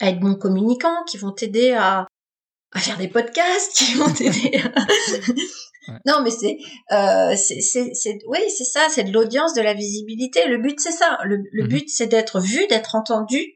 à, 0.00 0.08
être 0.08 0.20
bon 0.20 0.34
communicant, 0.34 1.04
qui 1.04 1.18
vont 1.18 1.32
t'aider 1.32 1.72
à, 1.72 2.06
à 2.72 2.78
faire 2.80 2.96
des 2.96 3.08
podcasts, 3.08 3.72
qui 3.76 3.94
vont 3.94 4.10
t'aider. 4.12 4.62
Non, 6.06 6.22
mais 6.22 6.30
c'est, 6.30 6.58
euh, 6.92 7.34
c'est, 7.36 8.18
oui, 8.26 8.38
c'est 8.56 8.64
ça, 8.64 8.86
c'est 8.90 9.04
de 9.04 9.12
l'audience, 9.12 9.54
de 9.54 9.62
la 9.62 9.74
visibilité. 9.74 10.46
Le 10.46 10.58
but, 10.58 10.78
c'est 10.78 10.92
ça. 10.92 11.18
Le, 11.24 11.42
le 11.52 11.64
mhm. 11.64 11.68
but, 11.68 11.88
c'est 11.88 12.06
d'être 12.06 12.40
vu, 12.40 12.66
d'être 12.68 12.94
entendu, 12.94 13.54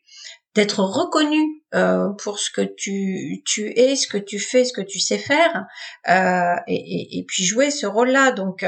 d'être 0.55 0.81
reconnu 0.81 1.65
euh, 1.75 2.11
pour 2.23 2.39
ce 2.39 2.51
que 2.51 2.63
tu, 2.63 3.43
tu 3.45 3.73
es, 3.77 3.97
ce 3.97 4.07
que 4.07 4.19
tu 4.19 4.39
fais, 4.39 4.65
ce 4.65 4.73
que 4.73 4.81
tu 4.81 5.01
sais 5.01 5.19
faire, 5.19 5.67
euh, 6.09 6.55
et, 6.69 6.75
et, 6.75 7.19
et, 7.19 7.25
puis 7.25 7.45
jouer 7.45 7.71
ce 7.71 7.87
rôle-là. 7.87 8.31
Donc, 8.31 8.65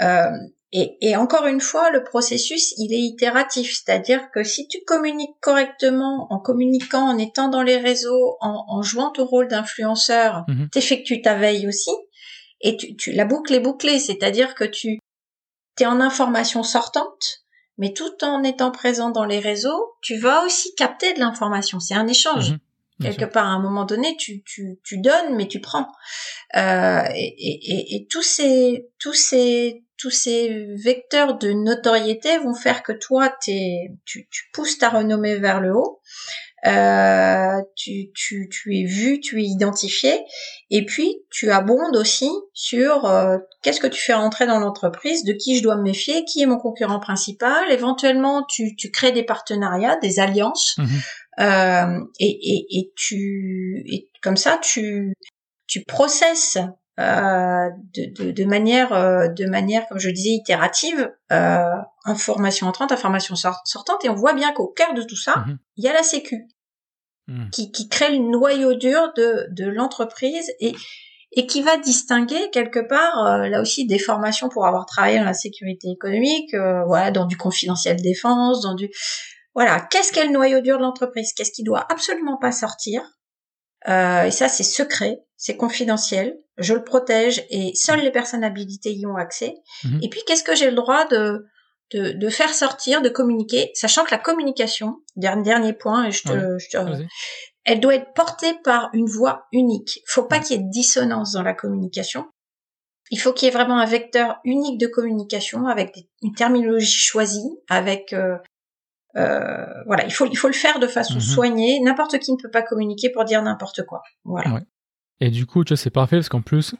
euh, 0.00 0.30
et, 0.72 0.96
et, 1.02 1.16
encore 1.16 1.46
une 1.46 1.60
fois, 1.60 1.90
le 1.90 2.04
processus, 2.04 2.72
il 2.78 2.94
est 2.94 3.00
itératif, 3.00 3.74
c'est-à-dire 3.74 4.30
que 4.32 4.42
si 4.42 4.68
tu 4.68 4.78
communiques 4.86 5.36
correctement, 5.40 6.26
en 6.30 6.38
communiquant, 6.38 7.08
en 7.08 7.18
étant 7.18 7.48
dans 7.48 7.62
les 7.62 7.76
réseaux, 7.76 8.36
en, 8.40 8.64
en 8.68 8.82
jouant 8.82 9.10
ton 9.10 9.26
rôle 9.26 9.48
d'influenceur, 9.48 10.44
mmh 10.48 10.68
t'effectues 10.72 11.22
ta 11.22 11.34
veille 11.34 11.68
aussi, 11.68 11.90
et 12.60 12.76
tu, 12.76 12.96
tu, 12.96 13.12
la 13.12 13.24
boucle 13.26 13.54
est 13.54 13.60
bouclée, 13.60 13.98
c'est-à-dire 13.98 14.54
que 14.54 14.64
tu 14.64 14.98
es 15.80 15.86
en 15.86 16.00
information 16.00 16.62
sortante, 16.62 17.44
mais 17.78 17.92
tout 17.92 18.24
en 18.24 18.42
étant 18.42 18.70
présent 18.70 19.10
dans 19.10 19.24
les 19.24 19.38
réseaux, 19.38 19.94
tu 20.02 20.18
vas 20.18 20.44
aussi 20.44 20.74
capter 20.74 21.14
de 21.14 21.20
l'information. 21.20 21.80
C'est 21.80 21.94
un 21.94 22.06
échange. 22.06 22.52
Mhm. 22.52 22.58
Quelque 23.00 23.24
part, 23.24 23.46
à 23.46 23.50
un 23.50 23.60
moment 23.60 23.84
donné, 23.84 24.16
tu, 24.16 24.42
tu, 24.42 24.80
tu 24.82 24.98
donnes, 24.98 25.36
mais 25.36 25.46
tu 25.46 25.60
prends. 25.60 25.86
Euh, 26.56 27.02
et, 27.14 27.34
et, 27.38 27.94
et, 27.94 28.06
tous 28.08 28.22
ces 28.22 28.88
tous 28.98 29.12
ces 29.14 29.84
tous 29.96 30.10
ces 30.10 30.66
vecteurs 30.74 31.38
de 31.38 31.52
notoriété 31.52 32.38
vont 32.38 32.54
faire 32.54 32.82
que 32.82 32.92
toi, 32.92 33.32
tu, 33.42 33.52
tu 34.04 34.28
pousses 34.52 34.78
ta 34.78 34.88
renommée 34.88 35.36
vers 35.36 35.60
le 35.60 35.76
haut. 35.76 36.00
Euh, 36.66 37.62
tu, 37.76 38.10
tu, 38.14 38.48
tu 38.50 38.76
es 38.76 38.84
vu, 38.84 39.20
tu 39.20 39.40
es 39.40 39.44
identifié, 39.44 40.12
et 40.70 40.84
puis 40.84 41.18
tu 41.30 41.52
abondes 41.52 41.96
aussi 41.96 42.28
sur 42.52 43.04
euh, 43.06 43.38
qu'est-ce 43.62 43.80
que 43.80 43.86
tu 43.86 44.02
fais 44.02 44.14
rentrer 44.14 44.46
dans 44.46 44.58
l'entreprise, 44.58 45.24
de 45.24 45.32
qui 45.32 45.56
je 45.56 45.62
dois 45.62 45.76
me 45.76 45.82
méfier, 45.82 46.24
qui 46.24 46.42
est 46.42 46.46
mon 46.46 46.58
concurrent 46.58 46.98
principal. 46.98 47.70
Éventuellement, 47.70 48.44
tu, 48.48 48.74
tu 48.74 48.90
crées 48.90 49.12
des 49.12 49.22
partenariats, 49.22 49.96
des 49.96 50.18
alliances, 50.18 50.76
mhm. 50.78 50.88
euh, 51.40 52.00
et, 52.18 52.26
et, 52.26 52.78
et, 52.78 52.92
tu 52.96 53.84
et 53.86 54.08
comme 54.20 54.36
ça 54.36 54.58
tu 54.60 55.14
tu 55.68 55.84
processes 55.84 56.58
euh, 56.98 57.70
de, 57.94 58.24
de, 58.24 58.30
de, 58.32 58.44
manière, 58.44 58.92
euh, 58.92 59.28
de 59.28 59.46
manière, 59.46 59.86
comme 59.88 59.98
je 59.98 60.10
disais, 60.10 60.30
itérative, 60.30 61.10
euh, 61.32 61.62
information 62.04 62.66
entrante, 62.66 62.92
information 62.92 63.36
sortante, 63.36 64.04
et 64.04 64.08
on 64.08 64.14
voit 64.14 64.34
bien 64.34 64.52
qu'au 64.52 64.68
cœur 64.68 64.94
de 64.94 65.02
tout 65.02 65.16
ça, 65.16 65.44
mhm. 65.46 65.58
il 65.76 65.84
y 65.84 65.88
a 65.88 65.92
la 65.92 66.02
Sécu, 66.02 66.48
mhm. 67.28 67.50
qui, 67.50 67.70
qui 67.70 67.88
crée 67.88 68.10
le 68.10 68.18
noyau 68.18 68.74
dur 68.74 69.12
de, 69.16 69.46
de 69.50 69.66
l'entreprise 69.66 70.50
et, 70.60 70.74
et 71.32 71.46
qui 71.46 71.62
va 71.62 71.76
distinguer 71.76 72.50
quelque 72.50 72.80
part, 72.80 73.24
euh, 73.24 73.48
là 73.48 73.60
aussi, 73.60 73.86
des 73.86 73.98
formations 73.98 74.48
pour 74.48 74.66
avoir 74.66 74.86
travaillé 74.86 75.18
dans 75.18 75.24
la 75.24 75.34
sécurité 75.34 75.88
économique, 75.90 76.54
voilà, 76.86 77.10
dans 77.10 77.26
du 77.26 77.36
confidentiel 77.36 78.00
défense, 78.02 78.62
dans 78.62 78.74
du... 78.74 78.90
Voilà, 79.54 79.80
qu'est-ce 79.90 80.12
qu'est 80.12 80.26
le 80.26 80.32
noyau 80.32 80.60
dur 80.60 80.78
de 80.78 80.82
l'entreprise? 80.82 81.32
Qu'est-ce 81.32 81.52
qui 81.52 81.64
doit 81.64 81.86
absolument 81.90 82.38
pas 82.38 82.52
sortir? 82.52 83.02
Euh, 83.86 84.24
et 84.24 84.30
ça, 84.30 84.48
c'est 84.48 84.64
secret, 84.64 85.20
c'est 85.36 85.56
confidentiel. 85.56 86.36
Je 86.58 86.74
le 86.74 86.84
protège 86.84 87.44
et 87.50 87.72
seules 87.74 88.00
les 88.00 88.10
personnes 88.10 88.44
habilitées 88.44 88.92
y 88.92 89.06
ont 89.06 89.16
accès. 89.16 89.54
Mhm. 89.84 90.00
Et 90.02 90.08
puis, 90.08 90.20
qu'est-ce 90.26 90.44
que 90.44 90.54
j'ai 90.54 90.70
le 90.70 90.76
droit 90.76 91.06
de, 91.06 91.46
de, 91.92 92.12
de, 92.12 92.28
faire 92.28 92.52
sortir, 92.52 93.00
de 93.00 93.08
communiquer, 93.08 93.70
sachant 93.74 94.04
que 94.04 94.10
la 94.10 94.18
communication, 94.18 94.96
dernier 95.16 95.72
point, 95.72 96.06
et 96.06 96.10
je 96.10 96.22
te, 96.22 96.58
je 96.58 96.68
te 96.70 97.06
elle 97.68 97.80
doit 97.80 97.96
être 97.96 98.14
portée 98.14 98.54
par 98.64 98.88
une 98.94 99.06
voix 99.06 99.46
unique. 99.52 99.98
Il 99.98 100.10
faut 100.10 100.22
pas 100.22 100.38
qu'il 100.38 100.56
y 100.56 100.58
ait 100.58 100.62
de 100.62 100.70
dissonance 100.70 101.32
dans 101.32 101.42
la 101.42 101.52
communication. 101.52 102.24
Il 103.10 103.20
faut 103.20 103.34
qu'il 103.34 103.44
y 103.44 103.48
ait 103.50 103.52
vraiment 103.52 103.78
un 103.78 103.84
vecteur 103.84 104.38
unique 104.44 104.80
de 104.80 104.86
communication 104.86 105.66
avec 105.66 105.94
une 106.22 106.34
terminologie 106.34 106.98
choisie, 106.98 107.58
avec 107.68 108.14
euh, 108.14 108.38
euh, 109.16 109.66
voilà, 109.86 110.06
il 110.06 110.12
faut, 110.12 110.24
il 110.24 110.36
faut 110.36 110.46
le 110.48 110.54
faire 110.54 110.78
de 110.78 110.86
façon 110.86 111.16
mhm. 111.16 111.20
soignée. 111.20 111.80
N'importe 111.80 112.18
qui 112.18 112.32
ne 112.32 112.38
peut 112.38 112.50
pas 112.50 112.62
communiquer 112.62 113.10
pour 113.10 113.26
dire 113.26 113.42
n'importe 113.42 113.84
quoi. 113.84 114.00
Voilà. 114.24 114.60
Et 115.20 115.30
du 115.30 115.46
coup, 115.46 115.64
tu 115.64 115.70
vois, 115.70 115.76
c'est 115.76 115.90
parfait 115.90 116.16
parce 116.16 116.28
qu'en 116.28 116.42
plus, 116.42 116.74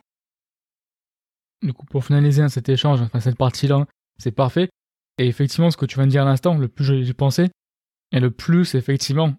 du 1.62 1.72
coup, 1.72 1.86
pour 1.86 2.04
finaliser 2.04 2.42
hein, 2.42 2.48
cet 2.48 2.68
échange, 2.68 3.00
enfin 3.00 3.20
cette 3.20 3.36
partie-là, 3.36 3.86
c'est 4.18 4.30
parfait. 4.32 4.68
Et 5.18 5.26
effectivement, 5.26 5.70
ce 5.70 5.76
que 5.76 5.86
tu 5.86 5.96
viens 5.96 6.06
de 6.06 6.10
dire 6.12 6.22
à 6.22 6.26
l'instant, 6.26 6.56
le 6.56 6.68
plus 6.68 7.04
j'ai 7.04 7.14
pensé, 7.14 7.50
et 8.12 8.20
le 8.20 8.30
plus, 8.30 8.74
effectivement, 8.74 9.34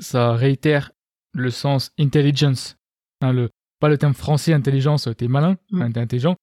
ça 0.00 0.32
réitère 0.32 0.92
le 1.34 1.50
sens 1.50 1.90
intelligence. 1.98 2.76
Hein, 3.20 3.32
le, 3.32 3.50
pas 3.80 3.88
le 3.88 3.98
terme 3.98 4.14
français 4.14 4.52
intelligence, 4.54 5.08
t'es 5.16 5.28
malin, 5.28 5.56
Mm. 5.70 5.82
hein, 5.82 5.92
t'es 5.92 6.00
intelligent. 6.00 6.36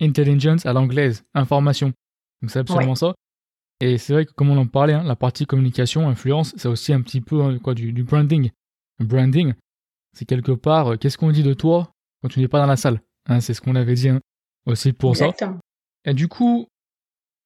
Intelligence 0.00 0.66
à 0.66 0.72
l'anglaise, 0.72 1.24
information. 1.34 1.92
Donc 2.42 2.50
c'est 2.50 2.58
absolument 2.58 2.96
ça. 2.96 3.14
Et 3.80 3.96
c'est 3.98 4.12
vrai 4.12 4.26
que 4.26 4.32
comme 4.32 4.50
on 4.50 4.58
en 4.58 4.66
parlait, 4.66 4.92
hein, 4.94 5.04
la 5.04 5.14
partie 5.16 5.46
communication, 5.46 6.08
influence, 6.08 6.52
c'est 6.56 6.68
aussi 6.68 6.92
un 6.92 7.00
petit 7.00 7.20
peu 7.20 7.58
quoi, 7.60 7.74
du, 7.74 7.92
du 7.92 8.02
branding. 8.02 8.50
Branding, 8.98 9.54
c'est 10.14 10.24
quelque 10.24 10.52
part, 10.52 10.92
euh, 10.92 10.96
qu'est-ce 10.96 11.18
qu'on 11.18 11.30
dit 11.30 11.42
de 11.42 11.54
toi 11.54 11.90
quand 12.22 12.28
tu 12.28 12.40
n'es 12.40 12.48
pas 12.48 12.58
dans 12.60 12.66
la 12.66 12.76
salle 12.76 13.00
Hein, 13.26 13.40
C'est 13.40 13.54
ce 13.54 13.60
qu'on 13.60 13.74
avait 13.74 13.94
dit 13.94 14.08
hein, 14.08 14.20
aussi 14.66 14.92
pour 14.92 15.16
ça. 15.16 15.30
Et 16.04 16.14
du 16.14 16.28
coup, 16.28 16.68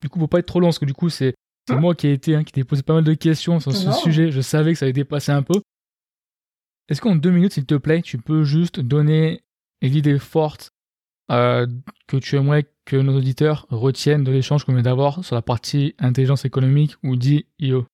du 0.03 0.09
coup, 0.09 0.19
faut 0.19 0.29
pas 0.29 0.41
être 0.41 0.47
trop 0.47 0.61
long 0.61 0.69
parce 0.69 0.79
que 0.79 0.85
du 0.85 0.95
coup, 0.95 1.09
c'est 1.09 1.35
moi 1.71 1.95
qui 1.95 2.09
ai 2.09 2.13
été, 2.13 2.35
hein, 2.35 2.45
qui 2.45 2.53
t'ai 2.53 2.65
posé 2.65 2.83
pas 2.83 2.95
mal 2.95 3.05
de 3.05 3.15
questions 3.15 3.61
sur 3.61 3.75
ce 3.75 3.93
sujet. 3.93 4.31
Je 4.31 4.41
savais 4.41 4.73
que 4.73 4.79
ça 4.79 4.87
allait 4.87 4.93
dépasser 4.93 5.33
un 5.33 5.43
peu. 5.43 5.61
Est-ce 6.89 7.01
qu'en 7.01 7.17
deux 7.17 7.31
minutes, 7.31 7.53
s'il 7.53 7.67
te 7.67 7.75
plaît, 7.75 8.01
tu 8.01 8.19
peux 8.19 8.45
juste 8.45 8.81
donner 8.81 9.43
l'idée 9.83 10.19
forte 10.19 10.71
euh, 11.31 11.67
que 12.07 12.17
tu 12.17 12.37
aimerais 12.37 12.67
que 12.87 12.97
nos 12.97 13.19
auditeurs 13.19 13.67
retiennent 13.69 14.25
de 14.25 14.33
l'échange 14.33 14.65
qu'on 14.65 14.73
vient 14.73 14.83
d'avoir 14.83 15.23
sur 15.23 15.35
la 15.35 15.43
partie 15.43 15.95
intelligence 15.99 16.47
économique 16.47 16.97
ou 17.03 17.17
dit 17.17 17.45
IO 17.59 17.87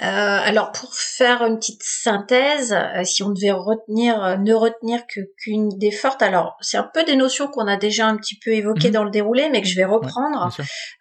Euh, 0.00 0.04
alors 0.04 0.72
pour 0.72 0.94
faire 0.94 1.42
une 1.44 1.58
petite 1.58 1.82
synthèse, 1.82 2.72
euh, 2.72 3.04
si 3.04 3.22
on 3.22 3.28
devait 3.30 3.50
retenir, 3.52 4.24
euh, 4.24 4.36
ne 4.38 4.54
retenir 4.54 5.06
que 5.06 5.20
qu'une 5.36 5.70
idée 5.70 5.90
forte, 5.90 6.22
alors 6.22 6.56
c'est 6.62 6.78
un 6.78 6.90
peu 6.94 7.04
des 7.04 7.14
notions 7.14 7.46
qu'on 7.48 7.66
a 7.66 7.76
déjà 7.76 8.06
un 8.06 8.16
petit 8.16 8.38
peu 8.38 8.52
évoquées 8.52 8.88
Mhm. 8.88 8.94
dans 8.94 9.04
le 9.04 9.10
déroulé, 9.10 9.50
mais 9.50 9.60
que 9.60 9.68
je 9.68 9.76
vais 9.76 9.84
reprendre. 9.84 10.48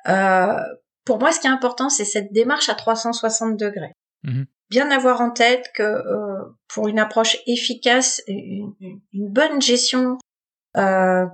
Euh, 0.09 0.57
pour 1.05 1.19
moi, 1.19 1.31
ce 1.31 1.39
qui 1.39 1.47
est 1.47 1.51
important, 1.51 1.87
c'est 1.89 2.03
cette 2.05 2.33
démarche 2.33 2.67
à 2.69 2.75
360 2.75 3.57
degrés. 3.57 3.93
Mhm. 4.23 4.45
Bien 4.69 4.91
avoir 4.91 5.21
en 5.21 5.31
tête 5.31 5.71
que 5.73 5.83
euh, 5.83 6.43
pour 6.67 6.87
une 6.89 6.99
approche 6.99 7.37
efficace, 7.47 8.21
une, 8.27 8.73
bonne 9.13 9.61
gestion 9.61 10.17
euh, 10.77 11.25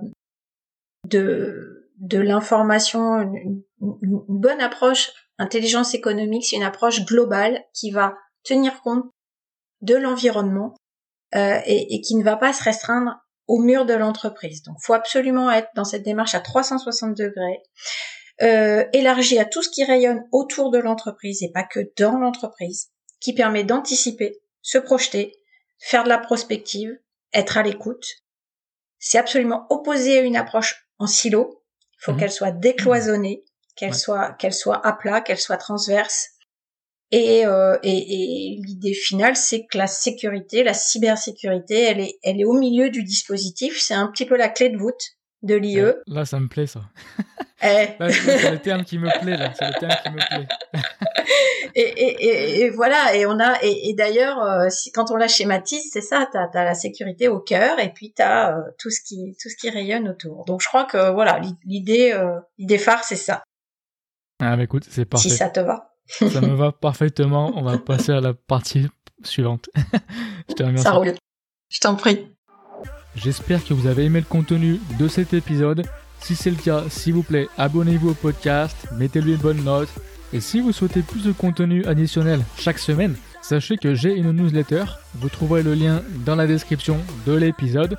de 1.08 1.74
de 2.00 2.18
l'information, 2.20 3.20
une, 3.20 3.34
une- 3.80 3.98
une 4.02 4.22
bonne 4.28 4.60
approche 4.60 5.10
intelligence 5.38 5.94
économique, 5.94 6.44
c'est 6.46 6.56
une 6.56 6.62
approche 6.62 7.04
globale 7.04 7.64
qui 7.72 7.90
va 7.90 8.14
tenir 8.44 8.82
compte 8.82 9.04
de 9.80 9.94
l'environnement 9.94 10.74
euh, 11.34 11.60
et, 11.66 11.94
et 11.94 12.00
qui 12.00 12.16
ne 12.16 12.24
va 12.24 12.36
pas 12.36 12.52
se 12.52 12.62
restreindre 12.62 13.16
au 13.46 13.58
mur 13.60 13.86
de 13.86 13.94
l'entreprise. 13.94 14.62
Donc, 14.62 14.76
faut 14.82 14.94
absolument 14.94 15.50
être 15.50 15.68
dans 15.74 15.84
cette 15.84 16.02
démarche 16.02 16.34
à 16.34 16.40
360 16.40 17.16
degrés, 17.16 17.62
euh, 18.42 18.84
élargie 18.92 19.38
à 19.38 19.44
tout 19.44 19.62
ce 19.62 19.68
qui 19.68 19.84
rayonne 19.84 20.24
autour 20.32 20.70
de 20.70 20.78
l'entreprise 20.78 21.42
et 21.42 21.50
pas 21.50 21.64
que 21.64 21.80
dans 21.96 22.18
l'entreprise, 22.18 22.90
qui 23.20 23.32
permet 23.32 23.64
d'anticiper, 23.64 24.38
se 24.62 24.78
projeter, 24.78 25.34
faire 25.78 26.04
de 26.04 26.08
la 26.08 26.18
prospective, 26.18 26.96
être 27.32 27.56
à 27.56 27.62
l'écoute. 27.62 28.06
C'est 28.98 29.18
absolument 29.18 29.66
opposé 29.70 30.18
à 30.18 30.22
une 30.22 30.36
approche 30.36 30.88
en 30.98 31.06
silo. 31.06 31.62
Il 32.00 32.04
faut 32.04 32.12
Mhm. 32.12 32.18
qu'elle 32.18 32.32
soit 32.32 32.50
décloisonnée, 32.52 33.44
qu'elle 33.78 33.90
Ouais. 33.90 33.96
soit 33.96 34.32
qu'elle 34.38 34.52
soit 34.52 34.84
à 34.86 34.92
plat, 34.92 35.20
qu'elle 35.20 35.38
soit 35.38 35.56
transverse. 35.56 36.28
Et, 37.10 37.46
euh, 37.46 37.78
et, 37.82 37.96
et 37.96 38.60
l'idée 38.66 38.92
finale, 38.92 39.34
c'est 39.34 39.64
que 39.64 39.78
la 39.78 39.86
sécurité, 39.86 40.62
la 40.62 40.74
cybersécurité, 40.74 41.80
elle 41.84 42.00
est, 42.00 42.18
elle 42.22 42.38
est 42.38 42.44
au 42.44 42.52
milieu 42.58 42.90
du 42.90 43.02
dispositif. 43.02 43.80
C'est 43.80 43.94
un 43.94 44.08
petit 44.08 44.26
peu 44.26 44.36
la 44.36 44.50
clé 44.50 44.68
de 44.68 44.76
voûte 44.76 45.00
de 45.42 45.54
l'IE. 45.54 45.80
Euh, 45.80 45.94
Là, 46.06 46.26
ça 46.26 46.38
me 46.38 46.48
plaît, 46.48 46.66
ça. 46.66 46.80
Eh, 47.60 47.88
c'est 47.98 48.52
le 48.52 48.58
terme 48.60 48.84
qui 48.84 48.98
me 48.98 49.10
plaît, 49.20 49.36
là. 49.36 49.52
C'est 49.58 49.66
le 49.66 49.74
terme 49.80 49.92
qui 50.04 50.10
me 50.10 50.28
plaît. 50.28 50.46
et, 51.74 51.80
et, 51.80 52.60
et, 52.60 52.70
voilà. 52.70 53.16
Et 53.16 53.26
on 53.26 53.40
a 53.40 53.58
et, 53.64 53.88
et 53.88 53.94
d'ailleurs, 53.94 54.40
euh, 54.40 54.68
si 54.70 54.92
quand 54.92 55.10
on 55.10 55.16
la 55.16 55.26
schématise, 55.26 55.90
c'est 55.92 56.00
ça. 56.00 56.28
T'as 56.32 56.46
as 56.54 56.64
la 56.64 56.74
sécurité 56.74 57.26
au 57.26 57.40
cœur 57.40 57.80
et 57.80 57.92
puis 57.92 58.12
t'as 58.14 58.52
euh, 58.52 58.60
tout 58.78 58.90
ce 58.90 59.00
qui 59.04 59.36
tout 59.42 59.48
ce 59.48 59.56
qui 59.56 59.70
rayonne 59.70 60.08
autour. 60.08 60.44
Donc 60.44 60.60
je 60.62 60.68
crois 60.68 60.84
que 60.84 61.10
voilà, 61.12 61.40
l'idée 61.64 62.12
euh, 62.12 62.38
l'idée 62.58 62.78
phare, 62.78 63.02
c'est 63.02 63.16
ça. 63.16 63.42
Ah, 64.40 64.56
bah 64.56 64.62
écoute, 64.62 64.84
c'est 64.88 65.04
parfait. 65.04 65.28
Si 65.30 65.36
ça 65.36 65.48
te 65.48 65.60
va, 65.60 65.90
Ça 66.06 66.40
me 66.40 66.54
va 66.54 66.72
parfaitement. 66.72 67.52
On 67.56 67.62
va 67.62 67.78
passer 67.78 68.12
à 68.12 68.20
la 68.20 68.34
partie 68.34 68.86
suivante. 69.22 69.68
Je 70.48 70.54
te 70.54 70.62
remercie. 70.62 70.84
ça 70.84 70.92
roule. 70.92 71.14
Je 71.68 71.80
t'en 71.80 71.94
prie. 71.96 72.26
J'espère 73.16 73.64
que 73.64 73.74
vous 73.74 73.86
avez 73.86 74.04
aimé 74.04 74.20
le 74.20 74.26
contenu 74.26 74.80
de 74.98 75.08
cet 75.08 75.34
épisode. 75.34 75.84
Si 76.20 76.36
c'est 76.36 76.50
le 76.50 76.56
cas, 76.56 76.84
s'il 76.88 77.14
vous 77.14 77.22
plaît, 77.22 77.48
abonnez-vous 77.58 78.10
au 78.10 78.14
podcast, 78.14 78.76
mettez-lui 78.96 79.32
une 79.32 79.38
bonne 79.38 79.64
note. 79.64 79.88
Et 80.32 80.40
si 80.40 80.60
vous 80.60 80.72
souhaitez 80.72 81.02
plus 81.02 81.24
de 81.24 81.32
contenu 81.32 81.84
additionnel 81.86 82.40
chaque 82.58 82.78
semaine, 82.78 83.16
sachez 83.42 83.76
que 83.76 83.94
j'ai 83.94 84.14
une 84.14 84.32
newsletter. 84.32 84.84
Vous 85.14 85.28
trouverez 85.28 85.62
le 85.62 85.74
lien 85.74 86.02
dans 86.24 86.36
la 86.36 86.46
description 86.46 86.98
de 87.26 87.32
l'épisode. 87.32 87.96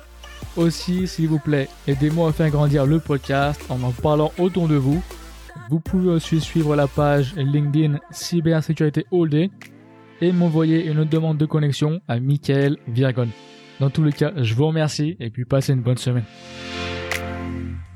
Aussi, 0.56 1.06
s'il 1.06 1.28
vous 1.28 1.38
plaît, 1.38 1.68
aidez-moi 1.86 2.30
à 2.30 2.32
faire 2.32 2.50
grandir 2.50 2.86
le 2.86 2.98
podcast 2.98 3.60
en 3.68 3.82
en 3.82 3.90
parlant 3.92 4.32
autour 4.38 4.68
de 4.68 4.76
vous. 4.76 5.02
Vous 5.68 5.80
pouvez 5.80 6.08
aussi 6.10 6.40
suivre 6.40 6.74
la 6.74 6.86
page 6.86 7.34
LinkedIn 7.36 7.98
Cybersécurité 8.10 9.06
All 9.12 9.28
Day 9.28 9.50
et 10.20 10.32
m'envoyer 10.32 10.86
une 10.86 11.04
demande 11.04 11.38
de 11.38 11.46
connexion 11.46 12.00
à 12.08 12.18
Michael 12.20 12.76
Virgon. 12.88 13.28
Dans 13.78 13.90
tous 13.90 14.04
les 14.04 14.12
cas, 14.12 14.32
je 14.36 14.54
vous 14.54 14.66
remercie 14.66 15.16
et 15.20 15.30
puis 15.30 15.44
passez 15.44 15.72
une 15.72 15.82
bonne 15.82 15.96
semaine. 15.96 16.24